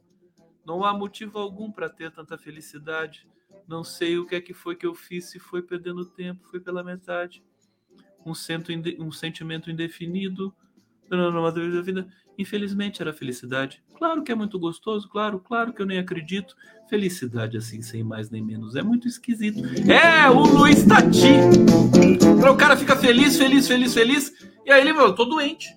Não 0.67 0.85
há 0.85 0.93
motivo 0.93 1.39
algum 1.39 1.73
para 1.73 1.89
ter 1.89 2.13
tanta 2.13 2.37
felicidade. 2.37 3.27
Não 3.67 3.83
sei 3.83 4.19
o 4.19 4.27
que 4.27 4.35
é 4.35 4.41
que 4.41 4.53
foi 4.53 4.77
que 4.77 4.87
eu 4.87 4.95
fiz, 4.95 5.31
se 5.31 5.39
foi 5.39 5.63
perdendo 5.63 6.05
tempo, 6.05 6.47
foi 6.49 6.61
pela 6.61 6.85
metade 6.85 7.43
um, 8.33 9.07
um 9.07 9.13
sentimento 9.13 9.71
indefinido. 9.71 10.55
Infelizmente 12.39 13.03
era 13.03 13.13
felicidade. 13.13 13.83
Claro 13.97 14.23
que 14.23 14.31
é 14.31 14.35
muito 14.35 14.59
gostoso, 14.59 15.09
claro, 15.09 15.41
claro 15.41 15.73
que 15.73 15.83
eu 15.83 15.87
nem 15.87 15.99
acredito. 15.99 16.55
Felicidade 16.89 17.57
assim, 17.57 17.83
sem 17.83 18.05
mais 18.05 18.31
nem 18.31 18.43
menos. 18.43 18.77
É 18.77 18.83
muito 18.83 19.09
esquisito. 19.09 19.61
É, 19.91 20.31
o 20.31 20.41
Luiz 20.41 20.85
Tati. 20.87 21.35
O 22.49 22.57
cara 22.57 22.77
fica 22.77 22.95
feliz, 22.95 23.37
feliz, 23.37 23.67
feliz, 23.67 23.93
feliz. 23.93 24.33
E 24.65 24.71
aí 24.71 24.83
ele 24.83 24.95
fala, 24.95 25.15
tô 25.15 25.25
doente. 25.25 25.69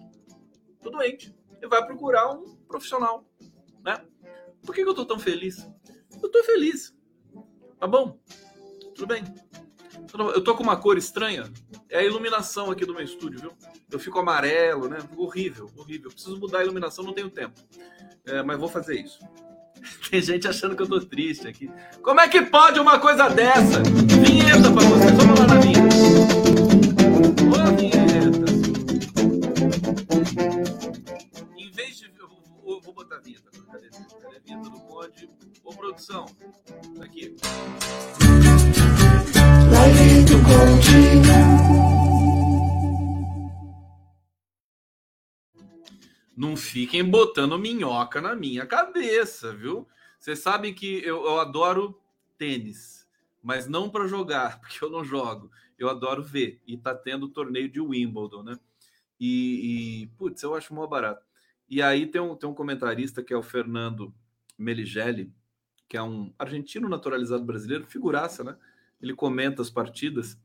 Tô 0.84 0.90
doente. 0.90 1.34
Ele 1.60 1.68
vai 1.68 1.86
procurar 1.86 2.32
um 2.32 2.56
profissional, 2.68 3.26
né? 3.84 4.02
Por 4.64 4.76
que, 4.76 4.84
que 4.84 4.90
eu 4.90 4.94
tô 4.94 5.06
tão 5.06 5.20
feliz? 5.20 5.68
Eu 6.22 6.30
tô 6.30 6.44
feliz. 6.44 6.96
Tá 7.80 7.88
bom? 7.88 8.20
Tudo 8.94 9.08
bem. 9.08 9.24
Eu 10.14 10.44
tô 10.44 10.56
com 10.56 10.64
uma 10.64 10.76
cor 10.76 10.98
estranha. 10.98 11.52
É 11.90 12.00
a 12.00 12.04
iluminação 12.04 12.72
aqui 12.72 12.86
do 12.86 12.94
meu 12.94 13.04
estúdio, 13.04 13.40
viu? 13.40 13.52
Eu 13.90 14.00
fico 14.00 14.20
amarelo, 14.20 14.88
né? 14.88 14.98
Horrível, 15.16 15.70
horrível. 15.76 16.10
Eu 16.10 16.14
preciso 16.14 16.38
mudar 16.40 16.60
a 16.60 16.64
iluminação, 16.64 17.04
não 17.04 17.14
tenho 17.14 17.30
tempo. 17.30 17.60
É, 18.26 18.42
mas 18.44 18.60
vou 18.60 18.70
fazer 18.70 19.00
isso. 19.00 19.20
Tem 20.10 20.22
gente 20.22 20.48
achando 20.48 20.76
que 20.76 20.82
eu 20.82 20.88
tô 20.88 21.00
triste 21.02 21.48
aqui. 21.48 21.72
Como 22.02 22.20
é 22.20 22.28
que 22.28 22.42
pode 22.42 22.80
uma 22.80 23.00
coisa 23.00 23.30
dessa? 23.30 23.82
Vinheta 23.82 24.72
pra 24.72 24.84
vocês. 24.84 25.12
Vamos 25.12 25.40
lá 25.40 25.48
na 25.48 25.60
vinheta. 25.60 25.96
Ô, 27.48 27.76
vinheta. 27.76 28.52
Em 31.58 31.72
vez 31.72 31.98
de. 31.98 32.12
Eu 32.20 32.28
vou, 32.64 32.82
vou 32.82 32.94
botar 32.94 33.18
a 33.18 33.20
vinheta. 33.20 33.50
Cadê, 33.72 33.88
a 33.88 34.40
vinheta 34.46 34.70
do 34.70 34.80
Conde? 34.82 35.30
Ô, 35.64 35.74
produção. 35.74 36.26
Tá 36.98 37.06
aqui. 37.06 37.36
Não 46.36 46.58
fiquem 46.58 47.04
botando 47.04 47.60
minhoca 47.60 48.20
na 48.20 48.36
minha 48.36 48.66
cabeça, 48.66 49.54
viu? 49.54 49.88
Vocês 50.20 50.40
sabem 50.40 50.74
que 50.74 51.04
eu, 51.06 51.24
eu 51.24 51.40
adoro 51.40 52.00
tênis, 52.38 53.08
mas 53.44 53.68
não 53.68 53.90
para 53.90 54.08
jogar, 54.08 54.60
porque 54.62 54.84
eu 54.84 54.90
não 54.90 55.06
jogo. 55.06 55.52
Eu 55.78 55.90
adoro 55.90 56.24
ver. 56.24 56.60
E 56.66 56.78
tá 56.78 56.96
tendo 56.96 57.28
o 57.28 57.30
torneio 57.30 57.70
de 57.70 57.80
Wimbledon, 57.80 58.44
né? 58.44 58.60
E, 59.20 60.04
e 60.04 60.08
putz, 60.18 60.42
eu 60.42 60.56
acho 60.56 60.74
mó 60.74 60.88
barato. 60.88 61.24
E 61.70 61.82
aí 61.82 62.08
tem 62.08 62.20
um, 62.20 62.36
tem 62.36 62.50
um 62.50 62.56
comentarista 62.56 63.24
que 63.24 63.34
é 63.34 63.38
o 63.38 63.44
Fernando 63.44 64.14
Meligelli, 64.58 65.32
que 65.88 65.96
é 65.96 66.02
um 66.02 66.34
argentino 66.40 66.90
naturalizado 66.90 67.44
brasileiro, 67.44 67.86
figuraça, 67.86 68.44
né? 68.44 68.58
Ele 69.02 69.14
comenta 69.14 69.62
as 69.62 69.70
partidas. 69.70 70.38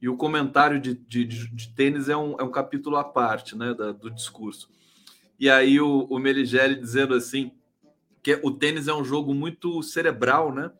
E 0.00 0.08
o 0.08 0.16
comentário 0.16 0.80
de, 0.80 0.94
de, 0.94 1.24
de 1.24 1.74
tênis 1.74 2.08
é 2.08 2.16
um, 2.16 2.38
é 2.38 2.42
um 2.42 2.50
capítulo 2.50 2.96
à 2.96 3.04
parte, 3.04 3.56
né? 3.56 3.74
Da, 3.74 3.92
do 3.92 4.10
discurso. 4.10 4.68
E 5.38 5.50
aí 5.50 5.80
o, 5.80 6.06
o 6.08 6.20
dizendo 6.80 7.14
assim 7.14 7.52
que 8.22 8.40
o 8.42 8.50
tênis 8.50 8.88
é 8.88 8.94
um 8.94 9.04
jogo 9.04 9.34
muito 9.34 9.82
cerebral, 9.82 10.54
né? 10.54 10.70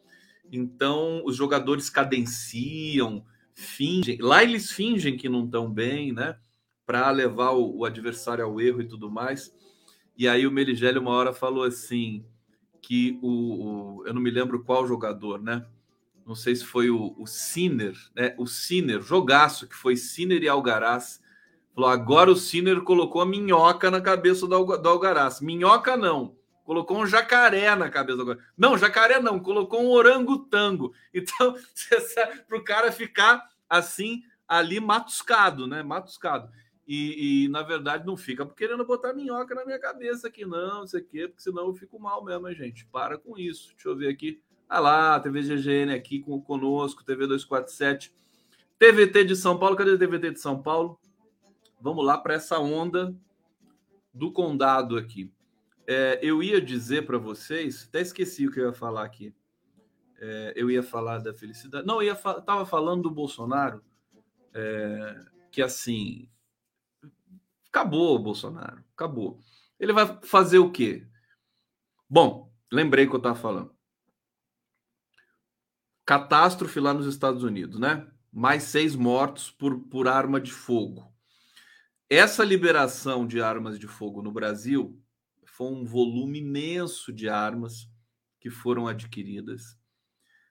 Então 0.50 1.22
os 1.24 1.36
jogadores 1.36 1.90
cadenciam, 1.90 3.24
fingem. 3.54 4.18
Lá 4.20 4.42
eles 4.42 4.72
fingem 4.72 5.16
que 5.16 5.28
não 5.28 5.44
estão 5.44 5.70
bem, 5.70 6.12
né? 6.12 6.36
Para 6.86 7.10
levar 7.10 7.50
o, 7.50 7.78
o, 7.78 7.84
adversário 7.84 8.44
ao 8.44 8.60
erro 8.60 8.80
e 8.80 8.88
tudo 8.88 9.10
mais. 9.10 9.54
E 10.16 10.28
aí 10.28 10.46
o 10.46 10.50
Meligeli 10.50 10.98
uma 10.98 11.10
hora 11.10 11.32
falou 11.32 11.64
assim 11.64 12.24
que 12.80 13.18
o, 13.22 13.28
o, 13.28 14.06
eu 14.06 14.14
não 14.14 14.20
me 14.20 14.30
lembro 14.30 14.62
qual 14.62 14.86
jogador, 14.86 15.42
né? 15.42 15.66
Não 16.26 16.34
sei 16.34 16.56
se 16.56 16.64
foi 16.64 16.90
o, 16.90 17.26
Sinner, 17.26 17.94
né? 18.14 18.34
O 18.38 18.46
Sinner, 18.46 19.02
jogaço 19.02 19.68
que 19.68 19.74
foi 19.74 19.96
Sinner 19.96 20.42
e 20.42 20.48
Algaraz 20.48 21.22
Falou, 21.74 21.90
agora 21.90 22.30
o 22.30 22.36
Sinner 22.36 22.82
colocou 22.82 23.20
a 23.20 23.26
minhoca 23.26 23.90
na 23.90 24.00
cabeça 24.00 24.46
do, 24.46 24.76
do 24.76 24.88
Algaraz. 24.88 25.40
Minhoca 25.40 25.96
não. 25.96 26.36
Colocou 26.62 26.98
um 26.98 27.06
jacaré 27.06 27.74
na 27.74 27.90
cabeça 27.90 28.16
do 28.16 28.22
Algaraz. 28.22 28.44
Não, 28.56 28.78
jacaré 28.78 29.18
não. 29.18 29.40
Colocou 29.40 29.82
um 29.82 29.90
orangotango. 29.90 30.94
Então, 31.12 31.56
para 32.48 32.58
o 32.58 32.64
cara 32.64 32.92
ficar 32.92 33.44
assim, 33.68 34.22
ali 34.46 34.78
matuscado, 34.78 35.66
né? 35.66 35.82
Matuscado. 35.82 36.48
E, 36.86 37.44
e, 37.44 37.48
na 37.48 37.62
verdade 37.62 38.06
não 38.06 38.14
fica 38.14 38.44
querendo 38.46 38.84
botar 38.84 39.14
minhoca 39.14 39.54
na 39.54 39.64
minha 39.64 39.78
cabeça 39.78 40.28
aqui, 40.28 40.44
não, 40.44 40.80
não 40.80 40.86
sei 40.86 41.00
o 41.00 41.04
quê, 41.04 41.26
porque 41.26 41.42
senão 41.42 41.68
eu 41.68 41.74
fico 41.74 41.98
mal 41.98 42.22
mesmo, 42.22 42.52
gente. 42.52 42.84
Para 42.86 43.16
com 43.16 43.38
isso. 43.38 43.70
Deixa 43.70 43.88
eu 43.88 43.96
ver 43.96 44.08
aqui. 44.08 44.40
Ah 44.68 44.80
lá, 44.80 45.20
TV 45.20 45.42
GGN 45.42 45.92
aqui 45.92 46.20
com, 46.20 46.40
conosco, 46.40 47.04
TV 47.04 47.26
247. 47.26 48.14
TVT 48.78 49.24
de 49.24 49.36
São 49.36 49.58
Paulo, 49.58 49.76
cadê 49.76 49.92
o 49.92 49.98
TVT 49.98 50.32
de 50.32 50.40
São 50.40 50.60
Paulo? 50.60 50.98
Vamos 51.80 52.04
lá 52.04 52.18
para 52.18 52.34
essa 52.34 52.58
onda 52.58 53.14
do 54.12 54.32
condado 54.32 54.96
aqui. 54.96 55.32
É, 55.86 56.18
eu 56.22 56.42
ia 56.42 56.60
dizer 56.60 57.04
para 57.04 57.18
vocês, 57.18 57.86
até 57.88 58.00
esqueci 58.00 58.46
o 58.46 58.50
que 58.50 58.60
eu 58.60 58.66
ia 58.66 58.72
falar 58.72 59.04
aqui. 59.04 59.34
É, 60.18 60.52
eu 60.56 60.70
ia 60.70 60.82
falar 60.82 61.18
da 61.18 61.34
felicidade. 61.34 61.86
Não, 61.86 61.96
eu 61.96 62.08
ia 62.08 62.16
fa 62.16 62.40
tava 62.40 62.64
falando 62.64 63.02
do 63.02 63.10
Bolsonaro, 63.10 63.82
é, 64.54 65.20
que 65.50 65.60
assim 65.60 66.28
acabou 67.68 68.14
o 68.14 68.20
Bolsonaro, 68.20 68.82
acabou. 68.94 69.38
Ele 69.78 69.92
vai 69.92 70.18
fazer 70.22 70.58
o 70.58 70.70
quê? 70.70 71.06
Bom, 72.08 72.50
lembrei 72.70 73.06
que 73.06 73.12
eu 73.12 73.18
estava 73.18 73.34
falando. 73.34 73.73
Catástrofe 76.04 76.80
lá 76.80 76.92
nos 76.92 77.06
Estados 77.06 77.42
Unidos, 77.42 77.78
né? 77.78 78.06
Mais 78.32 78.64
seis 78.64 78.94
mortos 78.94 79.50
por, 79.50 79.78
por 79.88 80.08
arma 80.08 80.40
de 80.40 80.52
fogo. 80.52 81.12
Essa 82.10 82.44
liberação 82.44 83.26
de 83.26 83.40
armas 83.40 83.78
de 83.78 83.86
fogo 83.86 84.22
no 84.22 84.30
Brasil 84.30 85.00
foi 85.44 85.68
um 85.68 85.84
volume 85.84 86.40
imenso 86.40 87.12
de 87.12 87.28
armas 87.28 87.88
que 88.40 88.50
foram 88.50 88.86
adquiridas. 88.86 89.78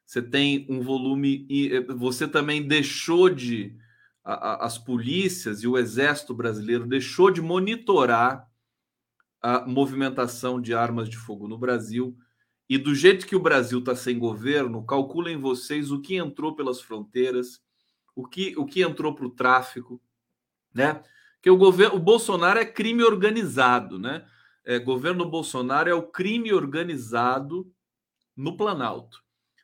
Você 0.06 0.22
tem 0.22 0.66
um 0.70 0.82
volume 0.82 1.46
e 1.50 1.80
você 1.96 2.28
também 2.28 2.68
deixou 2.68 3.30
de 3.30 3.78
a, 4.24 4.34
a, 4.34 4.66
as 4.66 4.78
polícias 4.78 5.62
e 5.62 5.68
o 5.68 5.78
exército 5.78 6.34
brasileiro 6.34 6.88
deixou 6.88 7.30
de 7.30 7.42
monitorar 7.42 8.50
a 9.42 9.66
movimentação 9.68 10.62
de 10.62 10.74
armas 10.74 11.10
de 11.10 11.18
fogo 11.18 11.48
no 11.48 11.58
Brasil. 11.58 12.18
E 12.70 12.78
do 12.78 12.96
jeito 12.96 13.28
que 13.28 13.36
o 13.36 13.42
Brasil 13.42 13.80
está 13.80 13.96
sem 13.96 14.18
governo, 14.18 14.86
calculem 14.86 15.38
vocês 15.38 15.92
o 15.92 16.02
que 16.02 16.16
entrou 16.16 16.56
pelas 16.56 16.82
fronteiras, 16.82 17.62
o 18.16 18.26
que, 18.28 18.54
o 18.58 18.66
que 18.66 18.82
entrou 18.82 19.14
para 19.14 19.26
o 19.26 19.32
tráfico, 19.32 20.02
né? 20.74 21.04
que 21.44 21.50
o 21.50 21.58
governo, 21.58 21.98
o 21.98 22.00
Bolsonaro 22.00 22.58
é 22.58 22.66
crime 22.66 23.04
organizado, 23.04 24.00
né? 24.00 24.26
É, 24.64 24.80
governo 24.80 25.30
Bolsonaro 25.30 25.90
é 25.90 25.94
o 25.94 26.08
crime 26.08 26.54
organizado 26.54 27.70
no 28.34 28.56
Planalto. 28.56 29.22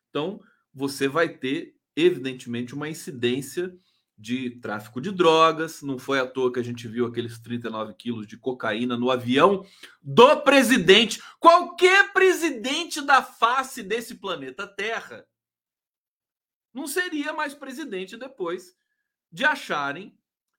Então, 0.09 0.41
você 0.73 1.07
vai 1.07 1.29
ter, 1.29 1.73
evidentemente, 1.95 2.75
uma 2.75 2.89
incidência 2.89 3.73
de 4.19 4.49
tráfico 4.59 4.99
de 4.99 5.11
drogas. 5.11 5.81
Não 5.81 5.97
foi 5.97 6.19
à 6.19 6.27
toa 6.27 6.51
que 6.51 6.59
a 6.59 6.63
gente 6.63 6.87
viu 6.87 7.05
aqueles 7.05 7.39
39 7.39 7.93
quilos 7.93 8.27
de 8.27 8.37
cocaína 8.37 8.97
no 8.97 9.09
avião 9.09 9.65
do 10.03 10.41
presidente. 10.41 11.23
Qualquer 11.39 12.11
presidente 12.11 13.01
da 13.01 13.23
face 13.23 13.81
desse 13.81 14.15
planeta 14.15 14.67
Terra 14.67 15.25
não 16.73 16.85
seria 16.85 17.31
mais 17.31 17.53
presidente 17.53 18.17
depois 18.17 18.75
de 19.31 19.45
acharem 19.45 20.17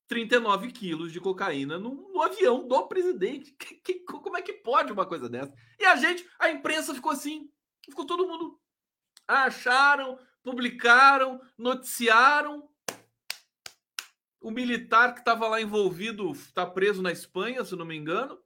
39 0.09 0.73
quilos 0.73 1.13
de 1.13 1.21
cocaína 1.21 1.79
no, 1.79 2.11
no 2.13 2.23
avião 2.23 2.67
do 2.67 2.89
presidente. 2.89 3.53
Que, 3.53 3.75
que, 3.77 3.95
como 4.01 4.37
é 4.37 4.43
que 4.43 4.55
pode 4.55 4.91
uma 4.91 5.07
coisa 5.07 5.29
dessa? 5.29 5.55
E 5.79 5.85
a 5.85 5.97
gente, 5.97 6.27
a 6.39 6.51
imprensa 6.51 6.95
ficou 6.95 7.13
assim, 7.13 7.51
ficou 7.85 8.07
todo 8.07 8.27
mundo. 8.27 8.59
Acharam, 9.29 10.19
publicaram, 10.43 11.41
noticiaram. 11.57 12.70
O 14.41 14.51
militar 14.51 15.13
que 15.13 15.21
estava 15.21 15.47
lá 15.47 15.61
envolvido 15.61 16.33
está 16.33 16.67
preso 16.67 17.03
na 17.03 17.13
Espanha, 17.13 17.65
se 17.65 17.77
não 17.77 17.85
me 17.85 17.97
engano. 17.97 18.39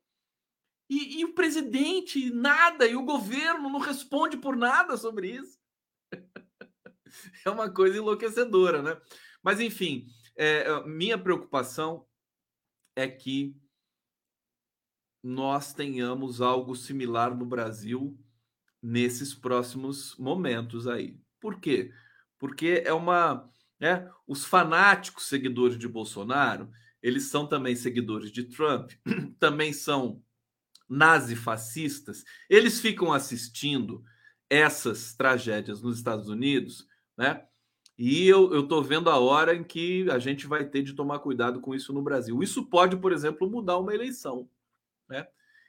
E, 0.91 1.21
e 1.21 1.25
o 1.25 1.35
presidente, 1.35 2.31
nada, 2.31 2.87
e 2.87 2.97
o 2.97 3.05
governo 3.05 3.71
não 3.71 3.79
responde 3.79 4.37
por 4.37 4.57
nada 4.57 4.97
sobre 4.97 5.31
isso. 5.31 5.59
é 7.47 7.51
uma 7.51 7.71
coisa 7.71 7.97
enlouquecedora, 7.97 8.83
né? 8.83 9.01
Mas, 9.43 9.61
enfim, 9.61 10.07
é, 10.37 10.85
minha 10.85 11.17
preocupação 11.17 12.07
é 12.97 13.09
que 13.09 13.57
nós 15.23 15.73
tenhamos 15.73 16.41
algo 16.41 16.75
similar 16.75 17.35
no 17.35 17.47
Brasil 17.47 18.19
nesses 18.83 19.35
próximos 19.35 20.15
momentos 20.19 20.87
aí. 20.87 21.19
Por 21.41 21.59
quê? 21.59 21.93
Porque 22.39 22.83
é 22.85 22.93
uma. 22.93 23.51
Né, 23.81 24.09
os 24.27 24.45
fanáticos 24.45 25.29
seguidores 25.29 25.77
de 25.77 25.89
Bolsonaro, 25.89 26.71
eles 27.03 27.25
são 27.25 27.47
também 27.47 27.75
seguidores 27.77 28.31
de 28.31 28.45
Trump, 28.45 28.93
também 29.39 29.73
são 29.73 30.23
nazifascistas, 30.89 32.25
eles 32.49 32.81
ficam 32.81 33.13
assistindo 33.13 34.05
essas 34.49 35.15
tragédias 35.15 35.83
nos 35.83 35.97
Estados 35.97 36.29
Unidos, 36.29 36.87
né? 37.17 37.45
E 37.97 38.27
eu 38.27 38.61
estou 38.61 38.83
vendo 38.83 39.09
a 39.09 39.19
hora 39.19 39.55
em 39.55 39.63
que 39.63 40.11
a 40.11 40.19
gente 40.19 40.47
vai 40.47 40.65
ter 40.65 40.83
de 40.83 40.95
tomar 40.95 41.21
cuidado 41.21 41.61
com 41.61 41.75
isso 41.75 41.93
no 41.93 42.03
Brasil. 42.03 42.43
Isso 42.43 42.67
pode, 42.67 42.97
por 42.97 43.13
exemplo, 43.13 43.49
mudar 43.49 43.79
uma 43.79 43.95
eleição. 43.95 44.49
Né? 45.09 45.25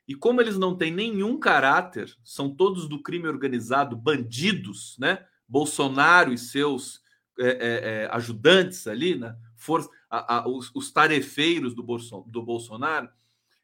E 0.07 0.15
como 0.15 0.41
eles 0.41 0.57
não 0.57 0.75
têm 0.75 0.91
nenhum 0.91 1.39
caráter, 1.39 2.11
são 2.23 2.49
todos 2.53 2.89
do 2.89 3.01
crime 3.01 3.27
organizado, 3.27 3.95
bandidos, 3.95 4.97
né? 4.99 5.23
Bolsonaro 5.47 6.33
e 6.33 6.37
seus 6.37 6.99
é, 7.39 7.47
é, 7.47 8.03
é, 8.03 8.09
ajudantes 8.11 8.87
ali, 8.87 9.15
né? 9.15 9.35
For, 9.55 9.89
a, 10.09 10.37
a, 10.37 10.47
os, 10.47 10.71
os, 10.73 10.91
tarefeiros 10.91 11.73
do, 11.73 11.83
Bolson, 11.83 12.23
do 12.27 12.41
Bolsonaro, 12.41 13.09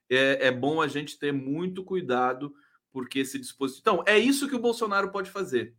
é, 0.10 0.48
é 0.48 0.52
bom 0.52 0.82
a 0.82 0.88
gente 0.88 1.18
ter 1.18 1.32
muito 1.32 1.84
cuidado, 1.84 2.54
porque 2.92 3.20
esse 3.20 3.40
dispositivo. 3.40 3.82
Então, 3.82 4.04
é 4.06 4.18
isso 4.18 4.48
que 4.48 4.56
o 4.56 4.62
Bolsonaro 4.62 5.12
pode 5.12 5.30
fazer: 5.30 5.76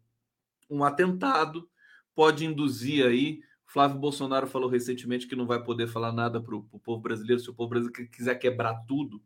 um 0.70 0.85
atentado 0.85 1.68
pode 2.14 2.44
induzir 2.44 3.07
aí. 3.07 3.42
Flávio 3.66 3.98
Bolsonaro 3.98 4.46
falou 4.46 4.68
recentemente 4.68 5.26
que 5.26 5.37
não 5.37 5.46
vai 5.46 5.62
poder 5.62 5.87
falar 5.87 6.12
nada 6.12 6.40
para 6.40 6.55
o 6.55 6.62
povo 6.62 7.00
brasileiro 7.00 7.40
se 7.40 7.48
o 7.48 7.55
povo 7.55 7.70
brasileiro 7.70 8.11
quiser 8.11 8.35
quebrar 8.35 8.74
tudo 8.87 9.22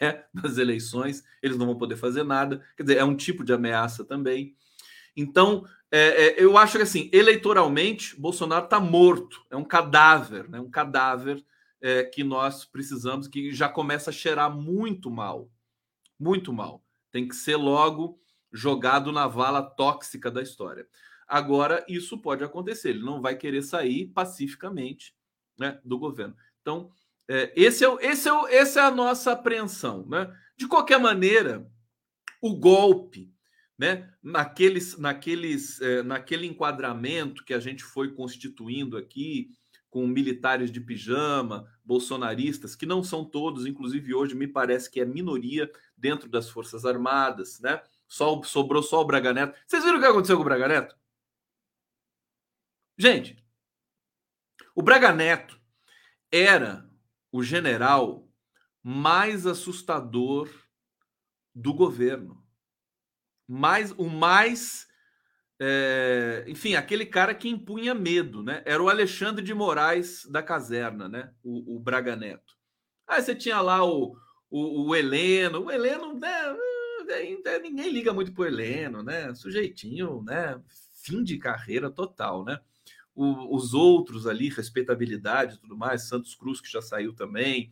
né, 0.00 0.24
nas 0.32 0.58
eleições, 0.58 1.22
eles 1.42 1.56
não 1.56 1.66
vão 1.66 1.76
poder 1.76 1.96
fazer 1.96 2.22
nada. 2.22 2.62
Quer 2.76 2.84
dizer, 2.84 2.98
é 2.98 3.04
um 3.04 3.16
tipo 3.16 3.44
de 3.44 3.52
ameaça 3.52 4.04
também. 4.04 4.56
Então, 5.16 5.64
é, 5.90 5.98
é, 5.98 6.42
eu 6.42 6.56
acho 6.56 6.76
que 6.76 6.82
assim, 6.82 7.10
eleitoralmente, 7.12 8.18
Bolsonaro 8.18 8.64
está 8.64 8.80
morto, 8.80 9.44
é 9.50 9.56
um 9.56 9.64
cadáver, 9.64 10.48
né, 10.48 10.58
um 10.58 10.70
cadáver 10.70 11.44
é, 11.80 12.04
que 12.04 12.24
nós 12.24 12.64
precisamos, 12.64 13.28
que 13.28 13.52
já 13.52 13.68
começa 13.68 14.10
a 14.10 14.12
cheirar 14.12 14.50
muito 14.50 15.10
mal, 15.10 15.50
muito 16.18 16.52
mal. 16.52 16.84
Tem 17.10 17.28
que 17.28 17.36
ser 17.36 17.56
logo 17.56 18.18
jogado 18.52 19.12
na 19.12 19.26
vala 19.26 19.62
tóxica 19.62 20.30
da 20.30 20.42
história. 20.42 20.86
Agora, 21.26 21.84
isso 21.88 22.18
pode 22.18 22.44
acontecer, 22.44 22.90
ele 22.90 23.04
não 23.04 23.20
vai 23.20 23.36
querer 23.36 23.62
sair 23.62 24.06
pacificamente 24.08 25.14
né, 25.58 25.80
do 25.84 25.98
governo. 25.98 26.36
Então, 26.60 26.90
é, 27.28 27.52
esse, 27.56 27.84
é, 27.84 27.88
esse, 28.02 28.28
é, 28.28 28.56
essa 28.56 28.80
é 28.80 28.82
a 28.84 28.90
nossa 28.90 29.32
apreensão. 29.32 30.06
Né? 30.06 30.30
De 30.56 30.68
qualquer 30.68 30.98
maneira, 30.98 31.66
o 32.40 32.54
golpe, 32.54 33.31
né, 33.82 34.08
naqueles, 34.22 34.96
naqueles, 34.96 35.80
é, 35.80 36.04
naquele 36.04 36.46
enquadramento 36.46 37.44
que 37.44 37.52
a 37.52 37.58
gente 37.58 37.82
foi 37.82 38.14
constituindo 38.14 38.96
aqui, 38.96 39.50
com 39.90 40.06
militares 40.06 40.70
de 40.70 40.80
pijama, 40.80 41.68
bolsonaristas, 41.84 42.76
que 42.76 42.86
não 42.86 43.02
são 43.02 43.24
todos, 43.24 43.66
inclusive 43.66 44.14
hoje 44.14 44.36
me 44.36 44.46
parece 44.46 44.88
que 44.88 45.00
é 45.00 45.04
minoria 45.04 45.68
dentro 45.96 46.28
das 46.28 46.48
Forças 46.48 46.84
Armadas, 46.84 47.58
né? 47.58 47.82
Só, 48.06 48.40
sobrou 48.44 48.84
só 48.84 49.00
o 49.00 49.04
Braga 49.04 49.32
Neto. 49.32 49.58
Vocês 49.66 49.82
viram 49.82 49.98
o 49.98 50.00
que 50.00 50.06
aconteceu 50.06 50.36
com 50.36 50.42
o 50.42 50.44
Braga 50.44 50.68
Neto? 50.68 50.96
Gente, 52.96 53.44
o 54.76 54.82
Braga 54.82 55.12
Neto 55.12 55.60
era 56.30 56.88
o 57.32 57.42
general 57.42 58.30
mais 58.80 59.44
assustador 59.44 60.48
do 61.52 61.74
governo. 61.74 62.41
Mais, 63.52 63.92
o 63.92 64.08
mais 64.08 64.86
é, 65.64 66.44
enfim, 66.48 66.74
aquele 66.74 67.06
cara 67.06 67.32
que 67.32 67.48
impunha 67.48 67.94
medo, 67.94 68.42
né? 68.42 68.64
Era 68.66 68.82
o 68.82 68.88
Alexandre 68.88 69.44
de 69.44 69.54
Moraes 69.54 70.26
da 70.26 70.42
caserna, 70.42 71.08
né? 71.08 71.30
O, 71.40 71.76
o 71.76 71.78
Braga 71.78 72.16
Neto. 72.16 72.56
Aí 73.06 73.22
você 73.22 73.32
tinha 73.32 73.60
lá 73.60 73.84
o, 73.84 74.16
o, 74.50 74.88
o 74.88 74.96
Heleno. 74.96 75.60
O 75.60 75.70
Heleno, 75.70 76.18
né? 76.18 76.56
Ninguém 77.62 77.92
liga 77.92 78.12
muito 78.12 78.32
pro 78.32 78.44
Heleno, 78.44 79.04
né? 79.04 79.32
Sujeitinho, 79.36 80.20
né? 80.24 80.60
Fim 81.00 81.22
de 81.22 81.38
carreira 81.38 81.88
total, 81.88 82.44
né? 82.44 82.58
O, 83.14 83.54
os 83.54 83.72
outros 83.72 84.26
ali, 84.26 84.48
respeitabilidade 84.48 85.58
tudo 85.58 85.76
mais, 85.76 86.08
Santos 86.08 86.34
Cruz, 86.34 86.60
que 86.60 86.68
já 86.68 86.82
saiu 86.82 87.14
também, 87.14 87.70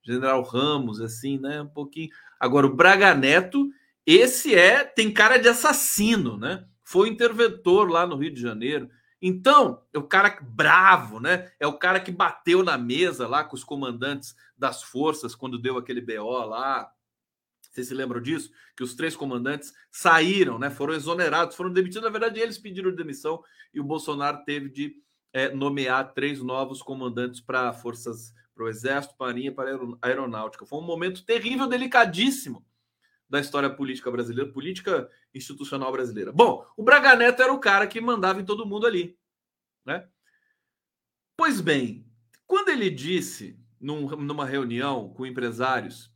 General 0.00 0.42
Ramos, 0.44 1.00
assim, 1.00 1.38
né? 1.38 1.60
Um 1.60 1.68
pouquinho. 1.68 2.10
Agora, 2.38 2.68
o 2.68 2.76
Braga 2.76 3.14
Neto, 3.14 3.68
esse 4.06 4.54
é, 4.54 4.84
tem 4.84 5.12
cara 5.12 5.38
de 5.38 5.48
assassino, 5.48 6.36
né? 6.36 6.66
foi 6.92 7.08
interventor 7.08 7.90
lá 7.90 8.06
no 8.06 8.16
Rio 8.16 8.34
de 8.34 8.40
Janeiro. 8.40 8.86
Então, 9.20 9.82
é 9.94 9.98
o 9.98 10.02
cara 10.02 10.38
bravo, 10.42 11.20
né? 11.20 11.50
É 11.58 11.66
o 11.66 11.78
cara 11.78 11.98
que 11.98 12.12
bateu 12.12 12.62
na 12.62 12.76
mesa 12.76 13.26
lá 13.26 13.42
com 13.42 13.56
os 13.56 13.64
comandantes 13.64 14.34
das 14.58 14.82
forças 14.82 15.34
quando 15.34 15.58
deu 15.58 15.78
aquele 15.78 16.02
BO 16.02 16.44
lá. 16.44 16.92
Vocês 17.70 17.88
se 17.88 17.94
lembram 17.94 18.20
disso? 18.20 18.50
Que 18.76 18.82
os 18.82 18.94
três 18.94 19.16
comandantes 19.16 19.72
saíram, 19.90 20.58
né? 20.58 20.68
Foram 20.68 20.92
exonerados, 20.92 21.56
foram 21.56 21.72
demitidos. 21.72 22.02
Na 22.02 22.10
verdade, 22.10 22.38
eles 22.38 22.58
pediram 22.58 22.94
demissão 22.94 23.42
e 23.72 23.80
o 23.80 23.84
Bolsonaro 23.84 24.44
teve 24.44 24.68
de 24.68 24.94
é, 25.32 25.48
nomear 25.48 26.12
três 26.12 26.42
novos 26.42 26.82
comandantes 26.82 27.40
para 27.40 27.72
forças, 27.72 28.34
para 28.54 28.64
o 28.64 28.68
Exército, 28.68 29.14
Marinha 29.18 29.48
e 29.48 29.54
para 29.54 29.74
a 29.74 30.08
Aeronáutica. 30.08 30.66
Foi 30.66 30.78
um 30.78 30.84
momento 30.84 31.24
terrível, 31.24 31.66
delicadíssimo 31.66 32.62
da 33.32 33.40
história 33.40 33.70
política 33.70 34.10
brasileira, 34.10 34.52
política 34.52 35.10
institucional 35.34 35.90
brasileira. 35.90 36.30
Bom, 36.30 36.66
o 36.76 36.82
Braga 36.82 37.16
Neto 37.16 37.40
era 37.40 37.50
o 37.50 37.58
cara 37.58 37.86
que 37.86 37.98
mandava 37.98 38.42
em 38.42 38.44
todo 38.44 38.66
mundo 38.66 38.86
ali, 38.86 39.18
né? 39.86 40.06
Pois 41.34 41.58
bem, 41.58 42.06
quando 42.46 42.68
ele 42.68 42.90
disse 42.90 43.58
num, 43.80 44.06
numa 44.16 44.44
reunião 44.44 45.14
com 45.14 45.24
empresários 45.24 46.12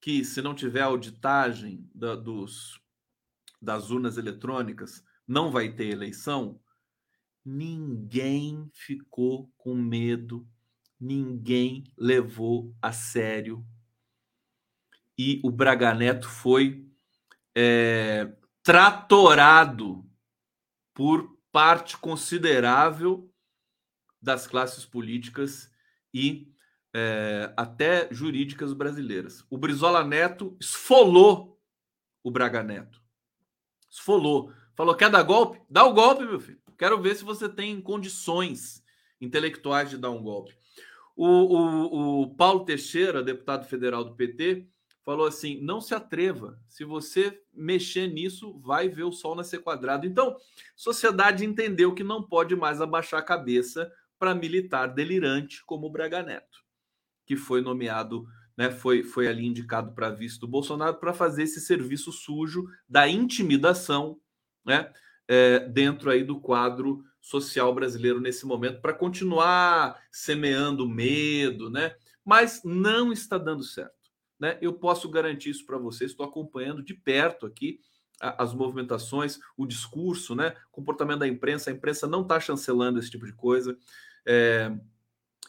que 0.00 0.24
se 0.24 0.40
não 0.40 0.54
tiver 0.54 0.80
auditagem 0.80 1.86
da, 1.94 2.16
dos, 2.16 2.80
das 3.60 3.90
urnas 3.90 4.16
eletrônicas 4.16 5.04
não 5.28 5.50
vai 5.50 5.70
ter 5.70 5.88
eleição, 5.88 6.58
ninguém 7.44 8.70
ficou 8.72 9.52
com 9.58 9.74
medo, 9.74 10.48
ninguém 10.98 11.84
levou 11.98 12.74
a 12.80 12.92
sério 12.92 13.62
e 15.20 15.38
o 15.44 15.50
Braga 15.50 15.92
Neto 15.92 16.26
foi 16.26 16.88
é, 17.54 18.32
tratorado 18.62 20.02
por 20.94 21.38
parte 21.52 21.98
considerável 21.98 23.30
das 24.18 24.46
classes 24.46 24.86
políticas 24.86 25.70
e 26.14 26.50
é, 26.94 27.52
até 27.54 28.08
jurídicas 28.10 28.72
brasileiras. 28.72 29.44
O 29.50 29.58
Brizola 29.58 30.02
Neto 30.02 30.56
esfolou 30.58 31.60
o 32.24 32.30
Braga 32.30 32.62
Neto. 32.62 32.98
Esfolou. 33.90 34.50
Falou: 34.74 34.94
quer 34.94 35.10
dar 35.10 35.22
golpe? 35.22 35.60
Dá 35.68 35.84
o 35.84 35.92
golpe, 35.92 36.24
meu 36.24 36.40
filho. 36.40 36.62
Quero 36.78 36.98
ver 36.98 37.14
se 37.14 37.24
você 37.24 37.46
tem 37.46 37.78
condições 37.78 38.82
intelectuais 39.20 39.90
de 39.90 39.98
dar 39.98 40.12
um 40.12 40.22
golpe. 40.22 40.56
O, 41.14 41.26
o, 41.26 42.22
o 42.22 42.34
Paulo 42.36 42.64
Teixeira, 42.64 43.22
deputado 43.22 43.66
federal 43.66 44.02
do 44.02 44.14
PT, 44.14 44.66
falou 45.04 45.26
assim: 45.26 45.60
não 45.60 45.80
se 45.80 45.94
atreva. 45.94 46.58
Se 46.68 46.84
você 46.84 47.40
mexer 47.52 48.08
nisso, 48.08 48.58
vai 48.60 48.88
ver 48.88 49.04
o 49.04 49.12
sol 49.12 49.34
nascer 49.34 49.60
quadrado. 49.62 50.06
Então, 50.06 50.36
sociedade 50.76 51.44
entendeu 51.44 51.94
que 51.94 52.04
não 52.04 52.22
pode 52.22 52.54
mais 52.54 52.80
abaixar 52.80 53.20
a 53.20 53.24
cabeça 53.24 53.90
para 54.18 54.34
militar 54.34 54.86
delirante 54.86 55.64
como 55.64 55.86
o 55.86 55.90
Braga 55.90 56.22
Neto, 56.22 56.62
que 57.24 57.36
foi 57.36 57.62
nomeado, 57.62 58.26
né, 58.56 58.70
foi, 58.70 59.02
foi 59.02 59.26
ali 59.26 59.46
indicado 59.46 59.92
para 59.92 60.10
vice 60.10 60.38
do 60.38 60.46
Bolsonaro 60.46 60.96
para 60.96 61.14
fazer 61.14 61.44
esse 61.44 61.58
serviço 61.58 62.12
sujo 62.12 62.66
da 62.86 63.08
intimidação, 63.08 64.20
né, 64.62 64.92
é, 65.26 65.60
dentro 65.60 66.10
aí 66.10 66.22
do 66.22 66.38
quadro 66.38 67.02
social 67.18 67.74
brasileiro 67.74 68.20
nesse 68.20 68.44
momento, 68.44 68.82
para 68.82 68.92
continuar 68.92 69.98
semeando 70.10 70.86
medo, 70.88 71.70
né? 71.70 71.94
Mas 72.24 72.62
não 72.64 73.12
está 73.12 73.38
dando 73.38 73.62
certo 73.62 73.99
né? 74.40 74.56
Eu 74.62 74.72
posso 74.72 75.08
garantir 75.08 75.50
isso 75.50 75.66
para 75.66 75.78
vocês. 75.78 76.10
Estou 76.10 76.24
acompanhando 76.24 76.82
de 76.82 76.94
perto 76.94 77.44
aqui 77.44 77.80
as 78.20 78.52
movimentações, 78.52 79.38
o 79.56 79.66
discurso, 79.66 80.34
né? 80.34 80.54
comportamento 80.70 81.20
da 81.20 81.28
imprensa. 81.28 81.70
A 81.70 81.72
imprensa 81.72 82.06
não 82.06 82.22
está 82.22 82.38
chancelando 82.38 82.98
esse 82.98 83.10
tipo 83.10 83.24
de 83.24 83.32
coisa. 83.32 83.76
É, 84.26 84.70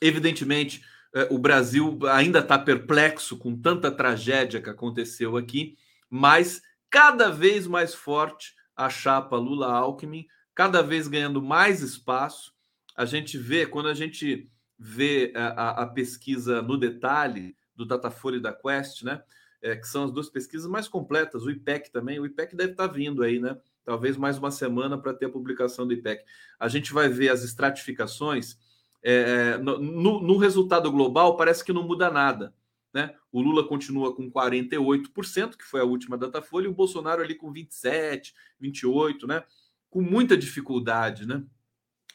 evidentemente, 0.01 0.81
é, 1.13 1.27
o 1.29 1.37
Brasil 1.37 1.99
ainda 2.09 2.39
está 2.39 2.57
perplexo 2.57 3.37
com 3.37 3.59
tanta 3.59 3.91
tragédia 3.91 4.61
que 4.61 4.69
aconteceu 4.69 5.35
aqui, 5.35 5.77
mas 6.09 6.61
cada 6.89 7.29
vez 7.29 7.67
mais 7.67 7.93
forte 7.93 8.55
a 8.75 8.89
chapa 8.89 9.35
Lula-Alckmin, 9.35 10.25
cada 10.55 10.81
vez 10.81 11.07
ganhando 11.07 11.41
mais 11.41 11.81
espaço. 11.81 12.53
A 12.95 13.03
gente 13.03 13.37
vê, 13.37 13.65
quando 13.65 13.89
a 13.89 13.93
gente 13.93 14.49
vê 14.79 15.33
a, 15.35 15.47
a, 15.47 15.83
a 15.83 15.87
pesquisa 15.87 16.61
no 16.61 16.77
detalhe, 16.77 17.55
do 17.75 17.85
Datafolha 17.85 18.37
e 18.37 18.41
da 18.41 18.53
Quest, 18.53 19.03
né? 19.03 19.21
É, 19.61 19.75
que 19.75 19.87
são 19.87 20.05
as 20.05 20.11
duas 20.11 20.29
pesquisas 20.29 20.69
mais 20.69 20.87
completas, 20.87 21.43
o 21.43 21.51
IPEC 21.51 21.91
também. 21.91 22.19
O 22.19 22.25
IPEC 22.25 22.55
deve 22.55 22.71
estar 22.71 22.87
vindo 22.87 23.21
aí, 23.23 23.39
né? 23.39 23.57
Talvez 23.83 24.17
mais 24.17 24.37
uma 24.37 24.51
semana 24.51 24.97
para 24.97 25.13
ter 25.13 25.25
a 25.25 25.29
publicação 25.29 25.85
do 25.87 25.93
IPEC. 25.93 26.23
A 26.59 26.67
gente 26.67 26.93
vai 26.93 27.09
ver 27.09 27.29
as 27.29 27.43
estratificações. 27.43 28.57
É, 29.03 29.57
no, 29.57 29.79
no, 30.21 30.37
resultado 30.37 30.91
global, 30.91 31.35
parece 31.35 31.63
que 31.63 31.73
não 31.73 31.83
muda 31.83 32.09
nada. 32.09 32.53
Né? 32.93 33.15
O 33.31 33.41
Lula 33.41 33.67
continua 33.67 34.15
com 34.15 34.29
48%, 34.31 35.55
que 35.55 35.63
foi 35.63 35.81
a 35.81 35.85
última 35.85 36.17
Datafolha, 36.17 36.65
e 36.65 36.69
o 36.69 36.73
Bolsonaro 36.73 37.21
ali 37.21 37.33
com 37.33 37.51
27%, 37.51 38.33
28%, 38.61 39.27
né? 39.27 39.43
com 39.89 40.01
muita 40.01 40.37
dificuldade. 40.37 41.25
Né? 41.25 41.43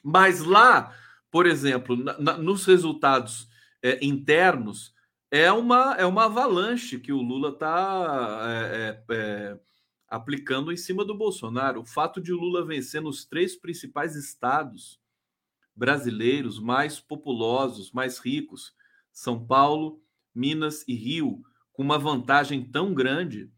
Mas 0.03 0.41
lá, 0.41 0.95
por 1.31 1.47
exemplo, 1.47 1.97
na, 1.97 2.19
na, 2.19 2.39
nos 2.39 2.65
resultados 2.65 3.49
é, 3.83 3.99
internos, 4.05 4.95
é 5.31 5.51
uma, 5.51 5.95
é 5.95 6.07
uma 6.07 6.25
avalanche 6.27 6.99
que 6.99 7.13
o 7.13 7.21
Lula 7.21 7.51
está 7.51 8.47
é, 8.49 9.03
é, 9.11 9.61
aplicando 10.09 10.73
em 10.73 10.77
cima 10.77 11.05
do 11.05 11.17
Bolsonaro. 11.17 11.81
O 11.81 11.85
fato 11.85 12.21
de 12.21 12.33
o 12.33 12.39
Lula 12.39 12.65
vencer 12.65 13.01
nos 13.01 13.25
três 13.25 13.57
principais 13.57 14.15
estados 14.15 15.01
brasileiros 15.75 16.59
mais 16.59 17.01
populosos, 17.01 17.93
mais 17.93 18.19
ricos, 18.19 18.75
São 19.13 19.45
Paulo, 19.45 20.01
Minas 20.35 20.85
e 20.89 20.95
Rio, 20.95 21.43
com 21.73 21.83
uma 21.83 21.99
vantagem 21.99 22.65
tão 22.65 22.95
grande, 22.95 23.51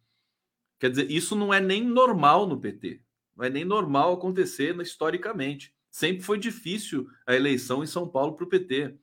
quer 0.81 0.91
dizer, 0.91 1.11
isso 1.11 1.37
não 1.37 1.55
é 1.55 1.61
nem 1.61 1.85
normal 1.85 2.47
no 2.47 2.61
PT. 2.61 3.01
Não 3.37 3.45
é 3.45 3.51
nem 3.51 3.65
normal 3.65 4.15
acontecer 4.15 4.77
historicamente. 4.81 5.73
Sempre 5.89 6.23
foi 6.23 6.39
difícil 6.39 7.09
a 7.25 7.37
eleição 7.37 7.85
em 7.85 7.87
São 7.87 8.09
Paulo 8.09 8.35
para 8.35 8.45
o 8.45 8.49
PT. 8.49 8.99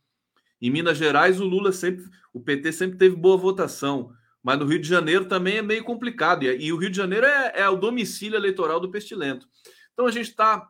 Em 0.62 0.70
Minas 0.70 0.98
Gerais, 0.98 1.40
o 1.40 1.46
Lula 1.46 1.72
sempre, 1.72 2.06
o 2.34 2.40
PT 2.40 2.72
sempre 2.72 2.98
teve 2.98 3.16
boa 3.16 3.38
votação, 3.38 4.14
mas 4.42 4.60
no 4.60 4.66
Rio 4.66 4.80
de 4.80 4.88
Janeiro 4.88 5.26
também 5.26 5.58
é 5.58 5.62
meio 5.62 5.84
complicado. 5.84 6.44
E, 6.44 6.66
e 6.66 6.72
o 6.72 6.78
Rio 6.78 6.90
de 6.90 6.98
Janeiro 6.98 7.26
é, 7.26 7.54
é, 7.56 7.70
o 7.70 7.78
domicílio 7.78 8.38
eleitoral 8.38 8.80
do 8.80 8.92
Pestilento. 8.92 9.48
Então 9.94 10.06
a 10.06 10.12
gente 10.12 10.30
está, 10.30 10.70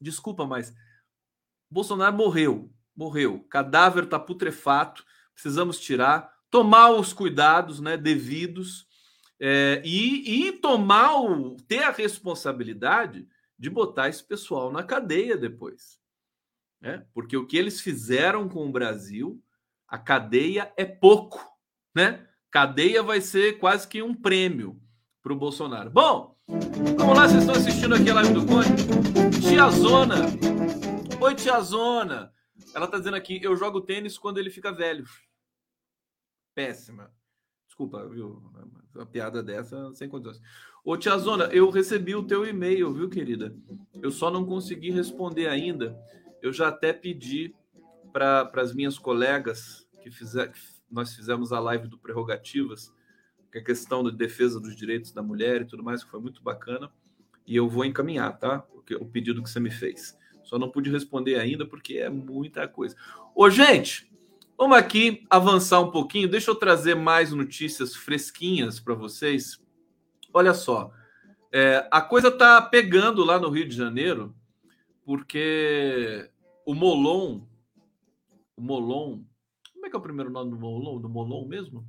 desculpa, 0.00 0.46
mas 0.46 0.74
Bolsonaro 1.70 2.16
morreu, 2.16 2.70
morreu. 2.96 3.44
Cadáver 3.50 4.04
está 4.04 4.18
putrefato, 4.18 5.04
precisamos 5.34 5.78
tirar, 5.78 6.32
tomar 6.50 6.90
os 6.90 7.12
cuidados, 7.12 7.80
né, 7.80 7.96
devidos 7.96 8.86
é, 9.38 9.82
e, 9.84 10.48
e 10.48 10.52
tomar 10.52 11.20
o, 11.20 11.56
ter 11.68 11.82
a 11.82 11.90
responsabilidade 11.90 13.26
de 13.58 13.70
botar 13.70 14.08
esse 14.08 14.22
pessoal 14.22 14.72
na 14.72 14.82
cadeia 14.82 15.36
depois. 15.36 15.98
Né? 16.86 17.04
Porque 17.12 17.36
o 17.36 17.44
que 17.44 17.56
eles 17.56 17.80
fizeram 17.80 18.48
com 18.48 18.64
o 18.64 18.70
Brasil, 18.70 19.42
a 19.88 19.98
cadeia 19.98 20.72
é 20.76 20.84
pouco. 20.84 21.44
Né? 21.92 22.24
Cadeia 22.48 23.02
vai 23.02 23.20
ser 23.20 23.58
quase 23.58 23.88
que 23.88 24.00
um 24.00 24.14
prêmio 24.14 24.80
para 25.20 25.32
o 25.32 25.36
Bolsonaro. 25.36 25.90
Bom, 25.90 26.38
vamos 26.46 27.16
lá, 27.16 27.26
vocês 27.26 27.40
estão 27.40 27.56
assistindo 27.56 27.92
aqui 27.92 28.08
a 28.08 28.14
live 28.14 28.34
do 28.34 28.46
Conde. 28.46 29.40
Tia 29.40 29.68
Zona. 29.68 30.14
Oi, 31.20 31.34
Tia 31.34 31.60
Zona. 31.60 32.32
Ela 32.72 32.84
está 32.84 32.98
dizendo 32.98 33.16
aqui, 33.16 33.40
eu 33.42 33.56
jogo 33.56 33.80
tênis 33.80 34.16
quando 34.16 34.38
ele 34.38 34.48
fica 34.48 34.70
velho. 34.70 35.04
Péssima. 36.54 37.10
Desculpa, 37.66 38.06
viu? 38.06 38.40
Uma 38.94 39.06
piada 39.06 39.42
dessa 39.42 39.92
sem 39.94 40.08
condições. 40.08 40.40
Ô, 40.84 40.96
Tia 40.96 41.18
Zona, 41.18 41.46
eu 41.46 41.68
recebi 41.68 42.14
o 42.14 42.22
teu 42.22 42.46
e-mail, 42.46 42.94
viu, 42.94 43.10
querida? 43.10 43.52
Eu 44.00 44.12
só 44.12 44.30
não 44.30 44.46
consegui 44.46 44.92
responder 44.92 45.48
ainda. 45.48 46.00
Eu 46.46 46.52
já 46.52 46.68
até 46.68 46.92
pedi 46.92 47.54
para 48.12 48.50
as 48.56 48.74
minhas 48.74 48.98
colegas 48.98 49.86
que, 50.02 50.10
fizer, 50.10 50.52
que 50.52 50.58
nós 50.90 51.14
fizemos 51.14 51.52
a 51.52 51.60
live 51.60 51.88
do 51.88 51.98
Prerrogativas, 51.98 52.92
que 53.50 53.58
é 53.58 53.60
a 53.60 53.64
questão 53.64 54.02
da 54.02 54.10
defesa 54.10 54.60
dos 54.60 54.74
direitos 54.74 55.12
da 55.12 55.22
mulher 55.22 55.62
e 55.62 55.66
tudo 55.66 55.82
mais, 55.82 56.02
que 56.02 56.10
foi 56.10 56.20
muito 56.20 56.42
bacana. 56.42 56.90
E 57.46 57.54
eu 57.54 57.68
vou 57.68 57.84
encaminhar, 57.84 58.38
tá? 58.38 58.64
O 59.00 59.06
pedido 59.06 59.42
que 59.42 59.50
você 59.50 59.60
me 59.60 59.70
fez. 59.70 60.16
Só 60.42 60.58
não 60.58 60.70
pude 60.70 60.90
responder 60.90 61.36
ainda 61.36 61.66
porque 61.66 61.98
é 61.98 62.08
muita 62.08 62.66
coisa. 62.66 62.96
Ô, 63.34 63.50
gente, 63.50 64.10
Vamos 64.58 64.78
aqui 64.78 65.26
avançar 65.28 65.80
um 65.80 65.90
pouquinho. 65.90 66.30
Deixa 66.30 66.50
eu 66.50 66.54
trazer 66.54 66.94
mais 66.94 67.30
notícias 67.30 67.94
fresquinhas 67.94 68.80
para 68.80 68.94
vocês. 68.94 69.60
Olha 70.32 70.54
só, 70.54 70.90
é, 71.52 71.86
a 71.90 72.00
coisa 72.00 72.30
tá 72.30 72.62
pegando 72.62 73.22
lá 73.22 73.38
no 73.38 73.50
Rio 73.50 73.68
de 73.68 73.76
Janeiro, 73.76 74.34
porque 75.04 76.30
o 76.66 76.74
Molon, 76.74 77.46
o 78.56 78.60
Molon, 78.60 79.24
como 79.72 79.86
é 79.86 79.90
que 79.90 79.94
é 79.94 79.98
o 79.98 80.02
primeiro 80.02 80.30
nome 80.30 80.50
do 80.50 80.58
Molon? 80.58 81.00
Do 81.00 81.08
Molon 81.08 81.46
mesmo? 81.46 81.86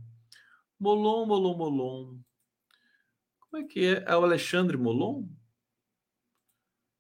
Molon, 0.80 1.26
Molon, 1.26 1.58
Molon. 1.58 2.20
Como 3.40 3.64
é 3.64 3.68
que 3.68 3.80
é? 3.84 4.04
É 4.08 4.16
o 4.16 4.24
Alexandre 4.24 4.78
Molon? 4.78 5.28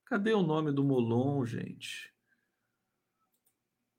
Cadê 0.05 0.34
o 0.34 0.41
nome 0.41 0.71
do 0.71 0.84
Molon, 0.84 1.45
gente? 1.45 2.11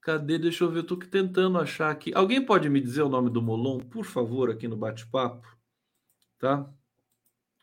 Cadê? 0.00 0.38
Deixa 0.38 0.64
eu 0.64 0.70
ver, 0.72 0.78
eu 0.80 0.86
tô 0.86 0.96
tentando 0.96 1.58
achar 1.58 1.90
aqui. 1.90 2.12
Alguém 2.14 2.44
pode 2.44 2.68
me 2.68 2.80
dizer 2.80 3.02
o 3.02 3.08
nome 3.08 3.30
do 3.30 3.40
Molon, 3.40 3.78
por 3.78 4.04
favor, 4.04 4.50
aqui 4.50 4.66
no 4.66 4.76
bate-papo? 4.76 5.46
Tá? 6.38 6.68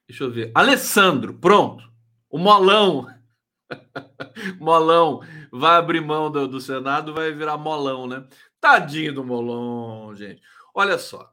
Deixa 0.07 0.24
eu 0.24 0.32
ver. 0.32 0.51
Alessandro, 0.55 1.34
pronto. 1.38 1.91
O 2.30 2.38
Molão. 2.38 3.07
molão. 4.59 5.21
Vai 5.51 5.78
abrir 5.78 6.01
mão 6.01 6.32
do, 6.32 6.47
do 6.47 6.59
Senado, 6.59 7.13
vai 7.13 7.32
virar 7.32 7.57
molão, 7.57 8.07
né? 8.07 8.28
Tadinho 8.65 9.13
do 9.13 9.23
Molon, 9.23 10.15
gente. 10.15 10.41
Olha 10.73 10.97
só. 10.97 11.32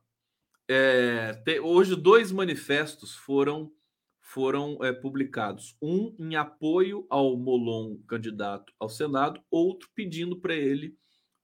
É, 0.68 1.32
te, 1.45 1.61
hoje, 1.61 1.97
dois 1.97 2.30
manifestos 2.30 3.14
foram 3.14 3.72
foram 4.20 4.78
é, 4.82 4.93
publicados. 4.93 5.76
Um 5.80 6.14
em 6.18 6.36
apoio 6.36 7.07
ao 7.11 7.36
Molon 7.36 7.97
candidato 8.07 8.72
ao 8.78 8.88
Senado, 8.88 9.43
outro 9.51 9.88
pedindo 9.95 10.40
para 10.40 10.55
ele 10.55 10.95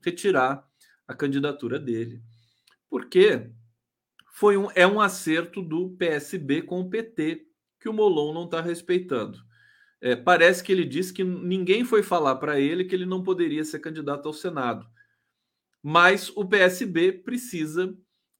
retirar 0.04 0.66
a 1.06 1.14
candidatura 1.14 1.78
dele. 1.78 2.22
Porque 2.88 3.50
foi 4.32 4.56
um, 4.56 4.68
é 4.74 4.86
um 4.86 5.00
acerto 5.00 5.62
do 5.62 5.90
PSB 5.96 6.62
com 6.62 6.80
o 6.80 6.88
PT 6.88 7.46
que 7.80 7.88
o 7.88 7.94
Molon 7.94 8.34
não 8.34 8.44
está 8.44 8.60
respeitando. 8.60 9.38
É, 10.00 10.14
parece 10.14 10.62
que 10.62 10.70
ele 10.70 10.84
disse 10.84 11.12
que 11.12 11.24
ninguém 11.24 11.84
foi 11.84 12.02
falar 12.02 12.36
para 12.36 12.60
ele 12.60 12.84
que 12.84 12.94
ele 12.94 13.06
não 13.06 13.22
poderia 13.22 13.64
ser 13.64 13.80
candidato 13.80 14.26
ao 14.26 14.32
Senado. 14.32 14.88
Mas 15.82 16.30
o 16.36 16.44
PSB 16.44 17.12
precisa 17.12 17.96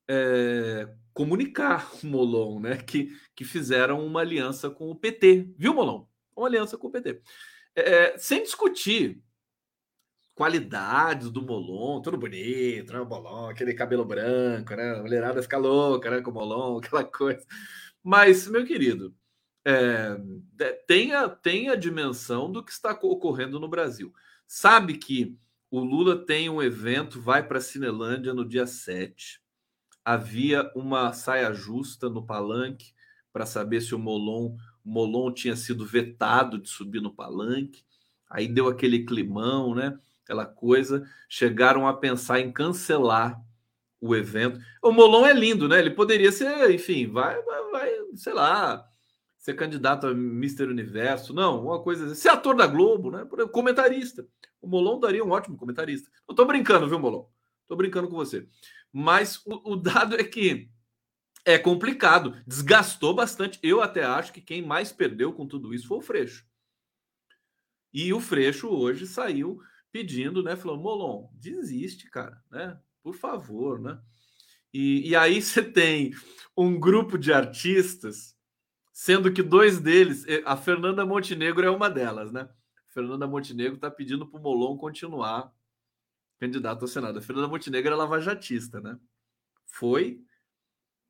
é, 0.09 0.89
comunicar 1.13 1.91
o 2.03 2.07
Molon, 2.07 2.61
né? 2.61 2.77
Que, 2.77 3.11
que 3.35 3.45
fizeram 3.45 4.05
uma 4.07 4.21
aliança 4.21 4.71
com 4.71 4.91
o 4.91 4.97
PT, 4.97 5.53
viu, 5.57 5.75
Molon? 5.75 6.07
Uma 6.37 6.47
aliança 6.47 6.79
com 6.79 6.89
o 6.89 6.91
PT. 6.91 7.21
É, 7.75 8.17
sem 8.19 8.43
discutir 8.43 9.23
qualidades 10.35 11.31
do 11.31 11.43
Molon, 11.43 12.01
tudo 12.01 12.17
bonito, 12.17 12.93
né? 12.93 13.01
O 13.01 13.07
Molon, 13.07 13.49
aquele 13.49 13.75
cabelo 13.75 14.05
branco, 14.05 14.75
né? 14.77 14.93
A 14.93 15.03
mulherada 15.03 15.43
fica 15.43 15.59
louca, 15.59 16.11
né? 16.11 16.21
Com 16.21 16.31
o 16.31 16.35
Molon, 16.35 16.79
aquela 16.79 17.05
coisa. 17.05 17.45
Mas, 18.03 18.47
meu 18.47 18.65
querido, 18.65 19.15
é, 19.69 20.19
tenha, 20.87 21.29
tenha 21.29 21.73
a 21.73 21.77
dimensão 21.77 22.51
do 22.51 22.65
que 22.65 22.73
está 22.73 22.93
ocorrendo 23.03 23.61
no 23.61 23.69
Brasil. 23.69 24.15
Sabe 24.47 24.97
que 24.97 25.37
o 25.71 25.81
Lula 25.81 26.25
tem 26.25 26.49
um 26.49 26.63
evento, 26.63 27.21
vai 27.21 27.47
para 27.47 27.59
a 27.59 27.61
Cinelândia 27.61 28.33
no 28.33 28.49
dia 28.49 28.67
7. 28.67 29.43
Havia 30.03 30.73
uma 30.75 31.13
saia 31.13 31.53
justa 31.53 32.09
no 32.09 32.25
palanque 32.25 32.95
para 33.31 33.45
saber 33.45 33.83
se 33.83 33.95
o 33.95 33.99
Molon, 33.99 34.57
Molon 34.83 35.31
tinha 35.33 35.55
sido 35.55 35.85
vetado 35.85 36.59
de 36.59 36.71
subir 36.71 37.03
no 37.03 37.15
palanque. 37.15 37.85
Aí 38.31 38.49
deu 38.49 38.69
aquele 38.69 39.05
climão, 39.05 39.75
né? 39.75 39.99
aquela 40.23 40.47
coisa, 40.47 41.07
chegaram 41.29 41.87
a 41.87 41.93
pensar 41.93 42.41
em 42.41 42.51
cancelar 42.51 43.39
o 44.01 44.17
evento. 44.17 44.61
O 44.83 44.93
Molon 44.93 45.27
é 45.27 45.33
lindo, 45.35 45.69
né? 45.69 45.79
Ele 45.79 45.91
poderia 45.91 46.33
ser, 46.33 46.71
enfim, 46.71 47.07
vai, 47.07 47.43
vai, 47.43 47.71
vai 47.71 47.91
sei 48.15 48.33
lá, 48.33 48.88
ser 49.49 49.55
candidato 49.55 50.07
a 50.07 50.15
Mister 50.15 50.69
Universo, 50.69 51.33
não, 51.33 51.65
uma 51.65 51.83
coisa 51.83 52.05
assim, 52.05 52.15
ser 52.15 52.29
ator 52.29 52.55
da 52.55 52.67
Globo, 52.67 53.11
né? 53.11 53.27
Comentarista. 53.51 54.27
O 54.61 54.69
Molon 54.69 55.01
daria 55.01 55.25
um 55.25 55.31
ótimo 55.31 55.57
comentarista. 55.57 56.11
Eu 56.29 56.35
tô 56.35 56.45
brincando, 56.45 56.87
viu, 56.87 56.99
Molon? 56.99 57.27
Tô 57.67 57.75
brincando 57.75 58.09
com 58.09 58.17
você. 58.17 58.47
Mas 58.93 59.41
o, 59.47 59.73
o 59.73 59.77
dado 59.77 60.17
é 60.17 60.25
que 60.25 60.71
é 61.47 61.57
complicado, 61.59 62.37
desgastou 62.47 63.15
bastante. 63.15 63.59
Eu 63.63 63.81
até 63.81 64.05
acho 64.05 64.35
que 64.35 64.43
quem 64.43 64.61
mais 64.61 64.93
perdeu 64.93 65.33
com 65.33 65.47
tudo 65.47 65.73
isso 65.73 65.89
foi 65.89 65.97
o 65.97 66.03
Freixo. 66.03 66.47
E 67.91 68.13
o 68.13 68.21
Freixo 68.21 68.69
hoje 68.69 69.07
saiu 69.07 69.63
pedindo, 69.91 70.43
né? 70.43 70.57
Falou, 70.57 70.77
Molon, 70.77 71.31
desiste, 71.33 72.11
cara, 72.11 72.39
né? 72.51 72.79
Por 73.03 73.15
favor, 73.15 73.81
né? 73.81 73.99
E, 74.75 75.09
e 75.09 75.17
aí 75.17 75.41
você 75.41 75.63
tem 75.63 76.13
um 76.55 76.79
grupo 76.79 77.17
de 77.17 77.33
artistas, 77.33 78.37
sendo 78.99 79.33
que 79.33 79.45
dois 79.45 79.79
deles, 79.79 80.27
a 80.45 80.57
Fernanda 80.57 81.07
Montenegro 81.07 81.65
é 81.65 81.71
uma 81.71 81.89
delas, 81.89 82.33
né? 82.33 82.49
Fernanda 82.89 83.29
Montenegro 83.29 83.77
está 83.77 83.89
pedindo 83.89 84.27
para 84.27 84.41
o 84.41 84.43
Molon 84.43 84.77
continuar 84.77 85.55
candidato 86.41 86.83
ao 86.83 86.89
Senado. 86.89 87.21
A 87.21 87.23
Fernanda 87.23 87.47
Montenegro 87.47 87.93
é 87.93 87.97
lavajatista, 87.97 88.81
né? 88.81 88.99
Foi, 89.67 90.21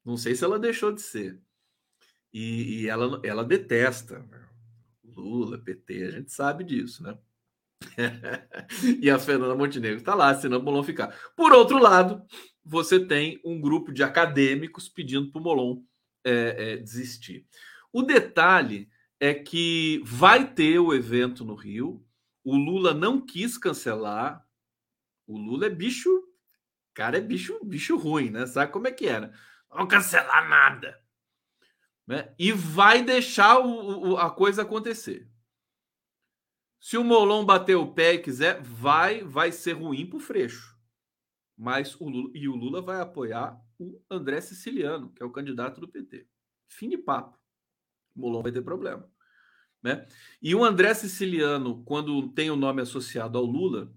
não 0.04 0.18
sei 0.18 0.34
se 0.34 0.44
ela 0.44 0.58
deixou 0.58 0.92
de 0.92 1.00
ser. 1.00 1.40
E, 2.30 2.82
e 2.82 2.88
ela, 2.88 3.22
ela 3.24 3.42
detesta 3.42 4.22
Lula, 5.02 5.56
PT, 5.56 6.04
a 6.04 6.10
gente 6.10 6.30
sabe 6.30 6.64
disso, 6.64 7.02
né? 7.02 7.18
e 9.00 9.08
a 9.08 9.18
Fernanda 9.18 9.54
Montenegro 9.54 9.96
está 9.96 10.14
lá, 10.14 10.34
senão 10.34 10.58
o 10.58 10.62
Molon 10.62 10.82
ficar. 10.82 11.18
Por 11.34 11.54
outro 11.54 11.78
lado, 11.78 12.22
você 12.62 13.02
tem 13.02 13.40
um 13.42 13.58
grupo 13.58 13.90
de 13.94 14.02
acadêmicos 14.02 14.90
pedindo 14.90 15.32
para 15.32 15.40
o 15.40 15.42
Molon 15.42 15.82
é, 16.22 16.72
é, 16.72 16.76
desistir. 16.76 17.46
O 17.92 18.02
detalhe 18.02 18.90
é 19.20 19.34
que 19.34 20.00
vai 20.04 20.52
ter 20.52 20.78
o 20.78 20.94
evento 20.94 21.44
no 21.44 21.54
Rio. 21.54 22.04
O 22.44 22.56
Lula 22.56 22.94
não 22.94 23.20
quis 23.20 23.58
cancelar. 23.58 24.46
O 25.26 25.36
Lula 25.36 25.66
é 25.66 25.70
bicho, 25.70 26.10
cara, 26.94 27.18
é 27.18 27.20
bicho, 27.20 27.58
bicho 27.64 27.96
ruim, 27.96 28.30
né? 28.30 28.46
Sabe 28.46 28.72
como 28.72 28.86
é 28.86 28.92
que 28.92 29.06
era? 29.06 29.32
Não 29.70 29.86
cancelar 29.86 30.48
nada. 30.48 31.02
Né? 32.06 32.34
E 32.38 32.52
vai 32.52 33.02
deixar 33.02 33.58
o, 33.58 34.12
o, 34.12 34.16
a 34.16 34.30
coisa 34.30 34.62
acontecer. 34.62 35.28
Se 36.80 36.96
o 36.96 37.04
Molon 37.04 37.44
bater 37.44 37.74
o 37.74 37.92
pé 37.92 38.14
e 38.14 38.18
quiser, 38.22 38.62
vai, 38.62 39.22
vai 39.22 39.52
ser 39.52 39.72
ruim 39.72 40.06
para 40.06 40.16
o 40.16 40.20
Freixo. 40.20 40.78
Mas 41.56 42.00
o 42.00 42.08
Lula, 42.08 42.30
e 42.34 42.48
o 42.48 42.54
Lula 42.54 42.80
vai 42.80 43.00
apoiar 43.00 43.60
o 43.78 44.00
André 44.08 44.40
Siciliano, 44.40 45.12
que 45.12 45.22
é 45.22 45.26
o 45.26 45.32
candidato 45.32 45.80
do 45.80 45.88
PT. 45.88 46.26
Fim 46.68 46.88
de 46.88 46.96
papo. 46.96 47.37
Molon 48.18 48.42
vai 48.42 48.52
ter 48.52 48.62
problema. 48.62 49.08
Né? 49.82 50.06
E 50.42 50.54
o 50.54 50.64
André 50.64 50.92
Siciliano, 50.94 51.82
quando 51.84 52.28
tem 52.30 52.50
o 52.50 52.56
nome 52.56 52.82
associado 52.82 53.38
ao 53.38 53.44
Lula, 53.44 53.92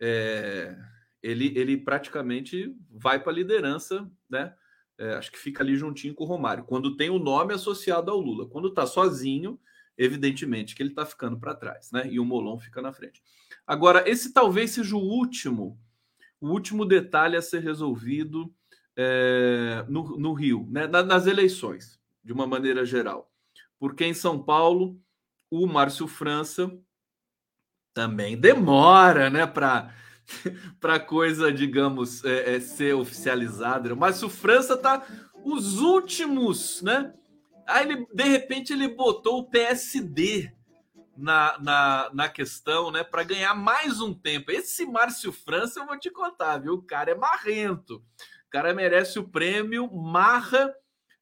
é, 0.00 0.76
ele, 1.22 1.52
ele 1.58 1.76
praticamente 1.76 2.74
vai 2.90 3.20
para 3.20 3.32
a 3.32 3.34
liderança, 3.34 4.10
né? 4.30 4.54
É, 4.98 5.14
acho 5.14 5.30
que 5.30 5.38
fica 5.38 5.62
ali 5.62 5.76
juntinho 5.76 6.14
com 6.14 6.24
o 6.24 6.26
Romário. 6.26 6.64
Quando 6.64 6.96
tem 6.96 7.10
o 7.10 7.18
nome 7.18 7.52
associado 7.52 8.10
ao 8.10 8.18
Lula, 8.18 8.48
quando 8.48 8.68
está 8.68 8.86
sozinho, 8.86 9.60
evidentemente 9.98 10.74
que 10.74 10.82
ele 10.82 10.90
está 10.90 11.04
ficando 11.04 11.38
para 11.38 11.54
trás, 11.54 11.90
né? 11.92 12.08
E 12.10 12.18
o 12.18 12.24
Molon 12.24 12.58
fica 12.58 12.80
na 12.80 12.92
frente. 12.92 13.22
Agora, 13.66 14.08
esse 14.08 14.32
talvez 14.32 14.70
seja 14.70 14.96
o 14.96 15.00
último, 15.00 15.78
o 16.40 16.48
último 16.48 16.84
detalhe 16.84 17.36
a 17.36 17.42
ser 17.42 17.60
resolvido 17.60 18.54
é, 18.96 19.84
no, 19.88 20.18
no, 20.18 20.32
Rio, 20.32 20.66
né? 20.70 20.86
nas 20.86 21.26
eleições, 21.26 22.00
de 22.24 22.32
uma 22.32 22.46
maneira 22.46 22.84
geral. 22.84 23.30
Porque 23.78 24.04
em 24.04 24.14
São 24.14 24.42
Paulo, 24.42 24.98
o 25.50 25.66
Márcio 25.66 26.06
França 26.06 26.70
também 27.94 28.36
demora, 28.36 29.30
né, 29.30 29.46
para 29.46 29.94
para 30.80 30.98
coisa, 30.98 31.52
digamos, 31.52 32.24
é, 32.24 32.56
é, 32.56 32.60
ser 32.60 32.94
oficializada. 32.94 33.94
Mas 33.94 34.22
o 34.22 34.28
França 34.28 34.76
tá 34.76 35.06
os 35.44 35.80
últimos, 35.80 36.82
né? 36.82 37.14
Aí 37.66 37.86
ele, 37.86 38.06
de 38.12 38.24
repente 38.24 38.72
ele 38.72 38.88
botou 38.88 39.38
o 39.38 39.48
PSD 39.48 40.52
na, 41.16 41.58
na, 41.58 42.10
na 42.12 42.28
questão, 42.28 42.90
né, 42.90 43.02
para 43.02 43.22
ganhar 43.22 43.54
mais 43.54 44.00
um 44.00 44.12
tempo. 44.12 44.50
Esse 44.50 44.84
Márcio 44.84 45.32
França, 45.32 45.80
eu 45.80 45.86
vou 45.86 45.98
te 45.98 46.10
contar, 46.10 46.58
viu? 46.58 46.74
O 46.74 46.82
cara 46.82 47.12
é 47.12 47.14
marrento. 47.14 47.96
O 47.96 48.50
cara 48.50 48.74
merece 48.74 49.18
o 49.18 49.28
prêmio 49.28 49.90
Marra 49.92 50.74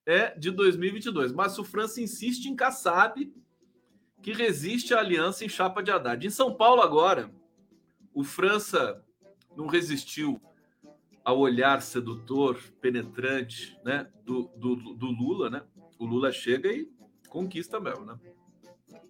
é, 0.07 0.39
de 0.39 0.51
2022. 0.51 1.33
Márcio 1.33 1.65
França 1.65 2.01
insiste 2.01 2.47
em 2.47 2.57
Kassab, 2.57 3.33
que 4.23 4.33
resiste 4.33 4.95
à 4.95 4.99
aliança 4.99 5.45
em 5.45 5.49
chapa 5.49 5.83
de 5.83 5.91
Haddad. 5.91 6.27
Em 6.27 6.31
São 6.31 6.55
Paulo, 6.55 6.83
agora, 6.83 7.31
o 8.13 8.25
França 8.25 9.05
não 9.57 9.67
resistiu 9.67 10.41
ao 11.25 11.39
olhar 11.39 11.81
sedutor, 11.81 12.59
penetrante 12.81 13.79
né, 13.85 14.11
do, 14.25 14.51
do, 14.57 14.77
do 14.95 15.07
Lula. 15.07 15.51
Né? 15.51 15.63
O 15.99 16.05
Lula 16.05 16.31
chega 16.31 16.71
e 16.71 16.91
conquista 17.29 17.81
mesmo. 17.81 18.05
Né? 18.05 18.19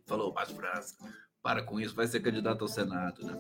Falou, 0.07 0.33
mas 0.33 0.51
França, 0.51 0.97
para 1.43 1.63
com 1.63 1.81
isso, 1.81 1.95
vai 1.95 2.07
ser 2.07 2.21
candidato 2.21 2.63
ao 2.63 2.69
Senado. 2.69 3.25
Né? 3.25 3.37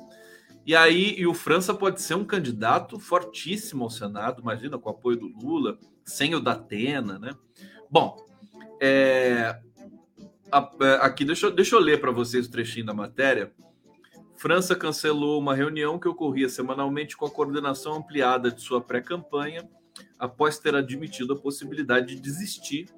E 0.67 0.75
aí, 0.75 1.15
e 1.19 1.27
o 1.27 1.35
França 1.35 1.75
pode 1.75 2.01
ser 2.01 2.15
um 2.15 2.25
candidato 2.25 2.99
fortíssimo 2.99 3.85
ao 3.85 3.91
Senado, 3.91 4.41
imagina, 4.41 4.79
com 4.79 4.89
o 4.89 4.93
apoio 4.93 5.19
do 5.19 5.29
Lula, 5.29 5.79
sem 6.05 6.35
o 6.35 6.41
da 6.41 6.53
Atena, 6.53 7.19
né? 7.19 7.33
Bom, 7.91 8.17
é, 8.81 9.61
é, 10.81 10.95
aqui, 11.01 11.25
deixa, 11.25 11.51
deixa 11.51 11.77
eu 11.77 11.81
ler 11.81 12.01
para 12.01 12.11
vocês 12.11 12.47
o 12.47 12.51
trechinho 12.51 12.87
da 12.87 12.95
matéria. 12.95 13.53
França 14.37 14.75
cancelou 14.75 15.39
uma 15.39 15.55
reunião 15.55 15.99
que 15.99 16.09
ocorria 16.09 16.49
semanalmente 16.49 17.17
com 17.17 17.27
a 17.27 17.31
coordenação 17.31 17.95
ampliada 17.95 18.51
de 18.51 18.61
sua 18.61 18.81
pré-campanha, 18.81 19.69
após 20.19 20.59
ter 20.59 20.75
admitido 20.75 21.35
a 21.35 21.39
possibilidade 21.39 22.15
de 22.15 22.21
desistir 22.21 22.89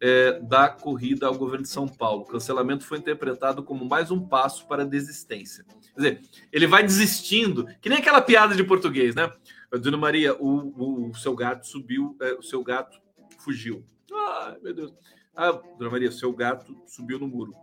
é, 0.00 0.40
da 0.40 0.68
corrida 0.68 1.26
ao 1.26 1.34
governo 1.34 1.62
de 1.62 1.70
São 1.70 1.86
Paulo. 1.86 2.22
O 2.22 2.26
cancelamento 2.26 2.84
foi 2.84 2.98
interpretado 2.98 3.62
como 3.62 3.84
mais 3.84 4.10
um 4.10 4.20
passo 4.20 4.66
para 4.66 4.82
a 4.82 4.86
desistência. 4.86 5.64
Quer 5.94 6.00
dizer, 6.00 6.22
ele 6.50 6.66
vai 6.66 6.82
desistindo, 6.82 7.66
que 7.80 7.88
nem 7.88 7.98
aquela 7.98 8.22
piada 8.22 8.54
de 8.54 8.64
português, 8.64 9.14
né? 9.14 9.30
Dona 9.70 9.96
Maria, 9.96 10.34
o, 10.34 11.10
o 11.10 11.14
seu 11.14 11.34
gato 11.34 11.66
subiu, 11.66 12.16
é, 12.20 12.32
o 12.34 12.42
seu 12.42 12.62
gato 12.62 13.00
fugiu. 13.38 13.84
Ai, 14.12 14.58
meu 14.62 14.74
Deus. 14.74 14.92
Ah, 15.34 15.52
Dona 15.78 15.90
Maria, 15.90 16.12
seu 16.12 16.32
gato 16.32 16.76
subiu 16.86 17.18
no 17.18 17.26
muro. 17.26 17.54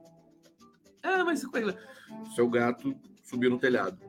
Ah, 1.03 1.23
mas 1.23 1.43
é 1.43 1.77
seu 2.35 2.49
gato 2.49 2.95
subiu 3.23 3.49
no 3.49 3.59
telhado. 3.59 3.99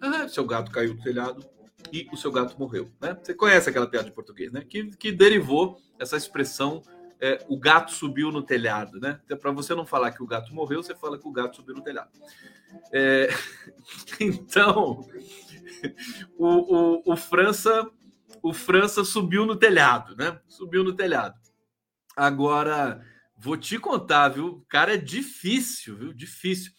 Ah, 0.00 0.28
seu 0.28 0.44
gato 0.44 0.70
caiu 0.70 0.94
do 0.94 1.02
telhado 1.02 1.44
e 1.92 2.08
o 2.12 2.16
seu 2.16 2.32
gato 2.32 2.58
morreu. 2.58 2.90
Né? 3.00 3.16
Você 3.22 3.34
conhece 3.34 3.68
aquela 3.68 3.86
piada 3.86 4.06
de 4.06 4.14
português, 4.14 4.50
né? 4.50 4.62
Que, 4.62 4.86
que 4.96 5.12
derivou 5.12 5.78
essa 5.98 6.16
expressão 6.16 6.82
é, 7.24 7.42
o 7.48 7.58
gato 7.58 7.90
subiu 7.90 8.30
no 8.30 8.42
telhado, 8.42 9.00
né? 9.00 9.18
Então, 9.24 9.38
Para 9.38 9.50
você 9.50 9.74
não 9.74 9.86
falar 9.86 10.10
que 10.10 10.22
o 10.22 10.26
gato 10.26 10.54
morreu, 10.54 10.82
você 10.82 10.94
fala 10.94 11.18
que 11.18 11.26
o 11.26 11.32
gato 11.32 11.56
subiu 11.56 11.74
no 11.74 11.82
telhado. 11.82 12.10
É, 12.92 13.28
então, 14.20 15.08
o, 16.36 16.48
o, 16.98 17.12
o, 17.12 17.16
França, 17.16 17.90
o 18.42 18.52
França 18.52 19.02
subiu 19.04 19.46
no 19.46 19.56
telhado, 19.56 20.14
né? 20.14 20.38
Subiu 20.46 20.84
no 20.84 20.92
telhado. 20.92 21.34
Agora, 22.14 23.02
vou 23.38 23.56
te 23.56 23.78
contar, 23.78 24.28
viu? 24.28 24.62
Cara, 24.68 24.92
é 24.92 24.98
difícil, 24.98 25.96
viu? 25.96 26.12
Difícil. 26.12 26.72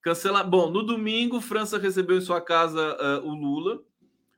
Cancelar. 0.00 0.48
Bom, 0.48 0.70
no 0.70 0.82
domingo, 0.82 1.42
França 1.42 1.76
recebeu 1.76 2.16
em 2.16 2.22
sua 2.22 2.40
casa 2.40 2.96
uh, 2.96 3.28
o 3.28 3.34
Lula, 3.34 3.82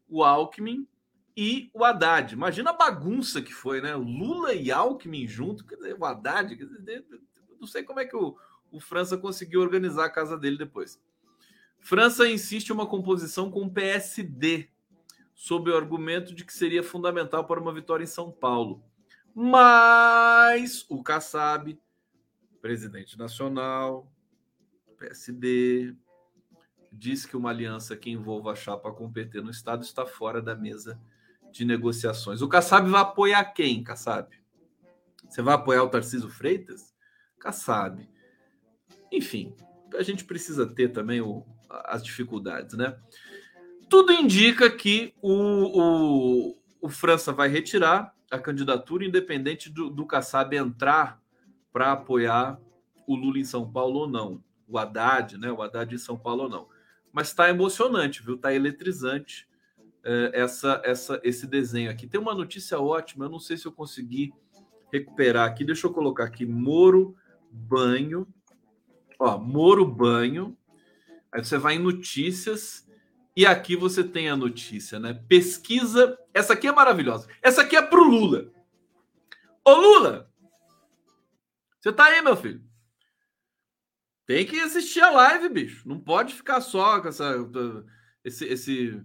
o 0.08 0.24
Alckmin 0.24 0.88
e 1.36 1.70
o 1.72 1.84
Haddad. 1.84 2.34
Imagina 2.34 2.70
a 2.70 2.74
bagunça 2.74 3.40
que 3.40 3.52
foi, 3.52 3.80
né? 3.80 3.94
Lula 3.94 4.54
e 4.54 4.70
Alckmin 4.70 5.26
junto, 5.26 5.64
quer 5.64 5.76
dizer, 5.76 5.96
o 5.98 6.04
Haddad, 6.04 6.56
quer 6.56 6.66
dizer, 6.66 7.04
não 7.58 7.66
sei 7.66 7.82
como 7.82 8.00
é 8.00 8.04
que 8.04 8.16
o, 8.16 8.36
o 8.70 8.80
França 8.80 9.16
conseguiu 9.16 9.60
organizar 9.60 10.04
a 10.04 10.10
casa 10.10 10.36
dele 10.36 10.58
depois. 10.58 11.00
França 11.78 12.28
insiste 12.28 12.68
em 12.68 12.72
uma 12.72 12.86
composição 12.86 13.50
com 13.50 13.62
o 13.62 13.70
PSD, 13.70 14.68
sob 15.34 15.70
o 15.70 15.76
argumento 15.76 16.34
de 16.34 16.44
que 16.44 16.52
seria 16.52 16.82
fundamental 16.82 17.46
para 17.46 17.60
uma 17.60 17.72
vitória 17.72 18.04
em 18.04 18.06
São 18.06 18.30
Paulo. 18.30 18.84
Mas 19.34 20.84
o 20.88 21.02
Kassab, 21.02 21.78
presidente 22.60 23.18
nacional, 23.18 24.06
PSD, 24.98 25.96
diz 26.92 27.24
que 27.24 27.36
uma 27.36 27.50
aliança 27.50 27.96
que 27.96 28.10
envolva 28.10 28.52
a 28.52 28.54
chapa 28.54 28.92
com 28.92 29.06
o 29.06 29.12
PT 29.12 29.40
no 29.40 29.50
Estado 29.50 29.82
está 29.82 30.04
fora 30.06 30.40
da 30.40 30.54
mesa 30.54 31.00
de 31.52 31.64
negociações. 31.64 32.40
O 32.40 32.48
Kassab 32.48 32.88
vai 32.88 33.02
apoiar 33.02 33.44
quem, 33.44 33.84
Kassab? 33.84 34.28
Você 35.28 35.42
vai 35.42 35.54
apoiar 35.54 35.82
o 35.82 35.88
Tarcísio 35.88 36.28
Freitas? 36.28 36.94
Kassab. 37.38 38.08
Enfim, 39.10 39.54
a 39.94 40.02
gente 40.02 40.24
precisa 40.24 40.66
ter 40.66 40.88
também 40.88 41.20
o, 41.20 41.44
as 41.68 42.02
dificuldades, 42.02 42.76
né? 42.76 42.98
Tudo 43.88 44.12
indica 44.12 44.70
que 44.70 45.14
o, 45.20 45.32
o, 45.32 46.58
o 46.80 46.88
França 46.88 47.32
vai 47.32 47.48
retirar 47.48 48.14
a 48.30 48.38
candidatura, 48.38 49.04
independente 49.04 49.68
do, 49.68 49.90
do 49.90 50.06
Kassab 50.06 50.56
entrar 50.56 51.20
para 51.70 51.92
apoiar 51.92 52.58
o 53.06 53.14
Lula 53.14 53.38
em 53.38 53.44
São 53.44 53.70
Paulo 53.70 54.00
ou 54.00 54.08
não, 54.08 54.42
o 54.66 54.78
Haddad, 54.78 55.36
né? 55.36 55.52
O 55.52 55.60
Haddad 55.60 55.94
em 55.94 55.98
São 55.98 56.18
Paulo 56.18 56.44
ou 56.44 56.48
não. 56.48 56.68
Mas 57.12 57.28
está 57.28 57.50
emocionante, 57.50 58.22
viu? 58.22 58.36
Está 58.36 58.54
eletrizante 58.54 59.46
essa, 60.32 60.80
essa, 60.84 61.20
esse 61.22 61.46
desenho 61.46 61.90
aqui. 61.90 62.06
Tem 62.06 62.20
uma 62.20 62.34
notícia 62.34 62.78
ótima, 62.78 63.26
eu 63.26 63.30
não 63.30 63.38
sei 63.38 63.56
se 63.56 63.66
eu 63.66 63.72
consegui 63.72 64.32
recuperar 64.92 65.48
aqui. 65.48 65.64
Deixa 65.64 65.86
eu 65.86 65.92
colocar 65.92 66.24
aqui 66.24 66.44
Moro 66.44 67.16
Banho. 67.50 68.26
Ó, 69.18 69.38
Moro 69.38 69.86
Banho. 69.86 70.56
Aí 71.30 71.42
você 71.44 71.56
vai 71.56 71.76
em 71.76 71.78
notícias 71.78 72.86
e 73.34 73.46
aqui 73.46 73.74
você 73.74 74.04
tem 74.04 74.28
a 74.28 74.36
notícia, 74.36 74.98
né? 74.98 75.14
Pesquisa. 75.28 76.18
Essa 76.34 76.52
aqui 76.52 76.66
é 76.66 76.72
maravilhosa. 76.72 77.28
Essa 77.40 77.62
aqui 77.62 77.76
é 77.76 77.82
pro 77.82 78.04
Lula. 78.04 78.52
Ô 79.64 79.74
Lula! 79.74 80.30
Você 81.80 81.92
tá 81.92 82.04
aí, 82.04 82.20
meu 82.20 82.36
filho? 82.36 82.62
Tem 84.26 84.46
que 84.46 84.60
assistir 84.60 85.00
a 85.00 85.10
live, 85.10 85.48
bicho. 85.48 85.88
Não 85.88 85.98
pode 85.98 86.34
ficar 86.34 86.60
só 86.60 87.00
com 87.00 87.08
essa, 87.08 87.34
esse, 88.24 88.44
esse, 88.44 89.02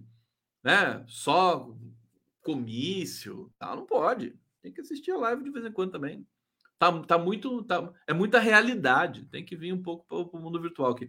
né? 0.62 1.04
Só 1.06 1.74
comício, 2.42 3.52
tá? 3.58 3.74
Não 3.74 3.86
pode. 3.86 4.34
Tem 4.62 4.72
que 4.72 4.80
assistir 4.80 5.10
a 5.12 5.16
live 5.16 5.44
de 5.44 5.50
vez 5.50 5.64
em 5.64 5.72
quando 5.72 5.92
também. 5.92 6.26
Tá, 6.78 6.92
tá 7.02 7.18
muito, 7.18 7.62
tá, 7.64 7.92
é 8.06 8.12
muita 8.12 8.38
realidade. 8.38 9.26
Tem 9.26 9.44
que 9.44 9.56
vir 9.56 9.72
um 9.72 9.82
pouco 9.82 10.06
para 10.06 10.38
o 10.38 10.42
mundo 10.42 10.60
virtual 10.60 10.92
aqui. 10.92 11.08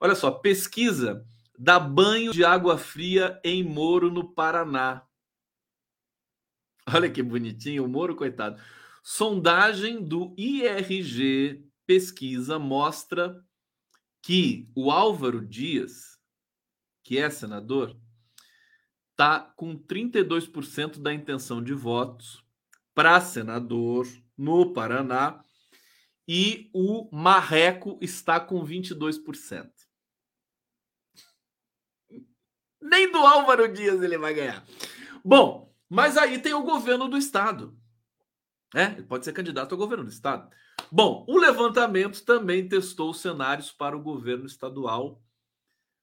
Olha 0.00 0.14
só, 0.14 0.30
pesquisa 0.30 1.24
dá 1.58 1.78
banho 1.78 2.32
de 2.32 2.42
água 2.42 2.78
fria 2.78 3.38
em 3.44 3.62
Moro, 3.62 4.10
no 4.10 4.32
Paraná. 4.32 5.06
Olha 6.92 7.10
que 7.10 7.22
bonitinho, 7.22 7.84
o 7.84 7.88
Moro, 7.88 8.16
coitado. 8.16 8.60
Sondagem 9.02 10.02
do 10.02 10.34
IRG 10.38 11.70
Pesquisa 11.90 12.56
mostra 12.56 13.44
que 14.22 14.70
o 14.76 14.92
Álvaro 14.92 15.44
Dias, 15.44 16.16
que 17.02 17.18
é 17.18 17.28
senador, 17.28 17.98
está 19.20 19.38
com 19.54 19.76
32% 19.76 20.98
da 20.98 21.12
intenção 21.12 21.62
de 21.62 21.74
votos 21.74 22.42
para 22.94 23.20
senador 23.20 24.06
no 24.34 24.72
Paraná 24.72 25.44
e 26.26 26.70
o 26.72 27.06
Marreco 27.14 27.98
está 28.00 28.40
com 28.40 28.64
22%. 28.64 29.70
Nem 32.80 33.12
do 33.12 33.18
Álvaro 33.18 33.70
Dias 33.70 34.02
ele 34.02 34.16
vai 34.16 34.32
ganhar. 34.32 34.64
Bom, 35.22 35.70
mas 35.86 36.16
aí 36.16 36.38
tem 36.38 36.54
o 36.54 36.62
governo 36.62 37.06
do 37.06 37.18
estado. 37.18 37.78
É, 38.74 38.84
ele 38.84 39.02
pode 39.02 39.26
ser 39.26 39.34
candidato 39.34 39.72
ao 39.72 39.78
governo 39.78 40.04
do 40.04 40.10
estado. 40.10 40.50
Bom, 40.90 41.26
o 41.28 41.36
levantamento 41.36 42.24
também 42.24 42.66
testou 42.66 43.12
cenários 43.12 43.70
para 43.70 43.94
o 43.94 44.02
governo 44.02 44.46
estadual. 44.46 45.22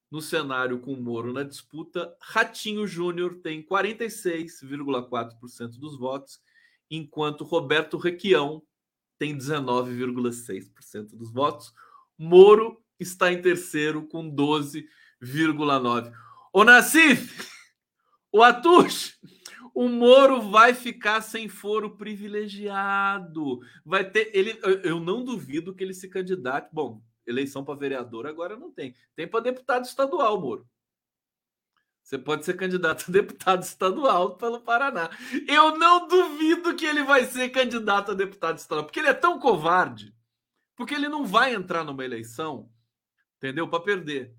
No 0.10 0.22
cenário 0.22 0.80
com 0.80 0.96
Moro 0.96 1.34
na 1.34 1.44
disputa, 1.44 2.16
Ratinho 2.22 2.88
Júnior 2.88 3.42
tem 3.44 3.62
46,4% 3.62 5.78
dos 5.78 5.98
votos, 5.98 6.40
enquanto 6.90 7.44
Roberto 7.44 7.98
Requião 7.98 8.64
tem 9.18 9.38
19,6% 9.38 11.16
dos 11.16 11.30
votos. 11.32 11.74
Moro 12.18 12.82
está 13.00 13.32
em 13.32 13.42
terceiro 13.42 14.08
com 14.08 14.34
12,9%. 14.34 16.14
Ô 16.54 16.64
Nassif, 16.64 17.52
o 18.32 18.42
Atush, 18.42 19.20
o 19.74 19.88
Moro 19.88 20.50
vai 20.50 20.74
ficar 20.74 21.22
sem 21.22 21.48
foro 21.48 21.98
privilegiado. 21.98 23.60
Vai 23.86 24.10
ter 24.10 24.32
ele, 24.34 24.60
eu 24.84 25.00
não 25.00 25.24
duvido 25.24 25.76
que 25.76 25.84
ele 25.84 25.94
se 25.94 26.10
candidate. 26.10 26.70
Bom, 26.72 27.02
eleição 27.28 27.64
para 27.64 27.76
vereador 27.76 28.26
agora 28.26 28.56
não 28.56 28.72
tem. 28.72 28.96
Tem 29.16 29.28
para 29.28 29.42
deputado 29.42 29.86
estadual, 29.86 30.40
Moro. 30.40 30.68
Você 32.02 32.18
pode 32.18 32.46
ser 32.46 32.56
candidato 32.56 33.06
a 33.10 33.12
deputado 33.12 33.64
estadual 33.64 34.38
pelo 34.38 34.62
Paraná. 34.62 35.10
Eu 35.46 35.78
não 35.78 36.08
duvido 36.08 36.74
que 36.74 36.86
ele 36.86 37.04
vai 37.04 37.26
ser 37.26 37.50
candidato 37.50 38.12
a 38.12 38.16
deputado 38.16 38.58
estadual, 38.58 38.86
porque 38.86 39.00
ele 39.00 39.10
é 39.10 39.14
tão 39.14 39.38
covarde, 39.40 40.16
porque 40.76 40.96
ele 40.96 41.10
não 41.10 41.26
vai 41.26 41.54
entrar 41.54 41.84
numa 41.84 42.06
eleição, 42.06 42.72
entendeu? 43.36 43.68
Para 43.68 43.84
perder. 43.84 44.34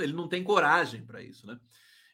Ele 0.00 0.12
não 0.12 0.28
tem 0.28 0.42
coragem 0.42 1.06
para 1.06 1.22
isso, 1.22 1.46
né? 1.46 1.58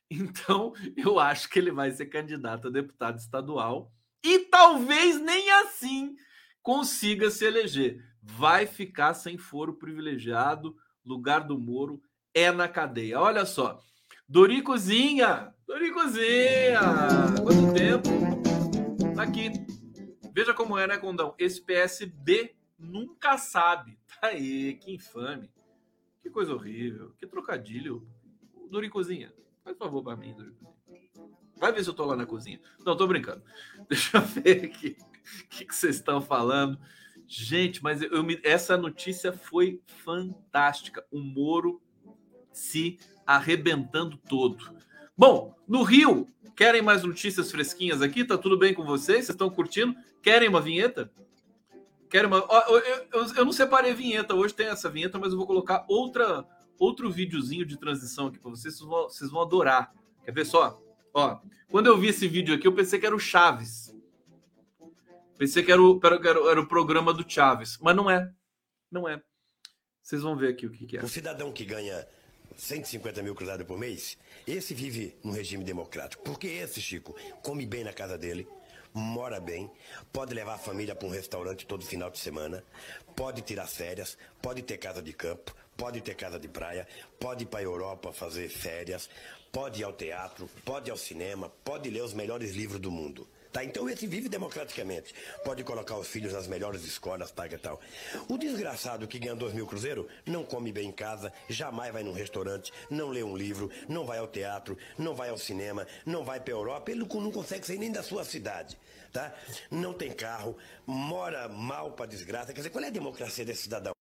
Então, 0.09 0.73
eu 0.97 1.19
acho 1.19 1.49
que 1.49 1.59
ele 1.59 1.73
vai 1.73 1.91
ser 1.91 2.07
candidato 2.07 2.69
a 2.69 2.71
deputado 2.71 3.19
estadual 3.19 3.93
e 4.23 4.39
talvez 4.39 5.21
nem 5.21 5.51
assim 5.51 6.15
consiga 6.63 7.29
se 7.29 7.45
eleger. 7.45 8.05
Vai 8.29 8.67
ficar 8.67 9.15
sem 9.15 9.39
foro 9.39 9.75
privilegiado, 9.75 10.77
lugar 11.05 11.41
do 11.41 11.59
Moro 11.59 12.03
é 12.35 12.51
na 12.51 12.69
cadeia. 12.69 13.21
Olha 13.21 13.47
só, 13.47 13.81
Doricozinha, 14.29 15.55
Doricozinha, 15.67 16.81
quanto 17.43 17.73
tempo? 17.73 19.15
Tá 19.15 19.23
aqui. 19.23 19.53
Veja 20.35 20.53
como 20.53 20.77
é, 20.77 20.87
né, 20.87 20.99
Condão? 20.99 21.35
Esse 21.39 21.61
PSB 21.63 22.55
nunca 22.79 23.39
sabe. 23.39 23.99
Tá 24.19 24.29
aí, 24.29 24.75
que 24.75 24.95
infame. 24.95 25.51
Que 26.23 26.31
coisa 26.31 26.55
horrível, 26.55 27.13
que 27.19 27.27
trocadilho. 27.27 28.09
Doricozinha. 28.71 29.31
Faz 29.63 29.77
favor 29.77 30.03
para 30.03 30.17
mim, 30.17 30.35
Vai 31.59 31.71
ver 31.71 31.85
se 31.85 31.91
eu 31.91 31.95
tô 31.95 32.05
lá 32.05 32.17
na 32.17 32.25
cozinha. 32.25 32.59
Não, 32.85 32.97
tô 32.97 33.07
brincando. 33.07 33.43
Deixa 33.89 34.17
eu 34.17 34.23
ver 34.23 34.65
aqui 34.65 34.97
o 34.99 35.49
que, 35.49 35.65
que 35.67 35.75
vocês 35.75 35.97
estão 35.97 36.21
falando. 36.21 36.79
Gente, 37.27 37.83
mas 37.83 38.03
eu, 38.03 38.23
me, 38.23 38.41
essa 38.45 38.77
notícia 38.77 39.33
foi 39.33 39.81
fantástica. 40.05 41.05
O 41.11 41.19
Moro 41.19 41.81
se 42.53 42.99
arrebentando 43.27 44.17
todo. 44.17 44.77
Bom, 45.17 45.55
no 45.67 45.83
Rio, 45.83 46.29
querem 46.55 46.83
mais 46.83 47.03
notícias 47.03 47.51
fresquinhas 47.51 48.01
aqui? 48.01 48.25
Tá 48.25 48.39
tudo 48.39 48.59
bem 48.59 48.73
com 48.73 48.85
vocês? 48.85 49.27
Vocês 49.27 49.31
estão 49.31 49.51
curtindo? 49.51 49.95
Querem 50.23 50.49
uma 50.49 50.61
vinheta? 50.61 51.11
Querem 52.09 52.29
uma. 52.29 52.47
Eu, 53.13 53.45
não 53.45 53.53
separei 53.53 53.93
vinheta, 53.93 54.35
hoje 54.35 54.55
tem 54.55 54.69
essa 54.69 54.89
vinheta, 54.89 55.19
mas 55.19 55.33
eu 55.33 55.39
vou 55.39 55.47
colocar 55.47 55.85
outra 55.89 56.47
outro 56.79 57.11
videozinho 57.11 57.65
de 57.65 57.79
transição 57.79 58.27
aqui 58.27 58.39
para 58.39 58.51
vocês, 58.51 58.77
vocês 58.77 58.89
vão, 58.89 59.03
vocês 59.05 59.31
vão 59.31 59.43
adorar. 59.43 59.93
Quer 60.25 60.33
ver 60.33 60.45
só? 60.45 60.79
Ó, 61.13 61.39
quando 61.69 61.87
eu 61.87 61.99
vi 61.99 62.09
esse 62.09 62.29
vídeo 62.29 62.55
aqui, 62.55 62.67
eu 62.67 62.75
pensei 62.75 62.99
que 62.99 63.07
era 63.07 63.17
o 63.17 63.19
Chaves. 63.19 63.96
Pensei 65.39 65.63
que 65.63 65.71
era 65.71 65.83
o, 65.83 66.01
era, 66.03 66.51
era 66.51 66.61
o 66.61 66.67
programa 66.67 67.13
do 67.13 67.29
Chaves, 67.29 67.79
mas 67.81 67.95
não 67.95 68.11
é. 68.11 68.31
Não 68.91 69.09
é. 69.09 69.23
Vocês 70.03 70.23
vão 70.23 70.37
ver 70.37 70.49
aqui 70.49 70.67
o 70.67 70.71
que, 70.71 70.87
que 70.87 70.99
é. 70.99 71.03
O 71.03 71.09
cidadão 71.09 71.53
que 71.53 71.65
ganha 71.65 72.07
150 72.57 73.23
mil 73.23 73.35
cruzados 73.35 73.67
por 73.67 73.79
mês, 73.79 74.17
esse 74.47 74.73
vive 74.73 75.17
num 75.23 75.33
regime 75.33 75.65
democrático. 75.65 76.23
Porque 76.23 76.47
esse, 76.47 76.81
Chico, 76.81 77.15
come 77.43 77.67
bem 77.67 77.85
na 77.85 77.93
casa 77.93 78.17
dele, 78.17 78.49
mora 78.95 79.39
bem, 79.39 79.71
pode 80.13 80.33
levar 80.33 80.55
a 80.55 80.59
família 80.59 80.95
para 80.95 81.07
um 81.07 81.11
restaurante 81.11 81.67
todo 81.67 81.85
final 81.85 82.11
de 82.11 82.19
semana, 82.19 82.65
pode 83.15 83.43
tirar 83.43 83.67
férias, 83.67 84.17
pode 84.41 84.63
ter 84.63 84.79
casa 84.79 85.03
de 85.03 85.13
campo, 85.13 85.55
pode 85.77 86.01
ter 86.01 86.15
casa 86.15 86.39
de 86.39 86.49
praia, 86.49 86.89
pode 87.21 87.45
ir 87.45 87.47
para 87.47 87.61
a 87.61 87.65
Europa 87.65 88.13
fazer 88.13 88.49
férias, 88.49 89.11
pode 89.53 89.81
ir 89.81 89.85
ao 89.85 89.93
teatro, 89.93 90.49
pode 90.65 90.89
ir 90.89 90.93
ao 90.93 90.97
cinema, 90.97 91.51
pode 91.63 91.91
ler 91.91 92.03
os 92.03 92.15
melhores 92.15 92.55
livros 92.55 92.81
do 92.81 92.91
mundo. 92.91 93.29
Tá? 93.57 93.65
Então 93.65 93.89
esse 93.89 94.07
vive 94.07 94.29
democraticamente. 94.29 95.15
Pode 95.43 95.65
colocar 95.65 95.97
os 95.97 96.07
filhos 96.07 96.35
nas 96.35 96.47
melhores 96.47 96.85
escolas, 96.85 97.31
paga 97.31 97.59
tal. 97.59 97.81
O 98.29 98.37
desgraçado 98.37 99.09
que 99.09 99.19
ganha 99.19 99.35
dois 99.35 99.55
mil 99.55 99.67
cruzeiro 99.67 100.07
não 100.27 100.45
come 100.45 100.71
bem 100.71 100.91
em 100.91 100.93
casa, 100.93 101.33
jamais 101.49 101.91
vai 101.91 102.03
num 102.03 102.13
restaurante, 102.13 102.71
não 102.91 103.09
lê 103.09 103.23
um 103.23 103.35
livro, 103.35 103.71
não 103.89 104.05
vai 104.05 104.19
ao 104.19 104.27
teatro, 104.27 104.77
não 104.99 105.15
vai 105.15 105.31
ao 105.31 105.39
cinema, 105.39 105.87
não 106.05 106.23
vai 106.23 106.39
para 106.39 106.53
a 106.53 106.57
Europa, 106.59 106.91
ele 106.91 107.01
não 107.01 107.33
consegue 107.33 107.67
sair 107.67 107.79
nem 107.79 107.91
da 107.91 108.03
sua 108.03 108.25
cidade. 108.25 108.77
Tá? 109.11 109.33
Não 109.71 109.95
tem 109.95 110.13
carro, 110.13 110.55
mora 110.87 111.49
mal 111.49 111.93
para 111.93 112.05
desgraça. 112.05 112.53
Quer 112.53 112.61
dizer, 112.61 112.69
qual 112.69 112.85
é 112.85 112.89
a 112.89 112.91
democracia 112.91 113.43
desse 113.43 113.63
cidadão? 113.63 113.95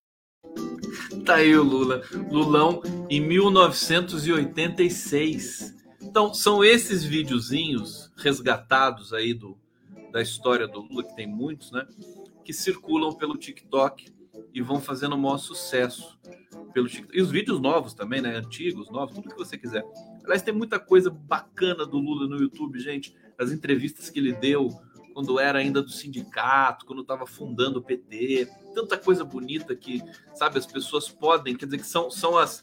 Tá 1.26 1.36
aí 1.36 1.56
o 1.56 1.64
Lula. 1.64 2.02
Lulão 2.30 2.82
em 3.10 3.22
1986. 3.22 5.74
Então, 6.02 6.34
são 6.34 6.62
esses 6.62 7.06
videozinhos 7.06 8.05
resgatados 8.16 9.14
aí 9.14 9.34
do, 9.34 9.58
da 10.12 10.22
história 10.22 10.68
do 10.68 10.82
Lula, 10.82 11.04
que 11.04 11.16
tem 11.16 11.28
muitos, 11.28 11.72
né? 11.72 11.86
Que 12.44 12.54
circulam 12.54 13.14
pelo 13.14 13.38
TikTok 13.38 14.14
e 14.54 14.62
vão 14.62 14.80
fazendo 14.80 15.14
o 15.14 15.18
maior 15.18 15.38
sucesso 15.38 16.18
pelo 16.74 16.88
TikTok. 16.88 17.18
E 17.18 17.22
os 17.22 17.32
vídeos 17.32 17.60
novos 17.60 17.94
também, 17.94 18.22
né? 18.22 18.36
Antigos, 18.36 18.90
novos, 18.90 19.16
tudo 19.16 19.30
que 19.30 19.38
você 19.38 19.58
quiser. 19.58 19.84
Aliás, 20.24 20.42
tem 20.42 20.54
muita 20.54 20.80
coisa 20.80 21.10
bacana 21.10 21.86
do 21.86 21.98
Lula 21.98 22.28
no 22.28 22.42
YouTube, 22.42 22.80
gente. 22.80 23.16
As 23.38 23.52
entrevistas 23.52 24.10
que 24.10 24.20
ele 24.20 24.34
deu, 24.34 24.70
quando 25.16 25.40
era 25.40 25.60
ainda 25.60 25.82
do 25.82 25.90
sindicato, 25.90 26.86
quando 26.86 27.02
estava 27.02 27.26
fundando 27.26 27.80
o 27.80 27.82
PT, 27.82 28.50
tanta 28.74 28.98
coisa 28.98 29.24
bonita 29.24 29.74
que, 29.74 30.04
sabe, 30.34 30.60
as 30.60 30.66
pessoas 30.66 31.08
podem, 31.08 31.56
quer 31.56 31.64
dizer, 31.64 31.78
que 31.78 31.88
são, 31.88 32.12
são 32.12 32.38
as 32.38 32.62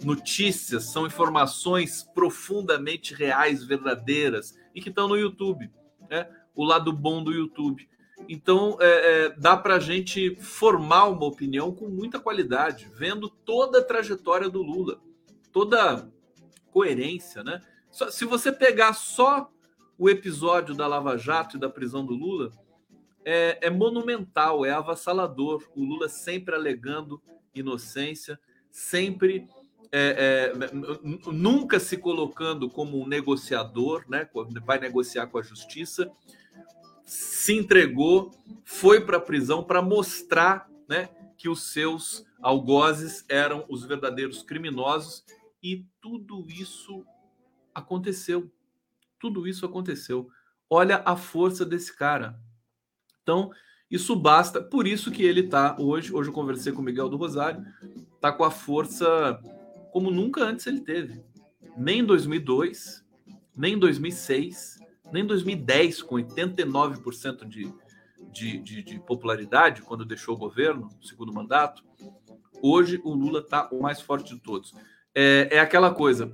notícias, 0.00 0.84
são 0.84 1.04
informações 1.04 2.04
profundamente 2.14 3.12
reais, 3.12 3.64
verdadeiras, 3.64 4.56
e 4.72 4.80
que 4.80 4.88
estão 4.88 5.08
no 5.08 5.16
YouTube, 5.16 5.68
né? 6.08 6.30
O 6.54 6.62
lado 6.62 6.92
bom 6.92 7.24
do 7.24 7.32
YouTube. 7.32 7.88
Então, 8.28 8.78
é, 8.80 9.24
é, 9.24 9.30
dá 9.30 9.56
para 9.56 9.74
a 9.74 9.80
gente 9.80 10.36
formar 10.36 11.08
uma 11.08 11.26
opinião 11.26 11.74
com 11.74 11.88
muita 11.88 12.20
qualidade, 12.20 12.88
vendo 12.94 13.28
toda 13.28 13.80
a 13.80 13.84
trajetória 13.84 14.48
do 14.48 14.62
Lula, 14.62 15.00
toda 15.50 16.08
coerência, 16.70 17.42
né? 17.42 17.60
se 17.90 18.24
você 18.24 18.52
pegar 18.52 18.92
só 18.92 19.50
o 20.00 20.08
episódio 20.08 20.74
da 20.74 20.86
Lava 20.86 21.18
Jato 21.18 21.58
e 21.58 21.60
da 21.60 21.68
prisão 21.68 22.06
do 22.06 22.14
Lula 22.14 22.50
é, 23.22 23.66
é 23.66 23.68
monumental, 23.68 24.64
é 24.64 24.70
avassalador. 24.70 25.68
O 25.76 25.84
Lula 25.84 26.08
sempre 26.08 26.54
alegando 26.54 27.20
inocência, 27.54 28.40
sempre 28.70 29.46
é, 29.92 30.54
é, 30.56 31.30
nunca 31.30 31.78
se 31.78 31.98
colocando 31.98 32.70
como 32.70 32.98
um 32.98 33.06
negociador, 33.06 34.06
né? 34.08 34.26
Vai 34.64 34.78
negociar 34.78 35.26
com 35.26 35.36
a 35.36 35.42
justiça, 35.42 36.10
se 37.04 37.52
entregou, 37.52 38.30
foi 38.64 39.04
para 39.04 39.18
a 39.18 39.20
prisão 39.20 39.62
para 39.62 39.82
mostrar, 39.82 40.66
né, 40.88 41.10
que 41.36 41.48
os 41.48 41.72
seus 41.72 42.24
algozes 42.40 43.22
eram 43.28 43.66
os 43.68 43.84
verdadeiros 43.84 44.42
criminosos 44.42 45.22
e 45.62 45.84
tudo 46.00 46.46
isso 46.48 47.04
aconteceu. 47.74 48.50
Tudo 49.20 49.46
isso 49.46 49.66
aconteceu. 49.66 50.28
Olha 50.68 51.02
a 51.04 51.16
força 51.16 51.64
desse 51.64 51.94
cara. 51.94 52.40
Então, 53.22 53.50
isso 53.90 54.16
basta. 54.16 54.62
Por 54.62 54.86
isso 54.86 55.10
que 55.10 55.22
ele 55.22 55.40
está 55.40 55.76
hoje. 55.78 56.12
Hoje 56.12 56.30
eu 56.30 56.34
conversei 56.34 56.72
com 56.72 56.80
o 56.80 56.84
Miguel 56.84 57.08
do 57.08 57.16
Rosário. 57.16 57.64
Está 58.14 58.32
com 58.32 58.44
a 58.44 58.50
força 58.50 59.38
como 59.92 60.10
nunca 60.10 60.42
antes 60.42 60.66
ele 60.66 60.80
teve. 60.80 61.22
Nem 61.76 62.00
em 62.00 62.04
2002, 62.04 63.04
nem 63.56 63.74
em 63.74 63.78
2006, 63.78 64.78
nem 65.12 65.22
em 65.22 65.26
2010, 65.26 66.02
com 66.02 66.16
89% 66.16 67.46
de, 67.46 67.72
de, 68.32 68.58
de, 68.58 68.82
de 68.82 68.98
popularidade, 69.00 69.82
quando 69.82 70.04
deixou 70.04 70.34
o 70.34 70.38
governo, 70.38 70.88
segundo 71.02 71.32
mandato. 71.32 71.82
Hoje 72.62 73.00
o 73.04 73.12
Lula 73.12 73.40
está 73.40 73.68
o 73.70 73.80
mais 73.82 74.00
forte 74.00 74.34
de 74.34 74.40
todos. 74.40 74.74
É, 75.14 75.48
é 75.52 75.60
aquela 75.60 75.92
coisa. 75.92 76.32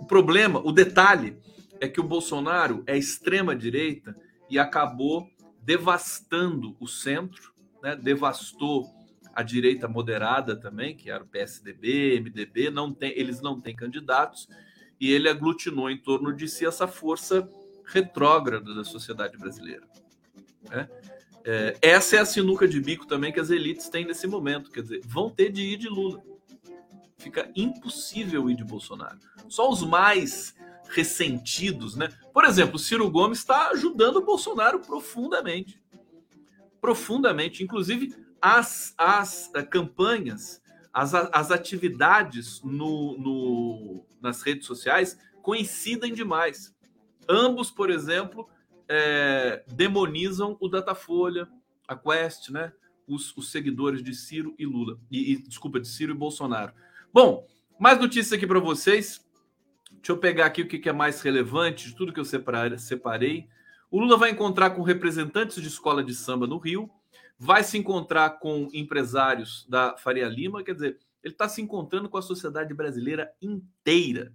O 0.00 0.04
problema, 0.04 0.60
o 0.60 0.72
detalhe 0.72 1.36
é 1.80 1.88
que 1.88 2.00
o 2.00 2.04
Bolsonaro 2.04 2.82
é 2.86 2.96
extrema 2.96 3.54
direita 3.54 4.14
e 4.50 4.58
acabou 4.58 5.30
devastando 5.62 6.76
o 6.80 6.86
centro, 6.86 7.52
né? 7.82 7.94
devastou 7.94 8.88
a 9.34 9.42
direita 9.42 9.86
moderada 9.86 10.56
também, 10.56 10.96
que 10.96 11.10
era 11.10 11.22
o 11.22 11.26
PSDB, 11.26 12.20
MDB, 12.20 12.70
não 12.70 12.92
tem, 12.92 13.12
eles 13.16 13.40
não 13.40 13.60
têm 13.60 13.76
candidatos, 13.76 14.48
e 15.00 15.12
ele 15.12 15.28
aglutinou 15.28 15.88
em 15.88 15.96
torno 15.96 16.32
de 16.32 16.48
si 16.48 16.66
essa 16.66 16.88
força 16.88 17.48
retrógrada 17.84 18.74
da 18.74 18.82
sociedade 18.82 19.36
brasileira. 19.36 19.86
Né? 20.68 20.88
É, 21.44 21.78
essa 21.80 22.16
é 22.16 22.18
a 22.18 22.26
sinuca 22.26 22.66
de 22.66 22.80
bico 22.80 23.06
também 23.06 23.32
que 23.32 23.40
as 23.40 23.50
elites 23.50 23.88
têm 23.88 24.04
nesse 24.04 24.26
momento. 24.26 24.70
Quer 24.70 24.82
dizer, 24.82 25.00
vão 25.04 25.30
ter 25.30 25.50
de 25.50 25.62
ir 25.62 25.76
de 25.76 25.88
Lula. 25.88 26.22
Fica 27.16 27.50
impossível 27.54 28.50
ir 28.50 28.56
de 28.56 28.64
Bolsonaro. 28.64 29.18
Só 29.48 29.70
os 29.70 29.82
mais 29.82 30.54
ressentidos, 30.88 31.96
né? 31.96 32.08
Por 32.32 32.44
exemplo, 32.44 32.78
Ciro 32.78 33.10
Gomes 33.10 33.38
está 33.38 33.70
ajudando 33.70 34.16
o 34.16 34.24
Bolsonaro 34.24 34.80
profundamente. 34.80 35.80
Profundamente. 36.80 37.62
Inclusive, 37.62 38.14
as, 38.40 38.94
as 38.96 39.50
uh, 39.56 39.66
campanhas, 39.68 40.62
as, 40.92 41.14
as 41.14 41.50
atividades 41.50 42.62
no, 42.62 43.18
no, 43.18 44.06
nas 44.20 44.42
redes 44.42 44.66
sociais 44.66 45.18
coincidem 45.42 46.14
demais. 46.14 46.74
Ambos, 47.28 47.70
por 47.70 47.90
exemplo, 47.90 48.48
é, 48.88 49.62
demonizam 49.66 50.56
o 50.60 50.68
Datafolha, 50.68 51.48
a 51.86 51.94
Quest, 51.94 52.50
né? 52.50 52.72
Os, 53.06 53.34
os, 53.36 53.50
seguidores 53.50 54.02
de 54.02 54.14
Ciro 54.14 54.54
e 54.58 54.66
Lula. 54.66 54.98
E, 55.10 55.32
e, 55.32 55.42
desculpa, 55.42 55.80
de 55.80 55.88
Ciro 55.88 56.12
e 56.12 56.16
Bolsonaro. 56.16 56.72
Bom, 57.12 57.46
mais 57.78 57.98
notícias 57.98 58.32
aqui 58.32 58.46
para 58.46 58.60
vocês. 58.60 59.26
Deixa 59.98 60.12
eu 60.12 60.18
pegar 60.18 60.46
aqui 60.46 60.62
o 60.62 60.68
que 60.68 60.88
é 60.88 60.92
mais 60.92 61.20
relevante 61.20 61.88
de 61.88 61.94
tudo 61.94 62.12
que 62.12 62.20
eu 62.20 62.24
separei. 62.24 63.48
O 63.90 64.00
Lula 64.00 64.16
vai 64.16 64.30
encontrar 64.30 64.70
com 64.70 64.82
representantes 64.82 65.60
de 65.60 65.68
escola 65.68 66.02
de 66.02 66.14
samba 66.14 66.46
no 66.46 66.58
Rio, 66.58 66.90
vai 67.38 67.62
se 67.62 67.78
encontrar 67.78 68.38
com 68.38 68.68
empresários 68.72 69.66
da 69.68 69.96
Faria 69.96 70.28
Lima, 70.28 70.62
quer 70.62 70.74
dizer, 70.74 70.98
ele 71.22 71.34
está 71.34 71.48
se 71.48 71.60
encontrando 71.60 72.08
com 72.08 72.16
a 72.16 72.22
sociedade 72.22 72.72
brasileira 72.74 73.32
inteira, 73.40 74.32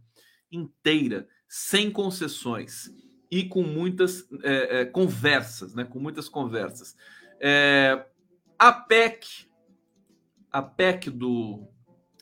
inteira, 0.52 1.28
sem 1.48 1.90
concessões 1.92 2.90
e 3.32 3.44
com 3.44 3.64
muitas 3.64 4.28
é, 4.44 4.82
é, 4.82 4.86
conversas, 4.86 5.74
né? 5.74 5.84
Com 5.84 6.00
muitas 6.00 6.28
conversas. 6.30 6.96
É, 7.40 8.06
a 8.60 8.72
PEC, 8.72 9.48
a 10.52 10.62
PEC 10.62 11.10
do, 11.10 11.68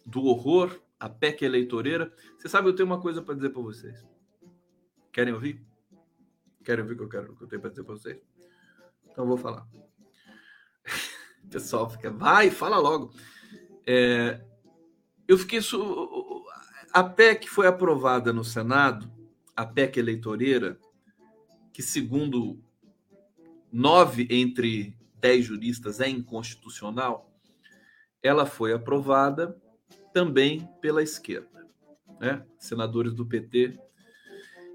do 0.06 0.24
horror, 0.26 0.82
a 1.02 1.10
PEC 1.10 1.44
eleitoreira. 1.44 2.14
Você 2.38 2.48
sabe, 2.48 2.70
eu 2.70 2.76
tenho 2.76 2.86
uma 2.86 3.02
coisa 3.02 3.24
para 3.24 3.34
dizer 3.34 3.50
para 3.50 3.62
vocês. 3.62 4.08
Querem 5.12 5.34
ouvir? 5.34 5.60
Querem 6.64 6.84
ouvir 6.84 6.94
o 6.94 6.98
que 6.98 7.04
eu 7.04 7.10
quero, 7.10 7.36
que 7.36 7.44
eu 7.44 7.48
tenho 7.48 7.60
para 7.60 7.72
dizer 7.72 7.84
para 7.84 7.96
vocês? 7.96 8.22
Então 9.10 9.24
eu 9.24 9.28
vou 9.28 9.38
falar. 9.38 9.68
O 11.44 11.48
pessoal 11.48 11.90
fica, 11.90 12.12
vai, 12.12 12.52
fala 12.52 12.78
logo. 12.78 13.12
É, 13.86 14.46
eu 15.28 15.40
fiquei. 15.40 15.60
A 16.94 17.04
PEC 17.04 17.50
foi 17.50 17.66
aprovada 17.66 18.32
no 18.32 18.44
Senado, 18.44 19.12
a 19.56 19.66
PEC 19.66 19.98
eleitoreira, 19.98 20.80
que, 21.74 21.82
segundo 21.82 22.64
nove 23.72 24.28
entre 24.30 24.96
dez 25.16 25.44
juristas, 25.44 26.00
é 26.00 26.08
inconstitucional, 26.08 27.34
ela 28.22 28.46
foi 28.46 28.72
aprovada 28.72 29.60
também 30.14 30.68
pela 30.82 31.02
esquerda, 31.02 31.68
né? 32.20 32.46
senadores 32.58 33.14
do 33.14 33.26
PT. 33.26 33.80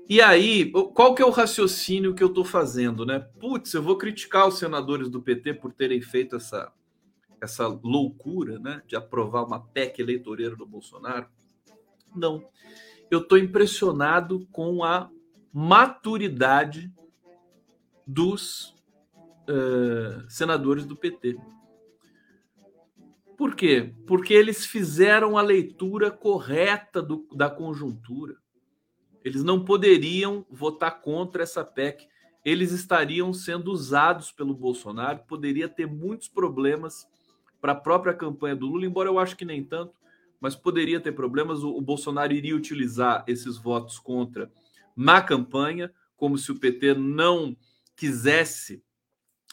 E 0.08 0.20
aí, 0.20 0.70
qual 0.70 1.14
que 1.14 1.22
é 1.22 1.26
o 1.26 1.30
raciocínio 1.30 2.14
que 2.14 2.22
eu 2.22 2.28
estou 2.28 2.44
fazendo, 2.44 3.04
né? 3.04 3.18
Putz, 3.18 3.74
eu 3.74 3.82
vou 3.82 3.98
criticar 3.98 4.46
os 4.46 4.58
senadores 4.58 5.08
do 5.08 5.20
PT 5.20 5.54
por 5.54 5.72
terem 5.72 6.00
feito 6.00 6.36
essa, 6.36 6.72
essa 7.40 7.66
loucura, 7.66 8.58
né, 8.58 8.82
de 8.86 8.94
aprovar 8.94 9.44
uma 9.44 9.60
PEC 9.60 10.00
eleitoreira 10.00 10.54
do 10.54 10.64
Bolsonaro? 10.64 11.26
Não. 12.14 12.44
Eu 13.10 13.20
estou 13.20 13.36
impressionado 13.36 14.46
com 14.52 14.84
a 14.84 15.10
maturidade 15.52 16.92
dos 18.06 18.76
uh, 19.48 20.28
senadores 20.28 20.86
do 20.86 20.94
PT. 20.94 21.36
Por 23.36 23.54
quê? 23.54 23.92
Porque 24.06 24.32
eles 24.32 24.64
fizeram 24.64 25.36
a 25.36 25.42
leitura 25.42 26.10
correta 26.10 27.02
do, 27.02 27.28
da 27.34 27.50
conjuntura. 27.50 28.36
Eles 29.22 29.42
não 29.42 29.64
poderiam 29.64 30.46
votar 30.50 31.00
contra 31.02 31.42
essa 31.42 31.64
PEC. 31.64 32.08
Eles 32.44 32.72
estariam 32.72 33.32
sendo 33.32 33.72
usados 33.72 34.32
pelo 34.32 34.54
Bolsonaro, 34.54 35.24
poderia 35.26 35.68
ter 35.68 35.86
muitos 35.86 36.28
problemas 36.28 37.06
para 37.60 37.72
a 37.72 37.76
própria 37.76 38.14
campanha 38.14 38.54
do 38.54 38.66
Lula, 38.66 38.86
embora 38.86 39.08
eu 39.08 39.18
acho 39.18 39.36
que 39.36 39.44
nem 39.44 39.64
tanto, 39.64 39.92
mas 40.40 40.54
poderia 40.54 41.00
ter 41.00 41.12
problemas. 41.12 41.64
O, 41.64 41.70
o 41.76 41.80
Bolsonaro 41.80 42.32
iria 42.32 42.56
utilizar 42.56 43.24
esses 43.26 43.58
votos 43.58 43.98
contra 43.98 44.50
na 44.96 45.20
campanha, 45.20 45.92
como 46.16 46.38
se 46.38 46.52
o 46.52 46.58
PT 46.58 46.94
não 46.94 47.56
quisesse 47.96 48.82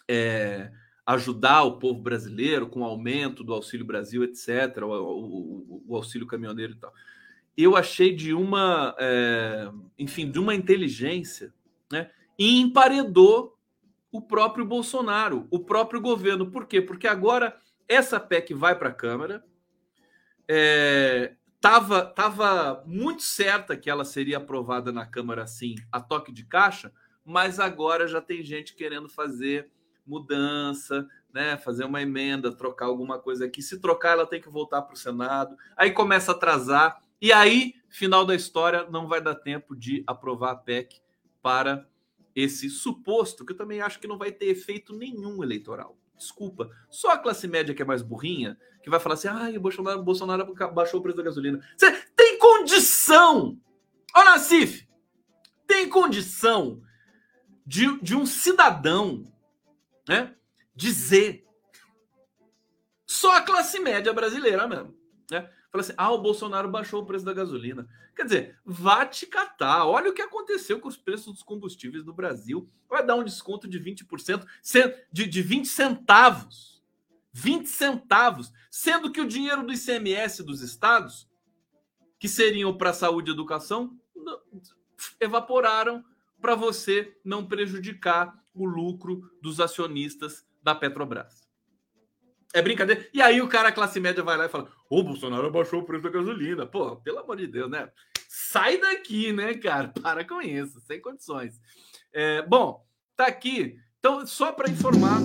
é, 0.08 0.72
ajudar 1.06 1.64
o 1.64 1.78
povo 1.78 2.02
brasileiro 2.02 2.68
com 2.68 2.82
o 2.82 2.86
aumento 2.86 3.44
do 3.44 3.54
Auxílio 3.54 3.86
Brasil, 3.86 4.24
etc., 4.24 4.84
o, 4.84 4.88
o, 4.88 5.84
o 5.88 5.96
auxílio 5.96 6.28
caminhoneiro 6.28 6.74
e 6.74 6.76
tal. 6.76 6.94
Eu 7.56 7.76
achei 7.76 8.16
de 8.16 8.34
uma, 8.34 8.96
é, 8.98 9.70
enfim, 10.00 10.32
de 10.32 10.40
uma 10.40 10.56
inteligência, 10.56 11.54
né? 11.92 12.10
E 12.38 12.60
emparedou 12.60 13.58
o 14.12 14.22
próprio 14.22 14.66
Bolsonaro, 14.66 15.48
o 15.52 15.60
próprio 15.60 16.02
governo. 16.02 16.50
Por 16.50 16.66
quê? 16.66 16.82
Porque 16.82 17.08
agora 17.08 17.56
essa 17.88 18.20
PEC 18.20 18.54
vai 18.54 18.78
para 18.78 18.90
a 18.90 18.94
Câmara. 18.94 19.44
É, 20.48 21.36
Tava, 21.64 22.06
tava 22.06 22.84
muito 22.86 23.24
certa 23.24 23.78
que 23.78 23.90
ela 23.90 24.04
seria 24.04 24.36
aprovada 24.36 24.92
na 24.92 25.06
Câmara 25.06 25.44
assim, 25.44 25.76
a 25.90 26.02
toque 26.02 26.30
de 26.30 26.44
caixa, 26.44 26.92
mas 27.24 27.58
agora 27.58 28.06
já 28.06 28.20
tem 28.20 28.44
gente 28.44 28.76
querendo 28.76 29.08
fazer 29.08 29.72
mudança, 30.06 31.08
né? 31.34 31.58
Fazer 31.58 31.86
uma 31.86 32.02
emenda, 32.02 32.56
trocar 32.56 32.86
alguma 32.86 33.20
coisa 33.20 33.46
aqui. 33.46 33.62
Se 33.62 33.80
trocar, 33.80 34.12
ela 34.12 34.28
tem 34.28 34.42
que 34.42 34.50
voltar 34.50 34.82
para 34.82 34.94
o 34.94 34.98
Senado. 34.98 35.58
Aí 35.76 35.92
começa 35.92 36.32
a 36.32 36.36
atrasar. 36.36 37.02
E 37.22 37.32
aí, 37.32 37.76
final 37.90 38.26
da 38.26 38.36
história, 38.36 38.86
não 38.90 39.08
vai 39.08 39.22
dar 39.22 39.36
tempo 39.36 39.76
de 39.76 40.04
aprovar 40.06 40.52
a 40.52 40.56
PEC 40.56 41.02
para 41.42 41.88
esse 42.36 42.70
suposto, 42.70 43.46
que 43.46 43.54
eu 43.54 43.58
também 43.58 43.82
acho 43.82 44.00
que 44.00 44.08
não 44.08 44.18
vai 44.18 44.32
ter 44.32 44.48
efeito 44.48 44.94
nenhum 44.94 45.44
eleitoral. 45.44 45.98
Desculpa. 46.18 46.70
Só 46.90 47.12
a 47.12 47.18
classe 47.18 47.48
média 47.48 47.74
que 47.74 47.82
é 47.82 47.86
mais 47.86 48.02
burrinha, 48.02 48.58
que 48.82 48.90
vai 48.90 49.00
falar 49.00 49.16
assim: 49.16 49.28
ah, 49.28 49.50
o 49.56 49.60
Bolsonaro, 49.60 50.04
Bolsonaro 50.04 50.54
baixou 50.74 51.00
o 51.00 51.04
preço 51.04 51.18
da 51.18 51.24
gasolina. 51.24 51.60
Você 51.76 51.92
tem 52.16 52.38
condição! 52.38 53.58
Ô, 54.16 54.24
Nassif! 54.24 54.88
Tem 55.68 55.90
condição 55.90 56.82
de, 57.66 58.00
de 58.02 58.16
um 58.16 58.26
cidadão 58.26 59.24
né, 60.08 60.36
dizer. 60.76 61.46
Só 63.06 63.38
a 63.38 63.42
classe 63.42 63.80
média 63.80 64.12
brasileira 64.14 64.68
mesmo. 64.68 64.96
Né? 65.30 65.50
Fala 65.72 65.82
assim: 65.82 65.94
ah, 65.98 66.12
o 66.12 66.22
Bolsonaro 66.22 66.70
baixou 66.70 67.02
o 67.02 67.06
preço 67.06 67.26
da 67.26 67.34
gasolina. 67.34 67.88
Quer 68.16 68.24
dizer, 68.24 68.60
vá 68.64 69.06
te 69.06 69.26
catar. 69.26 69.86
Olha 69.86 70.12
o 70.12 70.14
que 70.14 70.22
aconteceu 70.22 70.80
com 70.80 70.88
os 70.88 70.98
preços 70.98 71.34
dos 71.34 71.44
combustíveis 71.44 72.06
no 72.06 72.14
Brasil. 72.14 72.70
Vai 72.88 73.06
dar 73.06 73.16
um 73.16 73.24
desconto 73.24 73.68
de 73.68 73.80
20%, 73.80 74.46
de, 75.12 75.28
de 75.28 75.42
20 75.42 75.68
centavos. 75.68 76.84
20 77.32 77.68
centavos. 77.68 78.54
Sendo 78.70 79.12
que 79.12 79.20
o 79.20 79.28
dinheiro 79.28 79.66
do 79.66 79.74
ICMS 79.74 80.44
dos 80.44 80.62
estados, 80.62 81.28
que 82.20 82.30
seriam 82.30 82.78
para 82.78 82.94
saúde 82.94 83.32
e 83.32 83.34
educação, 83.34 83.98
evaporaram 85.20 86.06
para 86.44 86.56
você 86.56 87.16
não 87.24 87.46
prejudicar 87.46 88.38
o 88.54 88.66
lucro 88.66 89.32
dos 89.42 89.62
acionistas 89.62 90.46
da 90.62 90.76
Petrobras. 90.76 91.48
É 92.54 92.62
brincadeira. 92.62 93.08
E 93.14 93.22
aí 93.22 93.42
o 93.42 93.48
cara, 93.48 93.70
a 93.70 93.72
classe 93.72 93.98
média, 93.98 94.22
vai 94.22 94.36
lá 94.36 94.46
e 94.46 94.50
fala: 94.50 94.70
Ô, 94.90 95.02
Bolsonaro 95.02 95.48
abaixou 95.48 95.80
o 95.80 95.86
preço 95.86 96.04
da 96.04 96.10
gasolina. 96.10 96.66
Pô, 96.66 96.98
pelo 96.98 97.20
amor 97.20 97.38
de 97.38 97.48
Deus, 97.48 97.72
né? 97.72 97.90
Sai 98.28 98.78
daqui, 98.78 99.32
né, 99.32 99.54
cara? 99.54 99.88
Para 100.04 100.26
com 100.26 100.42
isso, 100.42 100.82
sem 100.82 101.00
condições. 101.00 101.62
É, 102.12 102.42
bom, 102.42 102.86
tá 103.16 103.26
aqui. 103.26 103.80
Então, 103.98 104.28
só 104.28 104.52
para 104.52 104.70
informar 104.70 105.22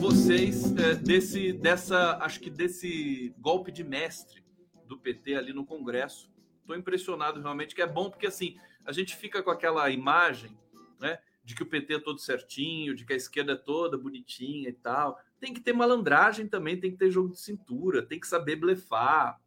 vocês 0.00 0.74
é, 0.78 0.94
desse, 0.94 1.52
dessa, 1.52 2.16
acho 2.22 2.40
que 2.40 2.48
desse 2.48 3.34
golpe 3.38 3.70
de 3.70 3.84
mestre 3.84 4.42
do 4.86 4.98
PT 4.98 5.34
ali 5.34 5.52
no 5.52 5.66
Congresso. 5.66 6.32
Estou 6.60 6.74
impressionado 6.74 7.42
realmente, 7.42 7.74
que 7.74 7.82
é 7.82 7.86
bom 7.86 8.08
porque 8.08 8.26
assim 8.26 8.56
a 8.84 8.92
gente 8.92 9.16
fica 9.16 9.42
com 9.42 9.50
aquela 9.50 9.90
imagem, 9.90 10.56
né? 11.00 11.18
de 11.44 11.54
que 11.54 11.62
o 11.62 11.66
PT 11.66 11.94
é 11.94 11.98
todo 11.98 12.18
certinho, 12.18 12.94
de 12.94 13.04
que 13.04 13.12
a 13.12 13.16
esquerda 13.16 13.52
é 13.52 13.56
toda 13.56 13.98
bonitinha 13.98 14.70
e 14.70 14.72
tal. 14.72 15.20
Tem 15.38 15.52
que 15.52 15.60
ter 15.60 15.74
malandragem 15.74 16.48
também, 16.48 16.80
tem 16.80 16.90
que 16.90 16.96
ter 16.96 17.10
jogo 17.10 17.30
de 17.30 17.38
cintura, 17.38 18.02
tem 18.02 18.18
que 18.18 18.26
saber 18.26 18.56
blefar, 18.56 19.38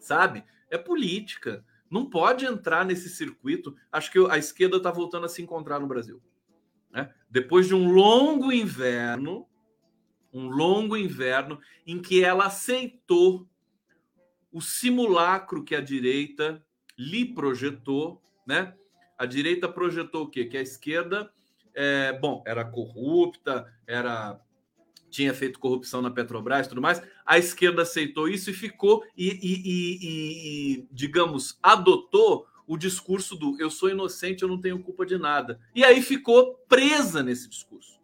sabe? 0.00 0.44
É 0.68 0.76
política. 0.76 1.64
Não 1.88 2.10
pode 2.10 2.44
entrar 2.44 2.84
nesse 2.84 3.08
circuito. 3.08 3.74
Acho 3.90 4.10
que 4.10 4.18
a 4.28 4.36
esquerda 4.36 4.78
está 4.78 4.90
voltando 4.90 5.26
a 5.26 5.28
se 5.28 5.40
encontrar 5.40 5.78
no 5.78 5.86
Brasil. 5.86 6.20
Né? 6.90 7.12
Depois 7.30 7.68
de 7.68 7.74
um 7.74 7.92
longo 7.92 8.52
inverno, 8.52 9.46
um 10.32 10.48
longo 10.48 10.96
inverno 10.96 11.60
em 11.86 12.02
que 12.02 12.22
ela 12.22 12.46
aceitou 12.46 13.48
o 14.50 14.60
simulacro 14.60 15.62
que 15.62 15.74
a 15.74 15.80
direita 15.80 16.64
lhe 16.98 17.24
projetou, 17.24 18.20
né? 18.48 18.72
A 19.18 19.26
direita 19.26 19.68
projetou 19.68 20.24
o 20.24 20.30
quê? 20.30 20.46
Que 20.46 20.56
a 20.56 20.62
esquerda, 20.62 21.30
é, 21.74 22.18
bom, 22.18 22.42
era 22.46 22.64
corrupta, 22.64 23.70
era 23.86 24.40
tinha 25.10 25.32
feito 25.32 25.58
corrupção 25.58 26.02
na 26.02 26.10
Petrobras 26.10 26.66
e 26.66 26.68
tudo 26.68 26.82
mais. 26.82 27.02
A 27.24 27.38
esquerda 27.38 27.82
aceitou 27.82 28.28
isso 28.28 28.50
e 28.50 28.54
ficou, 28.54 29.04
e, 29.16 29.28
e, 29.28 29.62
e, 29.64 29.98
e, 30.02 30.88
digamos, 30.90 31.58
adotou 31.62 32.46
o 32.66 32.76
discurso 32.76 33.34
do 33.34 33.58
eu 33.58 33.70
sou 33.70 33.88
inocente, 33.88 34.42
eu 34.42 34.48
não 34.48 34.60
tenho 34.60 34.82
culpa 34.82 35.04
de 35.04 35.16
nada. 35.16 35.60
E 35.74 35.84
aí 35.84 36.02
ficou 36.02 36.54
presa 36.68 37.22
nesse 37.22 37.48
discurso. 37.48 37.98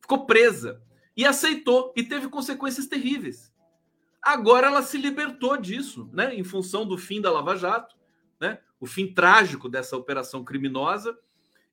Ficou 0.00 0.26
presa. 0.26 0.82
E 1.16 1.24
aceitou, 1.24 1.92
e 1.96 2.02
teve 2.02 2.28
consequências 2.28 2.86
terríveis. 2.86 3.52
Agora 4.20 4.66
ela 4.68 4.82
se 4.82 4.98
libertou 4.98 5.56
disso, 5.56 6.08
né? 6.12 6.34
Em 6.34 6.44
função 6.44 6.86
do 6.86 6.96
fim 6.96 7.20
da 7.20 7.30
Lava 7.30 7.56
Jato? 7.56 8.01
O 8.82 8.86
fim 8.86 9.06
trágico 9.06 9.68
dessa 9.68 9.96
operação 9.96 10.42
criminosa, 10.42 11.16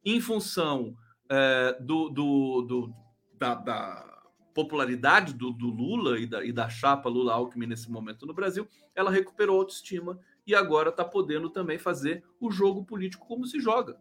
em 0.06 0.22
função 0.22 0.96
é, 1.28 1.76
do, 1.82 2.08
do, 2.08 2.62
do 2.62 2.94
da, 3.34 3.56
da 3.56 4.22
popularidade 4.54 5.34
do, 5.34 5.52
do 5.52 5.66
Lula 5.66 6.20
e 6.20 6.28
da, 6.28 6.46
e 6.46 6.52
da 6.52 6.70
chapa 6.70 7.10
Lula-Alckmin 7.10 7.66
nesse 7.66 7.90
momento 7.90 8.28
no 8.28 8.34
Brasil, 8.34 8.68
ela 8.94 9.10
recuperou 9.10 9.56
a 9.56 9.60
autoestima 9.62 10.20
e 10.46 10.54
agora 10.54 10.90
está 10.90 11.04
podendo 11.04 11.50
também 11.50 11.80
fazer 11.80 12.24
o 12.40 12.52
jogo 12.52 12.86
político 12.86 13.26
como 13.26 13.48
se 13.48 13.60
joga. 13.60 14.00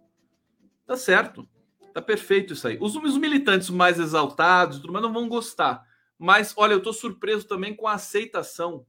Tá 0.87 0.95
certo. 0.95 1.49
Tá 1.95 2.03
perfeito 2.03 2.53
isso 2.53 2.69
aí. 2.69 2.77
Os, 2.79 2.95
os 2.95 3.17
militantes 3.17 3.71
mais 3.71 3.99
exaltados 3.99 4.81
tudo 4.81 4.93
mais 4.93 5.03
não 5.03 5.15
vão 5.15 5.31
gostar. 5.31 5.83
Mas, 6.19 6.53
olha, 6.59 6.75
eu 6.75 6.79
estou 6.79 6.93
surpreso 6.93 7.47
também 7.47 7.75
com 7.75 7.87
a 7.87 7.95
aceitação, 7.95 8.85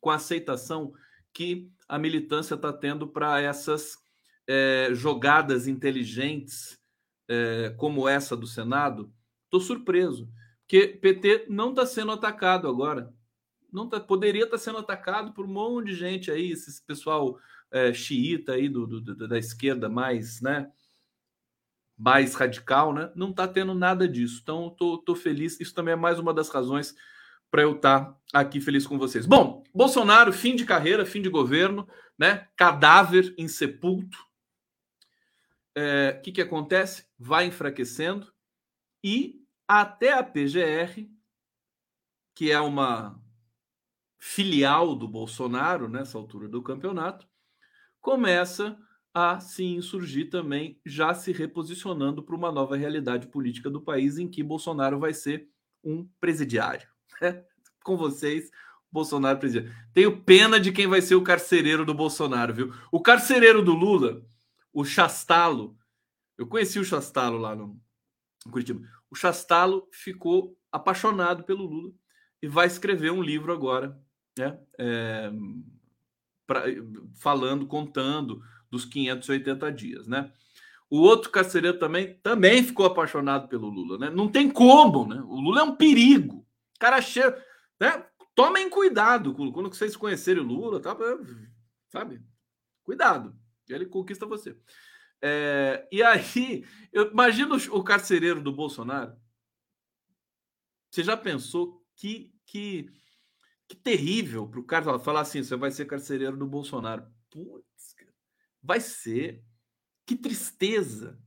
com 0.00 0.10
a 0.10 0.16
aceitação 0.16 0.92
que 1.32 1.70
a 1.88 1.98
militância 1.98 2.54
está 2.54 2.72
tendo 2.72 3.06
para 3.06 3.40
essas 3.40 3.98
é, 4.46 4.88
jogadas 4.92 5.66
inteligentes, 5.66 6.78
é, 7.28 7.70
como 7.76 8.08
essa 8.08 8.36
do 8.36 8.46
Senado. 8.46 9.12
Estou 9.44 9.60
surpreso 9.60 10.28
que 10.66 10.86
PT 10.86 11.46
não 11.48 11.70
está 11.70 11.84
sendo 11.84 12.12
atacado 12.12 12.68
agora. 12.68 13.12
Não 13.72 13.88
tá, 13.88 13.98
poderia 13.98 14.44
estar 14.44 14.56
tá 14.56 14.62
sendo 14.62 14.78
atacado 14.78 15.32
por 15.32 15.44
um 15.44 15.52
monte 15.52 15.86
de 15.86 15.94
gente 15.94 16.30
aí, 16.30 16.52
esse 16.52 16.84
pessoal 16.84 17.38
é, 17.72 17.92
xiita 17.92 18.52
aí 18.52 18.68
do, 18.68 18.86
do, 18.86 19.28
da 19.28 19.38
esquerda 19.38 19.88
mais, 19.88 20.40
né? 20.40 20.70
Mais 21.98 22.34
radical, 22.34 22.92
né? 22.92 23.10
Não 23.14 23.30
está 23.30 23.46
tendo 23.46 23.74
nada 23.74 24.08
disso. 24.08 24.40
Então, 24.42 24.70
tô 24.70 25.14
feliz. 25.14 25.60
Isso 25.60 25.74
também 25.74 25.92
é 25.92 25.96
mais 25.96 26.18
uma 26.18 26.32
das 26.32 26.48
razões 26.48 26.94
para 27.50 27.62
eu 27.62 27.76
estar 27.76 28.04
tá 28.04 28.20
aqui 28.32 28.60
feliz 28.60 28.86
com 28.86 28.98
vocês. 28.98 29.26
Bom, 29.26 29.64
Bolsonaro, 29.74 30.32
fim 30.32 30.54
de 30.54 30.64
carreira, 30.64 31.04
fim 31.04 31.20
de 31.20 31.28
governo, 31.28 31.88
né? 32.18 32.48
Cadáver 32.56 33.34
insepulto. 33.36 34.18
O 35.76 35.80
é, 35.80 36.20
que, 36.22 36.32
que 36.32 36.42
acontece? 36.42 37.06
Vai 37.18 37.46
enfraquecendo 37.46 38.32
e 39.02 39.40
até 39.66 40.12
a 40.12 40.22
PGR, 40.22 41.08
que 42.34 42.50
é 42.50 42.60
uma 42.60 43.20
filial 44.18 44.94
do 44.94 45.08
Bolsonaro 45.08 45.88
nessa 45.88 46.18
altura 46.18 46.48
do 46.48 46.62
campeonato, 46.62 47.26
começa 48.00 48.76
a 49.14 49.40
se 49.40 49.64
insurgir 49.64 50.28
também, 50.28 50.80
já 50.84 51.14
se 51.14 51.32
reposicionando 51.32 52.22
para 52.22 52.36
uma 52.36 52.52
nova 52.52 52.76
realidade 52.76 53.28
política 53.28 53.70
do 53.70 53.80
país 53.80 54.18
em 54.18 54.28
que 54.28 54.42
Bolsonaro 54.42 54.98
vai 54.98 55.14
ser 55.14 55.48
um 55.82 56.06
presidiário. 56.20 56.89
Com 57.84 57.96
vocês, 57.96 58.50
Bolsonaro 58.90 59.38
presidiário. 59.38 59.74
Tenho 59.92 60.20
pena 60.22 60.60
de 60.60 60.72
quem 60.72 60.86
vai 60.86 61.00
ser 61.00 61.14
o 61.14 61.22
carcereiro 61.22 61.84
do 61.84 61.94
Bolsonaro, 61.94 62.52
viu? 62.54 62.74
O 62.92 63.00
carcereiro 63.00 63.62
do 63.62 63.72
Lula, 63.72 64.22
o 64.72 64.84
Chastalo, 64.84 65.76
eu 66.36 66.46
conheci 66.46 66.78
o 66.78 66.84
Chastalo 66.84 67.38
lá 67.38 67.54
no 67.54 67.80
Curitiba 68.50 68.86
o 69.10 69.16
Chastalo 69.16 69.88
ficou 69.90 70.56
apaixonado 70.70 71.42
pelo 71.42 71.66
Lula 71.66 71.92
e 72.40 72.46
vai 72.46 72.66
escrever 72.66 73.10
um 73.10 73.22
livro 73.22 73.52
agora, 73.52 73.98
né? 74.38 74.58
É, 74.78 75.30
pra, 76.46 76.62
falando, 77.16 77.66
contando 77.66 78.40
dos 78.70 78.84
580 78.84 79.72
dias, 79.72 80.06
né? 80.06 80.32
O 80.88 81.00
outro 81.00 81.30
carcereiro 81.30 81.78
também 81.78 82.14
também 82.22 82.62
ficou 82.62 82.86
apaixonado 82.86 83.48
pelo 83.48 83.68
Lula, 83.68 83.98
né? 83.98 84.10
Não 84.10 84.28
tem 84.28 84.48
como, 84.48 85.06
né? 85.06 85.20
O 85.26 85.40
Lula 85.40 85.60
é 85.60 85.64
um 85.64 85.76
perigo. 85.76 86.39
Cara 86.80 87.00
cheio, 87.02 87.32
né? 87.78 88.04
Tomem 88.34 88.70
cuidado 88.70 89.34
quando 89.34 89.68
vocês 89.68 89.94
conhecerem 89.94 90.42
o 90.42 90.46
Lula, 90.46 90.80
tá? 90.80 90.96
Sabe? 91.90 92.24
Cuidado, 92.82 93.38
ele 93.68 93.84
conquista 93.84 94.24
você. 94.24 94.56
É, 95.20 95.86
e 95.92 96.02
aí, 96.02 96.64
eu 96.90 97.10
imagino 97.10 97.56
o 97.56 97.84
carcereiro 97.84 98.42
do 98.42 98.50
Bolsonaro. 98.50 99.14
Você 100.90 101.04
já 101.04 101.16
pensou 101.16 101.84
que, 101.94 102.34
que, 102.46 102.90
que 103.68 103.76
terrível 103.76 104.48
para 104.48 104.60
o 104.60 104.64
cara 104.64 104.98
falar 104.98 105.20
assim: 105.20 105.42
você 105.42 105.54
vai 105.54 105.70
ser 105.70 105.84
carcereiro 105.84 106.36
do 106.36 106.46
Bolsonaro? 106.46 107.06
Putz, 107.28 107.94
vai 108.62 108.80
ser. 108.80 109.44
Que 110.06 110.16
tristeza. 110.16 111.20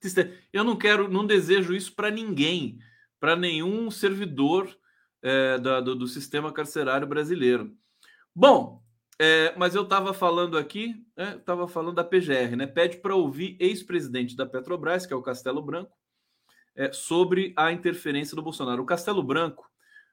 tristeza. 0.00 0.36
Eu 0.52 0.64
não 0.64 0.76
quero, 0.76 1.08
não 1.08 1.24
desejo 1.24 1.74
isso 1.74 1.94
para 1.94 2.10
ninguém, 2.10 2.80
para 3.20 3.36
nenhum 3.36 3.88
servidor 3.88 4.76
é, 5.22 5.58
da, 5.58 5.80
do, 5.80 5.94
do 5.94 6.06
sistema 6.06 6.52
carcerário 6.52 7.06
brasileiro. 7.06 7.74
Bom, 8.34 8.82
é, 9.18 9.54
mas 9.56 9.74
eu 9.74 9.82
estava 9.82 10.14
falando 10.14 10.56
aqui, 10.56 11.04
estava 11.36 11.66
né, 11.66 11.68
falando 11.68 11.94
da 11.94 12.04
PGR, 12.04 12.56
né? 12.56 12.66
Pede 12.66 12.96
para 12.98 13.14
ouvir 13.14 13.56
ex-presidente 13.60 14.34
da 14.34 14.46
Petrobras, 14.46 15.04
que 15.04 15.12
é 15.12 15.16
o 15.16 15.22
Castelo 15.22 15.60
Branco, 15.60 15.94
é, 16.74 16.90
sobre 16.92 17.52
a 17.56 17.70
interferência 17.70 18.34
do 18.34 18.42
Bolsonaro. 18.42 18.82
O 18.82 18.86
Castelo 18.86 19.22
Branco 19.22 19.70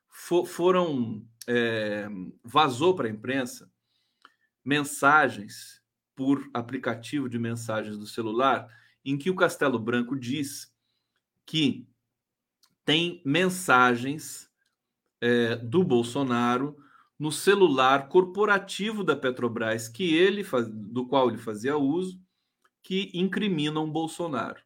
for, 0.10 0.46
foram 0.46 1.26
é, 1.48 2.10
vazou 2.44 2.96
para 2.96 3.08
a 3.08 3.12
imprensa 3.12 3.72
mensagens 4.66 5.82
por 6.14 6.50
aplicativo 6.54 7.30
de 7.30 7.40
mensagens 7.40 7.98
do 7.98 8.06
celular, 8.06 8.68
em 9.06 9.18
que 9.18 9.30
o 9.30 9.36
Castelo 9.36 9.80
Branco 9.80 10.20
diz 10.20 10.74
que 11.46 11.88
tem 12.84 13.22
mensagens 13.24 14.47
é, 15.22 15.56
do 15.56 15.84
Bolsonaro 15.84 16.78
no 17.18 17.32
celular 17.32 18.10
corporativo 18.10 19.04
da 19.04 19.16
Petrobras, 19.16 19.88
que 19.88 20.16
ele 20.16 20.44
faz, 20.44 20.68
do 20.70 21.08
qual 21.08 21.30
ele 21.30 21.38
fazia 21.38 21.78
uso, 21.78 22.22
que 22.84 23.12
incriminam 23.14 23.92
Bolsonaro. 23.92 24.62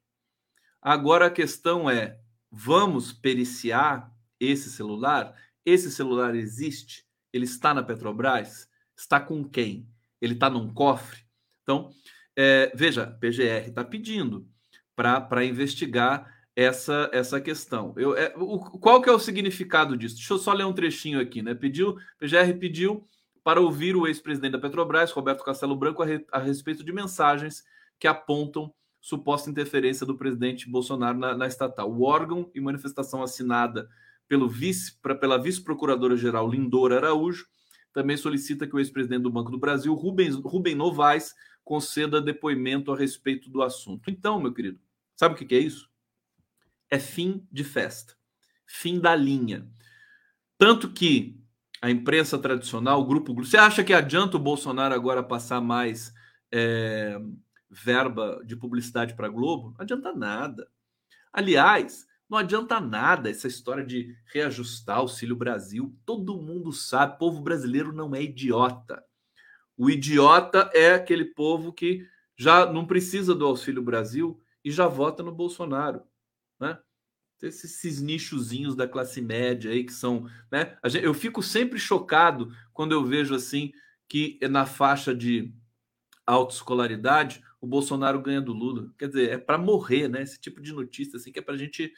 Agora 0.81 1.27
a 1.27 1.31
questão 1.31 1.89
é: 1.89 2.19
vamos 2.51 3.13
periciar 3.13 4.11
esse 4.39 4.69
celular? 4.69 5.35
Esse 5.65 5.91
celular 5.91 6.35
existe? 6.35 7.05
Ele 7.31 7.45
está 7.45 7.73
na 7.73 7.83
Petrobras? 7.83 8.67
Está 8.95 9.19
com 9.19 9.43
quem? 9.43 9.87
Ele 10.19 10.33
está 10.33 10.49
num 10.49 10.73
cofre? 10.73 11.21
Então, 11.63 11.91
é, 12.35 12.71
veja, 12.75 13.07
PGR 13.07 13.69
está 13.69 13.83
pedindo 13.83 14.47
para 14.95 15.45
investigar 15.45 16.40
essa 16.55 17.09
essa 17.13 17.39
questão. 17.39 17.93
Eu, 17.97 18.15
é, 18.15 18.33
o, 18.37 18.59
qual 18.59 19.01
que 19.01 19.09
é 19.09 19.11
o 19.11 19.19
significado 19.19 19.97
disso? 19.97 20.15
Deixa 20.15 20.33
eu 20.33 20.37
só 20.37 20.53
ler 20.53 20.65
um 20.65 20.73
trechinho 20.73 21.19
aqui, 21.19 21.41
né? 21.41 21.53
Pediu, 21.55 21.95
PGR 22.19 22.57
pediu 22.59 23.07
para 23.43 23.59
ouvir 23.59 23.95
o 23.95 24.07
ex-presidente 24.07 24.51
da 24.51 24.59
Petrobras, 24.59 25.11
Roberto 25.11 25.43
Castelo 25.43 25.75
Branco, 25.75 26.03
a, 26.03 26.05
re, 26.05 26.25
a, 26.31 26.39
respeito 26.39 26.83
de 26.83 26.91
mensagens 26.91 27.63
que 27.99 28.07
apontam 28.07 28.73
suposta 28.99 29.49
interferência 29.49 30.05
do 30.05 30.15
presidente 30.15 30.69
Bolsonaro 30.69 31.17
na, 31.17 31.35
na 31.35 31.47
estatal. 31.47 31.91
O 31.91 32.03
órgão 32.03 32.51
e 32.53 32.61
manifestação 32.61 33.23
assinada 33.23 33.89
pelo 34.27 34.47
vice, 34.47 34.95
pra, 35.01 35.15
pela 35.15 35.41
vice-procuradora-geral 35.41 36.49
Lindora 36.49 36.97
Araújo 36.97 37.47
também 37.93 38.15
solicita 38.15 38.65
que 38.65 38.75
o 38.75 38.79
ex-presidente 38.79 39.23
do 39.23 39.31
Banco 39.31 39.51
do 39.51 39.57
Brasil, 39.57 39.93
Rubens, 39.93 40.35
Rubem 40.35 40.75
Novaes, 40.75 41.35
conceda 41.63 42.21
depoimento 42.21 42.91
a 42.91 42.97
respeito 42.97 43.49
do 43.49 43.61
assunto. 43.61 44.09
Então, 44.09 44.39
meu 44.39 44.53
querido, 44.53 44.79
sabe 45.15 45.35
o 45.35 45.37
que, 45.37 45.45
que 45.45 45.55
é 45.55 45.59
isso? 45.59 45.90
É 46.91 46.99
fim 46.99 47.47
de 47.49 47.63
festa, 47.63 48.13
fim 48.67 48.99
da 48.99 49.15
linha. 49.15 49.67
Tanto 50.57 50.91
que 50.91 51.41
a 51.81 51.89
imprensa 51.89 52.37
tradicional, 52.37 53.01
o 53.01 53.05
grupo. 53.05 53.33
Você 53.33 53.57
acha 53.57 53.83
que 53.83 53.93
adianta 53.93 54.37
o 54.37 54.39
Bolsonaro 54.39 54.93
agora 54.93 55.23
passar 55.23 55.59
mais 55.59 56.13
é, 56.51 57.19
verba 57.67 58.39
de 58.45 58.55
publicidade 58.55 59.15
para 59.15 59.29
Globo? 59.29 59.71
Não 59.71 59.81
adianta 59.81 60.13
nada. 60.13 60.67
Aliás, 61.33 62.05
não 62.29 62.37
adianta 62.37 62.79
nada 62.79 63.29
essa 63.31 63.47
história 63.47 63.83
de 63.83 64.15
reajustar 64.31 64.97
Auxílio 64.97 65.35
Brasil. 65.35 65.97
Todo 66.05 66.39
mundo 66.39 66.71
sabe, 66.71 67.17
povo 67.17 67.41
brasileiro 67.41 67.91
não 67.91 68.13
é 68.13 68.21
idiota. 68.21 69.03
O 69.75 69.89
idiota 69.89 70.69
é 70.73 70.93
aquele 70.93 71.25
povo 71.25 71.73
que 71.73 72.05
já 72.37 72.71
não 72.71 72.85
precisa 72.85 73.33
do 73.33 73.45
Auxílio 73.45 73.81
Brasil 73.81 74.39
e 74.63 74.69
já 74.69 74.87
vota 74.87 75.23
no 75.23 75.31
Bolsonaro? 75.31 76.03
Esses 77.41 78.01
nichozinhos 78.01 78.75
da 78.75 78.87
classe 78.87 79.21
média 79.21 79.71
aí 79.71 79.83
que 79.83 79.93
são, 79.93 80.29
né? 80.51 80.77
Eu 81.01 81.13
fico 81.13 81.41
sempre 81.41 81.79
chocado 81.79 82.53
quando 82.73 82.91
eu 82.91 83.03
vejo 83.03 83.33
assim 83.33 83.71
que 84.07 84.39
na 84.49 84.65
faixa 84.65 85.15
de 85.15 85.53
autoescolaridade 86.25 87.43
o 87.59 87.67
Bolsonaro 87.67 88.21
ganha 88.21 88.41
do 88.41 88.53
Lula. 88.53 88.93
Quer 88.97 89.07
dizer, 89.07 89.29
é 89.31 89.37
para 89.37 89.57
morrer, 89.57 90.07
né? 90.07 90.21
Esse 90.21 90.39
tipo 90.39 90.61
de 90.61 90.73
notícia 90.73 91.17
assim 91.17 91.31
que 91.31 91.39
é 91.39 91.41
para 91.41 91.53
a 91.55 91.57
gente 91.57 91.91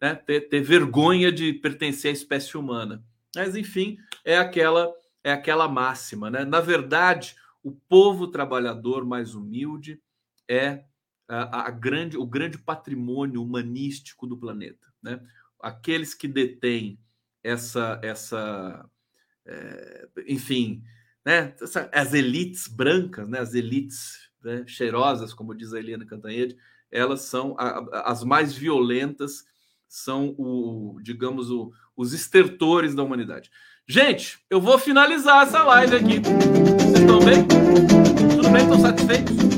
né, 0.00 0.14
ter, 0.14 0.42
ter 0.48 0.60
vergonha 0.60 1.30
de 1.30 1.52
pertencer 1.52 2.10
à 2.10 2.12
espécie 2.12 2.56
humana. 2.56 3.04
Mas, 3.34 3.56
enfim, 3.56 3.96
é 4.24 4.36
aquela 4.36 4.92
é 5.24 5.32
aquela 5.32 5.68
máxima. 5.68 6.30
Né? 6.30 6.44
Na 6.44 6.60
verdade, 6.60 7.36
o 7.62 7.70
povo 7.70 8.26
trabalhador 8.26 9.04
mais 9.04 9.34
humilde 9.34 10.00
é 10.48 10.84
a, 11.32 11.66
a, 11.68 11.70
grande, 11.70 12.16
o 12.16 12.26
grande 12.26 12.58
patrimônio 12.58 13.42
humanístico 13.42 14.26
do 14.26 14.36
planeta. 14.36 14.92
Né? 15.02 15.20
Aqueles 15.60 16.14
que 16.14 16.28
detêm 16.28 16.98
essa, 17.42 17.98
essa 18.02 18.84
é, 19.46 20.08
enfim, 20.26 20.82
né? 21.24 21.54
as 21.92 22.12
elites 22.12 22.68
brancas, 22.68 23.28
né? 23.28 23.40
as 23.40 23.54
elites 23.54 24.30
né? 24.42 24.64
cheirosas, 24.66 25.32
como 25.32 25.54
diz 25.54 25.72
a 25.72 25.78
Eliana 25.78 26.06
Cantanhede, 26.06 26.56
elas 26.90 27.22
são 27.22 27.56
a, 27.58 28.10
as 28.10 28.22
mais 28.22 28.52
violentas 28.52 29.44
são 29.88 30.34
o, 30.38 30.98
digamos, 31.02 31.50
o, 31.50 31.72
os 31.96 32.12
estertores 32.12 32.94
da 32.94 33.02
humanidade. 33.02 33.50
Gente, 33.86 34.38
eu 34.48 34.60
vou 34.60 34.78
finalizar 34.78 35.46
essa 35.46 35.62
live 35.64 35.96
aqui. 35.96 36.20
Vocês 36.20 37.00
estão 37.00 37.20
bem? 37.20 37.46
Tudo 38.36 38.50
bem? 38.50 38.62
Estão 38.62 38.80
satisfeitos? 38.80 39.51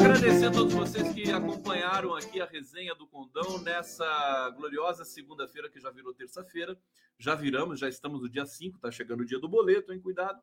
Agradecer 0.00 0.46
a 0.46 0.50
todos 0.50 0.72
vocês 0.72 1.12
que 1.12 1.30
acompanharam 1.30 2.14
aqui 2.14 2.40
a 2.40 2.46
resenha 2.46 2.94
do 2.94 3.06
Condão 3.06 3.60
nessa 3.62 4.48
gloriosa 4.56 5.04
segunda-feira 5.04 5.68
que 5.68 5.78
já 5.78 5.90
virou 5.90 6.14
terça-feira. 6.14 6.74
Já 7.18 7.34
viramos, 7.34 7.78
já 7.78 7.86
estamos 7.86 8.22
no 8.22 8.28
dia 8.28 8.46
5, 8.46 8.78
tá 8.78 8.90
chegando 8.90 9.20
o 9.20 9.26
dia 9.26 9.38
do 9.38 9.46
boleto, 9.46 9.92
hein? 9.92 10.00
Cuidado. 10.00 10.40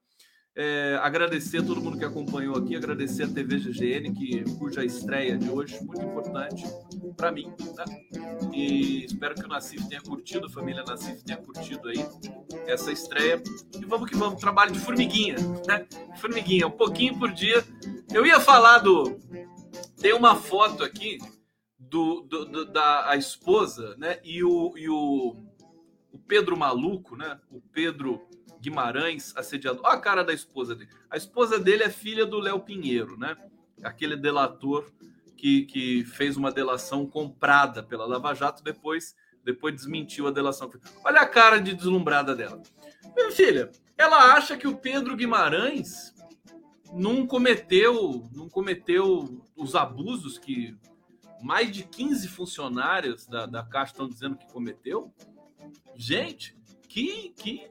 É, 0.60 0.99
agradecer 1.03 1.60
a 1.60 1.64
todo 1.64 1.80
mundo 1.80 1.99
que 1.99 2.03
acompanhou 2.03 2.58
aqui, 2.58 2.76
agradecer 2.76 3.26
a 3.26 3.28
TV 3.28 3.60
GGN, 3.60 4.12
que, 4.12 4.43
cuja 4.58 4.84
estreia 4.84 5.38
de 5.38 5.47
hoje, 5.51 5.80
muito 5.84 6.03
importante 6.03 6.64
para 7.16 7.32
mim. 7.32 7.53
Né? 7.76 7.86
E 8.51 9.05
espero 9.05 9.36
que 9.36 9.45
o 9.45 9.47
Nassif 9.47 9.88
tenha 9.88 10.01
curtido, 10.01 10.47
a 10.47 10.49
família 10.49 10.84
Nassif 10.84 11.24
tenha 11.24 11.38
curtido 11.38 11.89
aí 11.89 12.03
essa 12.66 12.91
estreia. 12.91 13.39
E 13.80 13.86
vamos 13.86 14.10
que 14.10 14.18
vamos, 14.18 14.41
trabalho 14.41 14.72
de 14.72 14.80
formiguinha, 14.80 15.36
né? 15.68 15.86
Formiguinha, 16.20 16.66
um 16.66 16.72
pouquinho 16.72 17.20
por 17.20 17.32
dia. 17.32 17.64
Eu 18.12 18.26
ia 18.26 18.39
falar 18.39 18.80
do. 18.80 19.16
Tem 20.01 20.14
uma 20.14 20.36
foto 20.36 20.84
aqui 20.84 21.20
do, 21.78 22.22
do, 22.22 22.45
do 22.45 22.66
da 22.66 23.12
a 23.12 23.16
esposa, 23.16 23.95
né? 23.99 24.20
E 24.24 24.43
o, 24.43 24.76
e 24.76 24.89
o, 24.89 25.36
o 26.12 26.18
Pedro 26.28 26.58
Maluco, 26.58 27.16
né? 27.16 27.39
O 27.51 27.62
Pedro 27.62 28.28
Guimarães, 28.62 29.34
assediador. 29.36 29.82
Olha 29.86 29.95
a 29.95 30.01
cara 30.01 30.24
da 30.24 30.34
esposa 30.34 30.76
dele. 30.76 30.89
A 31.10 31.18
esposa 31.18 31.60
dele 31.60 31.84
é 31.84 31.89
filha 31.89 32.26
do 32.26 32.39
Léo 32.39 32.60
Pinheiro, 32.60 33.18
né? 33.18 33.36
Aquele 33.84 34.16
delator 34.16 34.91
que, 35.36 35.64
que 35.66 36.03
fez 36.05 36.36
uma 36.36 36.51
delação 36.51 37.05
comprada 37.05 37.84
pela 37.84 38.05
Lava 38.05 38.34
Jato, 38.34 38.64
depois, 38.64 39.16
depois 39.43 39.76
desmentiu 39.76 40.28
a 40.28 40.32
delação. 40.32 40.70
Olha 41.03 41.22
a 41.22 41.28
cara 41.28 41.60
de 41.60 41.74
deslumbrada 41.74 42.36
dela. 42.36 42.62
Minha 43.16 43.32
filha, 43.32 43.72
ela 43.97 44.34
acha 44.34 44.58
que 44.58 44.68
o 44.68 44.78
Pedro 44.78 45.16
Guimarães 45.16 46.14
não 46.93 47.28
cometeu, 47.28 48.28
não 48.34 48.49
cometeu 48.49 49.41
os 49.55 49.76
abusos 49.76 50.38
que 50.38 50.76
mais 51.41 51.72
de 51.72 51.84
15 51.84 52.28
funcionários 52.28 53.28
da, 53.28 53.45
da 53.45 53.64
Caixa 53.64 53.91
estão 53.91 54.08
dizendo 54.08 54.38
que 54.38 54.51
cometeu? 54.51 55.14
Gente, 55.95 56.57
que, 56.98 57.32
que 57.38 57.62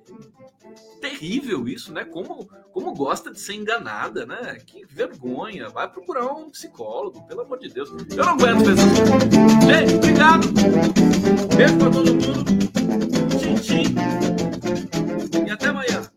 terrível 1.01 1.67
isso, 1.67 1.93
né? 1.93 2.05
Como, 2.05 2.49
como 2.73 2.95
gosta 2.95 3.33
de 3.33 3.41
ser 3.41 3.55
enganada, 3.55 4.25
né? 4.25 4.57
Que 4.65 4.87
vergonha. 4.87 5.69
Vai 5.69 5.91
procurar 5.91 6.33
um 6.33 6.49
psicólogo, 6.49 7.27
pelo 7.27 7.41
amor 7.41 7.59
de 7.59 7.69
Deus. 7.69 7.91
Eu 7.91 8.25
não 8.25 8.35
aguento 8.35 8.65
pensar. 8.65 8.87
Gente, 9.67 9.95
obrigado. 9.97 10.47
Beijo 11.57 11.77
pra 11.77 11.91
todo 11.91 12.15
mundo. 12.15 12.45
Tchim, 13.37 13.55
tchim. 13.57 13.95
E 15.45 15.51
até 15.51 15.67
amanhã. 15.71 16.09